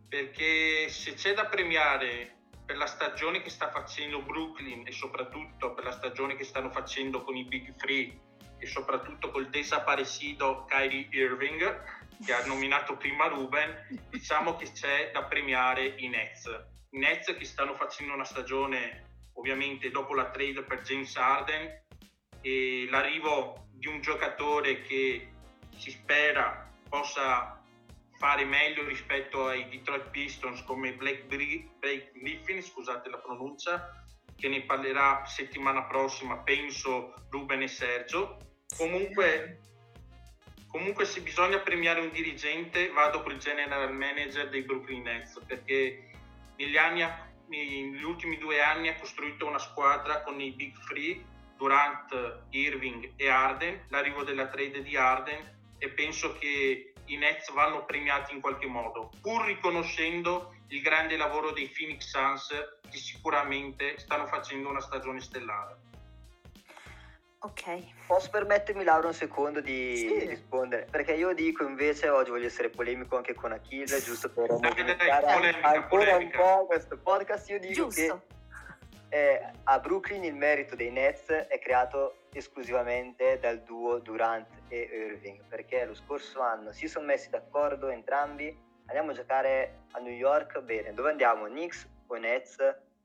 Perché 0.10 0.90
se 0.90 1.14
c'è 1.14 1.34
da 1.34 1.46
premiare 1.46 2.36
per 2.66 2.78
la 2.78 2.88
stagione 2.88 3.42
che 3.42 3.50
sta 3.50 3.70
facendo 3.70 4.22
Brooklyn 4.22 4.86
e 4.86 4.92
soprattutto 4.92 5.74
per 5.74 5.84
la 5.84 5.92
stagione 5.92 6.36
che 6.36 6.44
stanno 6.44 6.72
facendo 6.72 7.24
con 7.24 7.36
i 7.36 7.44
Big 7.44 7.74
Free 7.78 8.28
e 8.60 8.68
soprattutto 8.68 9.32
col 9.32 9.50
desaparecido 9.50 10.66
Kyrie 10.66 11.08
Irving 11.12 11.98
che 12.24 12.34
ha 12.34 12.46
nominato 12.46 12.98
prima 12.98 13.28
Ruben, 13.28 14.02
diciamo 14.10 14.56
che 14.58 14.72
c'è 14.72 15.12
da 15.12 15.24
premiare 15.24 15.86
i 15.98 16.10
Nets. 16.10 16.46
I 16.92 16.98
Nets 16.98 17.34
che 17.38 17.46
stanno 17.46 17.76
facendo 17.76 18.14
una 18.14 18.26
stagione 18.26 19.08
ovviamente 19.34 19.90
dopo 19.90 20.14
la 20.14 20.30
trade 20.30 20.64
per 20.64 20.82
James 20.82 21.16
Harden 21.16 21.86
e 22.42 22.88
l'arrivo 22.90 23.68
di 23.72 23.88
un 23.88 24.02
giocatore 24.02 24.82
che 24.82 25.32
si 25.78 25.92
spera 25.92 26.70
possa 26.90 27.64
fare 28.18 28.44
meglio 28.44 28.86
rispetto 28.86 29.48
ai 29.48 29.70
Detroit 29.70 30.10
Pistons 30.10 30.62
come 30.64 30.94
Blake, 30.94 31.24
Blake 31.24 32.12
Griffin, 32.14 32.62
scusate 32.62 33.10
la 33.10 33.18
pronuncia, 33.18 34.04
che 34.36 34.50
ne 34.50 34.64
parlerà 34.64 35.24
settimana 35.26 35.86
prossima, 35.86 36.40
penso 36.40 37.14
Ruben 37.30 37.62
e 37.62 37.68
Sergio. 37.68 38.38
Comunque, 38.80 39.60
comunque 40.68 41.04
se 41.04 41.20
bisogna 41.20 41.60
premiare 41.60 42.00
un 42.00 42.12
dirigente 42.12 42.90
vado 42.92 43.22
col 43.24 43.36
general 43.36 43.94
manager 43.94 44.48
dei 44.48 44.62
Brooklyn 44.62 45.02
Nets 45.02 45.38
perché 45.46 46.10
negli, 46.56 46.78
anni, 46.78 47.06
negli 47.50 48.02
ultimi 48.04 48.38
due 48.38 48.62
anni 48.62 48.88
ha 48.88 48.96
costruito 48.96 49.46
una 49.46 49.60
squadra 49.60 50.22
con 50.22 50.40
i 50.40 50.52
Big 50.52 50.74
Free, 50.78 51.22
Durant, 51.58 52.44
Irving 52.52 53.16
e 53.18 53.28
Arden, 53.28 53.84
l'arrivo 53.90 54.24
della 54.24 54.48
trade 54.48 54.82
di 54.82 54.96
Arden 54.96 55.58
e 55.78 55.90
penso 55.90 56.38
che 56.38 56.94
i 57.04 57.18
Nets 57.18 57.52
vanno 57.52 57.84
premiati 57.84 58.34
in 58.34 58.40
qualche 58.40 58.68
modo, 58.68 59.12
pur 59.20 59.46
riconoscendo 59.46 60.56
il 60.70 60.82
grande 60.82 61.18
lavoro 61.18 61.52
dei 61.52 61.68
Phoenix 61.68 62.08
Suns 62.08 62.48
che 62.90 62.98
sicuramente 62.98 64.00
stanno 64.00 64.26
facendo 64.28 64.70
una 64.70 64.80
stagione 64.80 65.20
stellare. 65.20 65.89
Ok. 67.42 68.06
Posso 68.06 68.30
permettermi 68.30 68.84
Laura 68.84 69.08
un 69.08 69.14
secondo 69.14 69.62
di 69.62 69.96
sì. 69.96 70.28
rispondere? 70.28 70.88
Perché 70.92 71.14
io 71.14 71.34
dico 71.34 71.64
invece 71.64 72.10
oggi 72.10 72.32
voglio 72.32 72.48
essere 72.48 72.70
polemico 72.70 73.16
anche 73.16 73.34
con 73.34 73.54
Achille, 73.54 74.02
giusto 74.02 74.30
per 74.30 74.58
dai, 74.58 74.74
dai, 74.74 74.96
dai, 74.96 75.22
polemica, 75.22 75.68
ancora 75.70 75.88
polemica. 75.88 76.38
un 76.38 76.58
po' 76.58 76.66
questo 76.66 76.98
podcast. 76.98 77.50
Io 77.50 77.60
dico 77.60 77.74
giusto. 77.74 78.24
che 78.28 78.38
eh, 79.10 79.52
a 79.64 79.80
Brooklyn 79.80 80.24
il 80.24 80.36
merito 80.36 80.76
dei 80.76 80.92
Nets 80.92 81.30
è 81.30 81.60
creato 81.60 82.28
esclusivamente 82.34 83.40
dal 83.40 83.62
duo 83.62 84.00
Durant 84.00 84.48
e 84.68 84.78
Irving, 84.92 85.42
perché 85.48 85.86
lo 85.86 85.96
scorso 85.96 86.42
anno 86.42 86.72
si 86.74 86.88
sono 86.88 87.06
messi 87.06 87.30
d'accordo 87.30 87.88
entrambi, 87.88 88.56
andiamo 88.86 89.12
a 89.12 89.14
giocare 89.14 89.86
a 89.92 90.00
New 90.00 90.14
York, 90.14 90.60
bene, 90.60 90.94
dove 90.94 91.10
andiamo? 91.10 91.46
Knicks 91.46 91.88
o 92.08 92.18
Nets? 92.18 92.58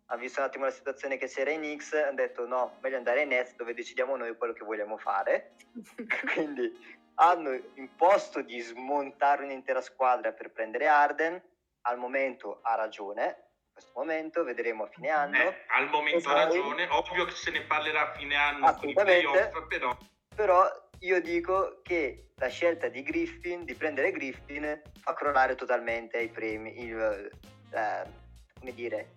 Ha 0.06 0.16
visto 0.16 0.40
un 0.40 0.46
attimo 0.46 0.64
la 0.64 0.70
situazione 0.70 1.16
che 1.16 1.28
c'era 1.28 1.50
in 1.50 1.60
Knicks, 1.60 1.92
hanno 1.94 2.14
detto 2.14 2.46
no, 2.46 2.78
meglio 2.80 2.96
andare 2.96 3.20
ai 3.20 3.26
Nets 3.26 3.54
dove 3.56 3.74
decidiamo 3.74 4.16
noi 4.16 4.36
quello 4.36 4.52
che 4.52 4.64
vogliamo 4.64 4.98
fare. 4.98 5.56
Quindi 6.32 7.02
hanno 7.14 7.58
imposto 7.74 8.42
di 8.42 8.60
smontare 8.60 9.44
un'intera 9.44 9.80
squadra 9.80 10.32
per 10.32 10.50
prendere 10.50 10.88
Arden, 10.88 11.40
al 11.82 11.98
momento 11.98 12.60
ha 12.62 12.74
ragione, 12.74 13.44
questo 13.74 13.92
momento, 13.96 14.44
vedremo 14.44 14.84
a 14.84 14.86
fine 14.86 15.10
anno. 15.10 15.36
Eh, 15.36 15.64
al 15.68 15.88
momento 15.88 16.28
ha 16.28 16.44
ragione, 16.44 16.86
ovvio 16.88 17.24
che 17.24 17.32
se 17.32 17.50
ne 17.50 17.62
parlerà 17.62 18.10
a 18.10 18.14
fine 18.14 18.36
anno 18.36 18.72
con 18.74 18.88
i 18.88 18.92
playoff, 18.92 19.66
però... 19.66 19.96
Però 20.34 20.88
io 21.00 21.20
dico 21.20 21.80
che 21.82 22.30
la 22.36 22.48
scelta 22.48 22.88
di 22.88 23.02
Griffin, 23.02 23.64
di 23.64 23.74
prendere 23.74 24.12
Griffin, 24.12 24.80
fa 25.00 25.14
crollare 25.14 25.56
totalmente 25.56 26.18
i 26.18 26.28
premi, 26.28 26.82
il, 26.82 27.30
eh, 27.70 28.04
come 28.58 28.74
dire, 28.74 29.08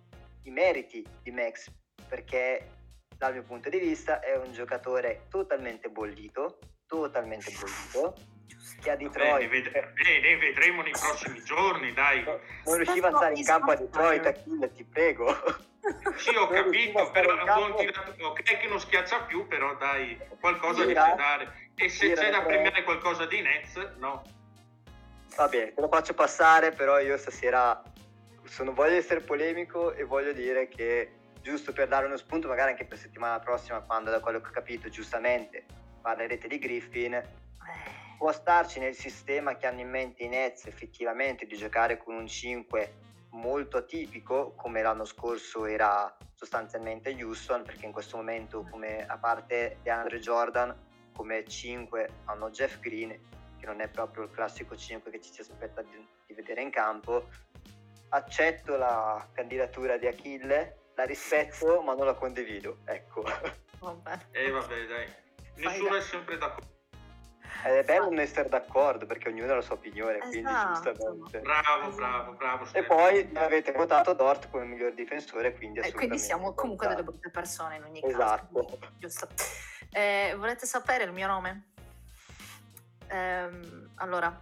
i 0.42 0.50
meriti 0.50 1.06
di 1.22 1.30
Max, 1.30 1.70
perché 2.08 2.70
dal 3.16 3.32
mio 3.32 3.42
punto 3.42 3.68
di 3.68 3.78
vista 3.78 4.20
è 4.20 4.36
un 4.36 4.52
giocatore 4.52 5.26
totalmente 5.28 5.88
bollito, 5.88 6.58
totalmente 6.86 7.50
bollito, 7.50 8.14
che 8.80 8.90
a 8.90 8.96
Detroit. 8.96 9.48
Bene, 9.48 9.48
ved- 9.48 9.92
bene, 9.92 10.36
vedremo 10.36 10.82
nei 10.82 10.92
prossimi 10.92 11.42
giorni, 11.42 11.92
dai. 11.92 12.22
Non 12.22 12.76
riusciva 12.76 13.08
a 13.08 13.16
stare 13.16 13.34
in 13.34 13.44
campo 13.44 13.72
a 13.72 13.76
Detroit, 13.76 14.26
Achille, 14.26 14.72
ti 14.72 14.84
prego. 14.84 15.26
Sì, 16.16 16.34
ho 16.34 16.48
capito, 16.48 17.10
però 17.12 17.34
non 17.44 17.74
tirato, 17.76 18.14
ok 18.22 18.42
che 18.42 18.66
non 18.68 18.78
schiaccia 18.78 19.22
più, 19.22 19.46
però 19.46 19.74
dai, 19.76 20.18
qualcosa 20.38 20.84
Tira. 20.84 21.02
c'è 21.04 21.14
dare. 21.16 21.70
E 21.74 21.88
se 21.88 22.12
c'è 22.12 22.30
da 22.30 22.42
premiare 22.42 22.82
qualcosa 22.84 23.26
di 23.26 23.40
Nets, 23.40 23.76
no. 23.96 24.22
Va 25.36 25.48
bene, 25.48 25.72
te 25.72 25.80
lo 25.80 25.88
faccio 25.88 26.14
passare, 26.14 26.72
però 26.72 26.98
io 26.98 27.16
stasera 27.16 27.80
sono, 28.48 28.72
voglio 28.72 28.96
essere 28.96 29.20
polemico 29.20 29.92
e 29.92 30.04
voglio 30.04 30.32
dire 30.32 30.68
che 30.68 31.12
giusto 31.40 31.72
per 31.72 31.88
dare 31.88 32.06
uno 32.06 32.16
spunto, 32.16 32.48
magari 32.48 32.72
anche 32.72 32.84
per 32.84 32.98
settimana 32.98 33.38
prossima, 33.38 33.80
quando 33.80 34.10
da 34.10 34.20
quello 34.20 34.40
che 34.40 34.48
ho 34.48 34.52
capito, 34.52 34.88
giustamente 34.88 35.64
parlerete 36.00 36.48
di 36.48 36.58
Griffin, 36.58 37.14
eh. 37.14 37.26
può 38.16 38.32
starci 38.32 38.78
nel 38.80 38.94
sistema 38.94 39.56
che 39.56 39.66
hanno 39.66 39.80
in 39.80 39.90
mente 39.90 40.24
i 40.24 40.28
Nets 40.28 40.66
effettivamente 40.66 41.46
di 41.46 41.56
giocare 41.56 41.98
con 41.98 42.14
un 42.14 42.26
5 42.26 43.06
molto 43.30 43.76
atipico 43.76 44.54
come 44.56 44.82
l'anno 44.82 45.04
scorso 45.04 45.66
era 45.66 46.14
sostanzialmente 46.34 47.14
Houston 47.20 47.62
perché 47.62 47.84
in 47.84 47.92
questo 47.92 48.16
momento 48.16 48.66
come 48.70 49.06
a 49.06 49.18
parte 49.18 49.78
di 49.82 49.90
Andre 49.90 50.18
Jordan 50.18 50.74
come 51.12 51.44
5 51.46 52.08
hanno 52.24 52.50
Jeff 52.50 52.78
Green 52.78 53.10
che 53.58 53.66
non 53.66 53.80
è 53.80 53.88
proprio 53.88 54.24
il 54.24 54.30
classico 54.30 54.76
5 54.76 55.10
che 55.10 55.20
ci 55.20 55.32
si 55.32 55.40
aspetta 55.40 55.82
di, 55.82 56.06
di 56.26 56.34
vedere 56.34 56.62
in 56.62 56.70
campo 56.70 57.28
accetto 58.10 58.76
la 58.76 59.26
candidatura 59.32 59.96
di 59.96 60.06
Achille 60.06 60.76
la 60.94 61.04
rispetto 61.04 61.80
ma 61.82 61.94
non 61.94 62.06
la 62.06 62.14
condivido 62.14 62.78
ecco 62.84 63.22
vabbè. 63.78 64.18
e 64.32 64.44
eh, 64.44 64.50
vabbè 64.50 64.86
dai 64.86 65.26
nessuno 65.58 65.96
è 65.96 66.00
sempre 66.00 66.38
d'accordo. 66.38 66.76
È 67.62 67.82
bello 67.82 68.04
non 68.04 68.20
essere 68.20 68.48
d'accordo 68.48 69.06
perché 69.06 69.28
ognuno 69.28 69.52
ha 69.52 69.56
la 69.56 69.62
sua 69.62 69.74
opinione, 69.74 70.18
esatto. 70.18 70.28
quindi 70.28 70.50
giustamente. 70.50 71.40
Bravo, 71.40 71.88
esatto. 71.88 71.96
bravo, 71.96 72.32
bravo. 72.32 72.68
E 72.72 72.84
poi 72.84 73.30
avete 73.34 73.72
votato 73.72 74.12
Dort 74.12 74.50
come 74.50 74.64
miglior 74.64 74.92
difensore, 74.92 75.54
quindi 75.54 75.80
eh, 75.80 75.92
quindi 75.92 76.18
siamo 76.18 76.54
comunque 76.54 76.86
delle 76.86 77.02
brutte 77.02 77.30
persone 77.30 77.76
in 77.76 77.84
ogni 77.84 78.00
esatto. 78.04 78.64
caso. 78.64 78.78
Giusto. 78.98 79.28
Eh, 79.90 80.34
volete 80.36 80.66
sapere 80.66 81.04
il 81.04 81.12
mio 81.12 81.26
nome? 81.26 81.70
Eh, 83.08 83.48
allora, 83.96 84.40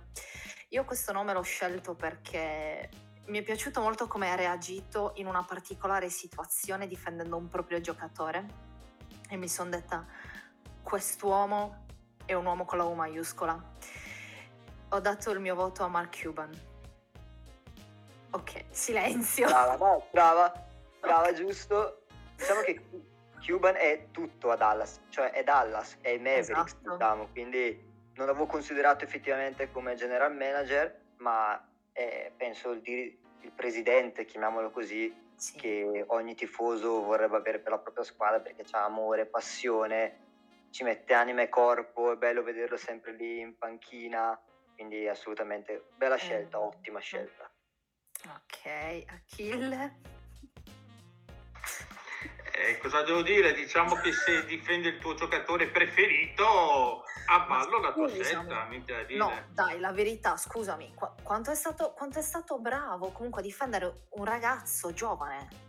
io 0.68 0.84
questo 0.84 1.12
nome 1.12 1.32
l'ho 1.32 1.42
scelto 1.42 1.94
perché 1.94 2.88
mi 3.26 3.38
è 3.38 3.42
piaciuto 3.42 3.80
molto 3.80 4.06
come 4.06 4.30
ha 4.30 4.34
reagito 4.34 5.12
in 5.16 5.26
una 5.26 5.42
particolare 5.42 6.08
situazione 6.08 6.86
difendendo 6.86 7.36
un 7.36 7.48
proprio 7.48 7.80
giocatore 7.80 8.46
e 9.28 9.36
mi 9.36 9.48
sono 9.48 9.70
detta 9.70 10.06
quest'uomo 10.82 11.84
è 12.24 12.34
un 12.34 12.44
uomo 12.44 12.64
con 12.64 12.78
la 12.78 12.84
U 12.84 12.94
maiuscola. 12.94 13.60
Ho 14.90 15.00
dato 15.00 15.30
il 15.30 15.40
mio 15.40 15.54
voto 15.54 15.82
a 15.82 15.88
Mark 15.88 16.22
Cuban. 16.22 16.50
Ok, 18.30 18.64
silenzio. 18.70 19.46
Brava, 19.46 19.76
no, 19.76 20.06
brava, 20.10 20.52
brava, 21.00 21.32
giusto. 21.32 22.02
Diciamo 22.36 22.60
che 22.60 22.84
Cuban 23.44 23.76
è 23.76 24.08
tutto 24.10 24.50
a 24.50 24.56
Dallas, 24.56 25.00
cioè 25.08 25.30
è 25.30 25.42
Dallas, 25.42 25.96
è 26.00 26.10
i 26.10 26.18
Mavericks, 26.18 26.74
esatto. 26.74 26.92
diciamo, 26.92 27.28
quindi 27.28 27.94
non 28.14 28.26
l'avevo 28.26 28.46
considerato 28.46 29.04
effettivamente 29.04 29.70
come 29.70 29.94
general 29.94 30.34
manager, 30.34 31.00
ma 31.18 31.60
è, 31.96 32.30
penso 32.36 32.72
il, 32.72 32.82
dir- 32.82 33.16
il, 33.40 33.52
presidente, 33.52 34.26
chiamiamolo 34.26 34.70
così, 34.70 35.14
sì. 35.34 35.56
che 35.56 36.04
ogni 36.08 36.34
tifoso 36.34 37.02
vorrebbe 37.02 37.36
avere 37.36 37.58
per 37.58 37.72
la 37.72 37.78
propria 37.78 38.04
squadra 38.04 38.40
perché 38.40 38.64
c'ha 38.64 38.84
amore, 38.84 39.24
passione 39.24 40.24
ci 40.70 40.84
mette 40.84 41.14
anima 41.14 41.40
e 41.40 41.48
corpo, 41.48 42.12
è 42.12 42.16
bello 42.16 42.42
vederlo 42.42 42.76
sempre 42.76 43.12
lì 43.12 43.40
in 43.40 43.56
panchina, 43.56 44.38
quindi 44.74 45.08
assolutamente 45.08 45.86
bella 45.96 46.16
scelta, 46.16 46.58
eh. 46.58 46.60
ottima 46.60 47.00
scelta. 47.00 47.50
Ok, 48.26 49.04
Achille. 49.06 50.15
Eh, 52.56 52.78
cosa 52.78 53.02
devo 53.02 53.20
dire? 53.20 53.52
Diciamo 53.52 53.96
che 53.96 54.12
se 54.12 54.46
difende 54.46 54.88
il 54.88 54.98
tuo 54.98 55.12
giocatore 55.14 55.66
preferito, 55.68 57.04
avvallo 57.26 57.80
la 57.80 57.92
tua 57.92 58.08
scelta. 58.08 58.66
No, 59.10 59.44
dai, 59.52 59.78
la 59.78 59.92
verità, 59.92 60.38
scusami, 60.38 60.94
qu- 60.94 61.22
quanto, 61.22 61.50
è 61.50 61.54
stato, 61.54 61.92
quanto 61.92 62.18
è 62.18 62.22
stato 62.22 62.58
bravo 62.58 63.10
comunque 63.10 63.42
a 63.42 63.44
difendere 63.44 64.06
un 64.10 64.24
ragazzo 64.24 64.92
giovane 64.94 65.64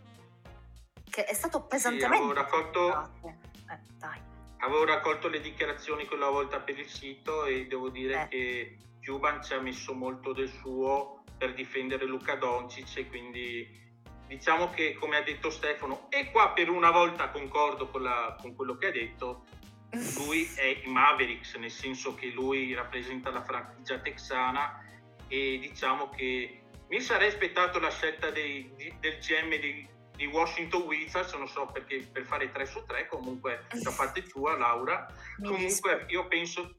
che 1.10 1.24
è 1.24 1.34
stato 1.34 1.62
pesantemente... 1.62 2.26
Sì, 2.26 2.32
raccolto... 2.32 3.10
Eh, 3.24 3.78
dai 3.98 4.36
avevo 4.58 4.84
raccolto 4.84 5.28
le 5.28 5.40
dichiarazioni 5.40 6.06
quella 6.06 6.30
volta 6.30 6.60
per 6.60 6.78
il 6.78 6.88
sito 6.88 7.44
e 7.44 7.66
devo 7.66 7.90
dire 7.90 8.22
eh. 8.22 8.28
che 8.28 8.76
Cuban 9.04 9.42
ci 9.42 9.54
ha 9.54 9.60
messo 9.60 9.94
molto 9.94 10.32
del 10.32 10.48
suo 10.48 11.22
per 11.36 11.54
difendere 11.54 12.04
Luca 12.06 12.34
Doncic 12.34 12.96
e 12.96 13.08
quindi 13.08 13.87
diciamo 14.28 14.70
che 14.70 14.94
come 14.94 15.16
ha 15.16 15.22
detto 15.22 15.50
Stefano 15.50 16.06
e 16.10 16.30
qua 16.30 16.50
per 16.50 16.68
una 16.68 16.90
volta 16.90 17.30
concordo 17.30 17.88
con, 17.88 18.02
la, 18.02 18.36
con 18.40 18.54
quello 18.54 18.76
che 18.76 18.86
ha 18.86 18.92
detto 18.92 19.44
lui 20.16 20.48
è 20.54 20.82
i 20.84 20.88
Mavericks 20.88 21.54
nel 21.54 21.70
senso 21.70 22.14
che 22.14 22.28
lui 22.28 22.74
rappresenta 22.74 23.30
la 23.30 23.42
franchigia 23.42 23.98
texana 23.98 24.84
e 25.26 25.58
diciamo 25.58 26.10
che 26.10 26.62
mi 26.88 27.00
sarei 27.00 27.28
aspettato 27.28 27.78
la 27.78 27.90
scelta 27.90 28.30
dei, 28.30 28.72
del 29.00 29.18
GM 29.18 29.48
dei, 29.48 29.88
di 30.16 30.26
Washington 30.26 30.82
Wizards, 30.82 31.32
non 31.34 31.48
so 31.48 31.66
perché 31.66 32.08
per 32.10 32.24
fare 32.24 32.50
3 32.50 32.66
su 32.66 32.84
3, 32.84 33.06
comunque 33.06 33.66
da 33.82 33.92
parte 33.92 34.22
tua 34.22 34.56
Laura, 34.56 35.06
comunque 35.42 36.06
io 36.08 36.26
penso, 36.26 36.74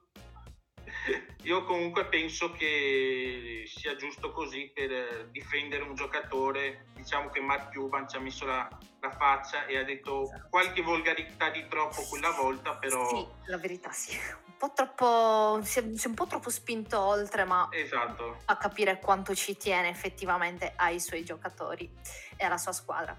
io 1.43 1.63
comunque 1.63 2.05
penso 2.05 2.51
che 2.51 3.63
sia 3.65 3.95
giusto 3.95 4.31
così 4.31 4.71
per 4.73 5.27
difendere 5.31 5.83
un 5.83 5.95
giocatore. 5.95 6.87
Diciamo 6.95 7.29
che 7.29 7.39
Mark 7.39 7.73
Cuban 7.73 8.07
ci 8.07 8.17
ha 8.17 8.19
messo 8.19 8.45
la, 8.45 8.67
la 8.99 9.11
faccia 9.11 9.65
e 9.65 9.77
ha 9.77 9.83
detto 9.83 10.23
esatto. 10.23 10.47
qualche 10.49 10.81
volgarità 10.81 11.49
di 11.49 11.65
troppo 11.67 12.01
quella 12.03 12.31
volta, 12.31 12.75
però... 12.75 13.07
Sì, 13.07 13.25
la 13.45 13.57
verità 13.57 13.91
sì. 13.91 14.15
Un 14.15 14.57
po' 14.57 14.71
troppo... 14.73 15.61
si 15.63 15.79
è, 15.79 15.83
si 15.95 16.05
è 16.05 16.07
un 16.09 16.15
po' 16.15 16.27
troppo 16.27 16.49
spinto 16.49 16.99
oltre, 16.99 17.45
ma... 17.45 17.69
Esatto. 17.71 18.41
A 18.45 18.57
capire 18.57 18.99
quanto 18.99 19.33
ci 19.33 19.55
tiene 19.55 19.89
effettivamente 19.89 20.73
ai 20.75 20.99
suoi 20.99 21.23
giocatori 21.23 21.89
e 22.35 22.45
alla 22.45 22.57
sua 22.57 22.73
squadra. 22.73 23.17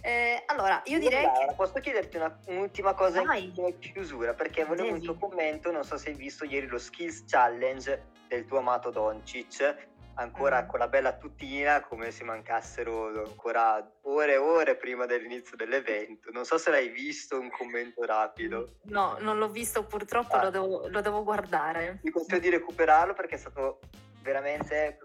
Eh, 0.00 0.42
allora, 0.46 0.82
io 0.86 0.98
direi 0.98 1.24
Laura, 1.24 1.46
che... 1.46 1.54
Posso 1.54 1.80
chiederti 1.80 2.16
una, 2.16 2.38
un'ultima 2.46 2.94
cosa 2.94 3.22
Vai. 3.22 3.52
in 3.54 3.78
chiusura? 3.78 4.34
Perché 4.34 4.64
volevo 4.64 4.92
un 4.92 5.02
tuo 5.02 5.16
commento, 5.16 5.70
non 5.70 5.84
so 5.84 5.96
se 5.96 6.10
hai 6.10 6.14
visto 6.14 6.44
ieri 6.44 6.66
lo 6.66 6.78
Skills 6.78 7.24
Challenge 7.26 8.06
del 8.28 8.44
tuo 8.44 8.58
amato 8.58 8.90
Doncic, 8.90 9.88
ancora 10.14 10.62
mm. 10.62 10.68
con 10.68 10.78
la 10.78 10.88
bella 10.88 11.12
tutina, 11.16 11.80
come 11.80 12.10
se 12.10 12.24
mancassero 12.24 13.24
ancora 13.24 13.84
ore 14.02 14.32
e 14.34 14.36
ore 14.36 14.76
prima 14.76 15.06
dell'inizio 15.06 15.56
dell'evento. 15.56 16.30
Non 16.30 16.44
so 16.44 16.58
se 16.58 16.70
l'hai 16.70 16.88
visto, 16.88 17.38
un 17.38 17.50
commento 17.50 18.04
rapido. 18.04 18.76
No, 18.84 19.16
non 19.20 19.38
l'ho 19.38 19.48
visto 19.48 19.84
purtroppo, 19.84 20.34
ah. 20.34 20.44
lo, 20.44 20.50
devo, 20.50 20.88
lo 20.88 21.00
devo 21.00 21.22
guardare. 21.22 21.98
Ti 22.02 22.10
consiglio 22.10 22.38
di 22.38 22.50
recuperarlo 22.50 23.14
perché 23.14 23.34
è 23.34 23.38
stato 23.38 23.80
veramente 24.22 24.98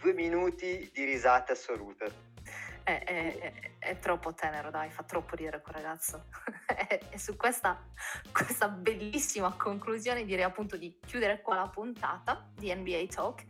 due 0.00 0.12
minuti 0.12 0.90
di 0.92 1.04
risate 1.04 1.52
assolute 1.52 2.28
è, 2.98 3.38
è, 3.38 3.52
è, 3.78 3.98
troppo 3.98 4.34
tenero, 4.34 4.70
dai, 4.70 4.90
fa 4.90 5.02
troppo 5.02 5.36
ridere 5.36 5.60
quel 5.60 5.74
ragazzo. 5.74 6.26
e 7.10 7.18
su 7.18 7.36
questa, 7.36 7.80
questa, 8.32 8.68
bellissima 8.68 9.52
conclusione 9.54 10.24
direi 10.24 10.44
appunto 10.44 10.76
di 10.76 10.98
chiudere 11.04 11.40
qua 11.40 11.54
la 11.54 11.68
puntata 11.68 12.48
di 12.54 12.74
NBA 12.74 13.06
Talk. 13.06 13.44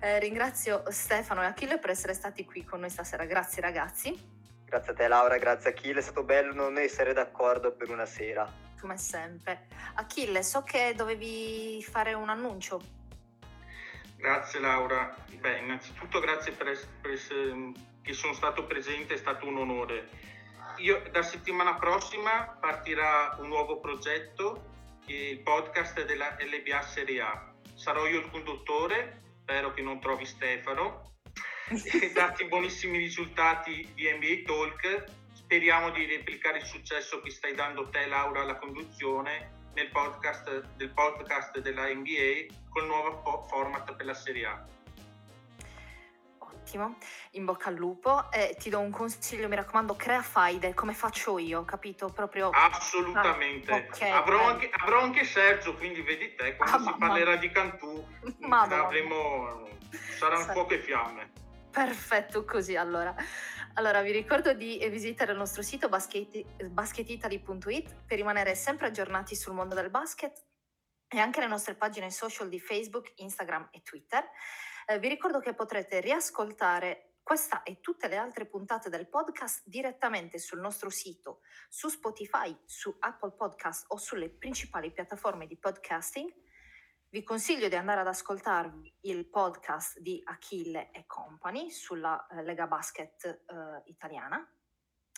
Eh, 0.00 0.18
ringrazio 0.18 0.84
Stefano 0.88 1.42
e 1.42 1.46
Achille 1.46 1.78
per 1.78 1.90
essere 1.90 2.14
stati 2.14 2.44
qui 2.44 2.64
con 2.64 2.80
noi 2.80 2.90
stasera, 2.90 3.24
grazie 3.24 3.62
ragazzi. 3.62 4.38
Grazie 4.64 4.92
a 4.92 4.94
te 4.94 5.08
Laura, 5.08 5.36
grazie 5.36 5.70
Achille, 5.70 5.98
è 5.98 6.02
stato 6.02 6.22
bello 6.22 6.54
non 6.54 6.78
essere 6.78 7.12
d'accordo 7.12 7.72
per 7.72 7.90
una 7.90 8.06
sera. 8.06 8.48
Come 8.80 8.96
sempre. 8.96 9.66
Achille, 9.94 10.42
so 10.42 10.62
che 10.62 10.94
dovevi 10.94 11.82
fare 11.82 12.14
un 12.14 12.28
annuncio. 12.28 12.80
Grazie 14.16 14.60
Laura. 14.60 15.14
Beh, 15.38 15.58
innanzitutto 15.58 16.20
grazie 16.20 16.52
per, 16.52 16.78
per 17.00 17.10
essere 17.10 17.72
che 18.02 18.12
sono 18.12 18.32
stato 18.32 18.64
presente, 18.64 19.14
è 19.14 19.16
stato 19.16 19.46
un 19.46 19.58
onore. 19.58 20.08
Io, 20.76 21.02
da 21.10 21.22
settimana 21.22 21.74
prossima 21.74 22.56
partirà 22.60 23.36
un 23.38 23.48
nuovo 23.48 23.80
progetto, 23.80 24.68
il 25.06 25.40
podcast 25.40 26.04
della 26.04 26.36
LBA 26.38 26.82
Serie 26.82 27.20
A. 27.20 27.52
Sarò 27.74 28.06
io 28.06 28.20
il 28.20 28.30
conduttore, 28.30 29.22
spero 29.42 29.72
che 29.72 29.82
non 29.82 30.00
trovi 30.00 30.24
Stefano, 30.24 31.16
dati 32.14 32.44
buonissimi 32.46 32.98
risultati 32.98 33.92
di 33.94 34.10
NBA 34.10 34.42
Talk, 34.46 35.04
speriamo 35.32 35.90
di 35.90 36.06
replicare 36.06 36.58
il 36.58 36.64
successo 36.64 37.20
che 37.20 37.30
stai 37.30 37.54
dando 37.54 37.88
te 37.90 38.06
Laura 38.06 38.40
alla 38.40 38.56
conduzione 38.56 39.58
nel 39.74 39.90
podcast, 39.90 40.74
del 40.76 40.90
podcast 40.90 41.58
della 41.58 41.92
NBA 41.92 42.54
col 42.68 42.86
nuovo 42.86 43.46
format 43.48 43.94
per 43.94 44.06
la 44.06 44.14
Serie 44.14 44.46
A 44.46 44.78
ottimo, 46.60 46.96
in 47.32 47.44
bocca 47.44 47.68
al 47.68 47.74
lupo. 47.74 48.30
Eh, 48.30 48.56
ti 48.58 48.70
do 48.70 48.78
un 48.78 48.90
consiglio, 48.90 49.48
mi 49.48 49.56
raccomando, 49.56 49.94
crea 49.96 50.22
faide 50.22 50.74
come 50.74 50.92
faccio 50.92 51.38
io, 51.38 51.64
capito? 51.64 52.08
Proprio... 52.08 52.50
Assolutamente. 52.50 53.72
Ah, 53.72 53.76
okay, 53.76 54.10
avrò, 54.10 54.46
anche, 54.46 54.70
avrò, 54.72 55.00
anche, 55.00 55.24
Sergio, 55.24 55.74
quindi 55.74 56.02
vedi 56.02 56.34
te, 56.34 56.56
quando 56.56 56.76
ah, 56.76 56.78
si 56.78 56.84
mamma. 56.84 57.06
parlerà 57.08 57.36
di 57.36 57.50
Cantù 57.50 58.06
avremo, 58.50 59.68
saranno 60.16 60.44
Sai. 60.44 60.54
fuoco 60.54 60.74
e 60.74 60.78
fiamme. 60.78 61.32
Perfetto, 61.70 62.44
così 62.44 62.76
allora. 62.76 63.14
Allora, 63.74 64.02
vi 64.02 64.10
ricordo 64.10 64.52
di 64.52 64.84
visitare 64.90 65.32
il 65.32 65.38
nostro 65.38 65.62
sito 65.62 65.88
basket, 65.88 66.44
basketitaly.it 66.66 67.94
per 68.04 68.16
rimanere 68.16 68.54
sempre 68.56 68.88
aggiornati 68.88 69.36
sul 69.36 69.54
mondo 69.54 69.76
del 69.76 69.90
basket 69.90 70.48
e 71.08 71.18
anche 71.18 71.40
le 71.40 71.46
nostre 71.46 71.74
pagine 71.74 72.10
social 72.10 72.48
di 72.48 72.58
Facebook, 72.58 73.12
Instagram 73.16 73.68
e 73.70 73.82
Twitter. 73.82 74.28
Eh, 74.90 74.98
vi 74.98 75.06
ricordo 75.06 75.38
che 75.38 75.54
potrete 75.54 76.00
riascoltare 76.00 77.18
questa 77.22 77.62
e 77.62 77.78
tutte 77.78 78.08
le 78.08 78.16
altre 78.16 78.46
puntate 78.46 78.90
del 78.90 79.08
podcast 79.08 79.62
direttamente 79.64 80.40
sul 80.40 80.58
nostro 80.58 80.90
sito, 80.90 81.42
su 81.68 81.86
Spotify, 81.86 82.60
su 82.64 82.96
Apple 82.98 83.30
Podcast 83.30 83.84
o 83.92 83.98
sulle 83.98 84.30
principali 84.30 84.90
piattaforme 84.90 85.46
di 85.46 85.56
podcasting. 85.56 86.28
Vi 87.08 87.22
consiglio 87.22 87.68
di 87.68 87.76
andare 87.76 88.00
ad 88.00 88.08
ascoltarvi 88.08 88.96
il 89.02 89.26
podcast 89.26 90.00
di 90.00 90.20
Achille 90.24 90.90
e 90.90 91.06
Company 91.06 91.70
sulla 91.70 92.26
eh, 92.26 92.42
Lega 92.42 92.66
Basket 92.66 93.24
eh, 93.24 93.82
italiana. 93.84 94.44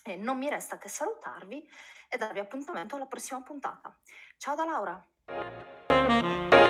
E 0.04 0.16
non 0.16 0.36
mi 0.36 0.50
resta 0.50 0.76
che 0.76 0.90
salutarvi 0.90 1.66
e 2.10 2.18
darvi 2.18 2.40
appuntamento 2.40 2.96
alla 2.96 3.06
prossima 3.06 3.40
puntata. 3.40 3.98
Ciao 4.36 4.54
da 4.54 4.64
Laura! 4.66 6.61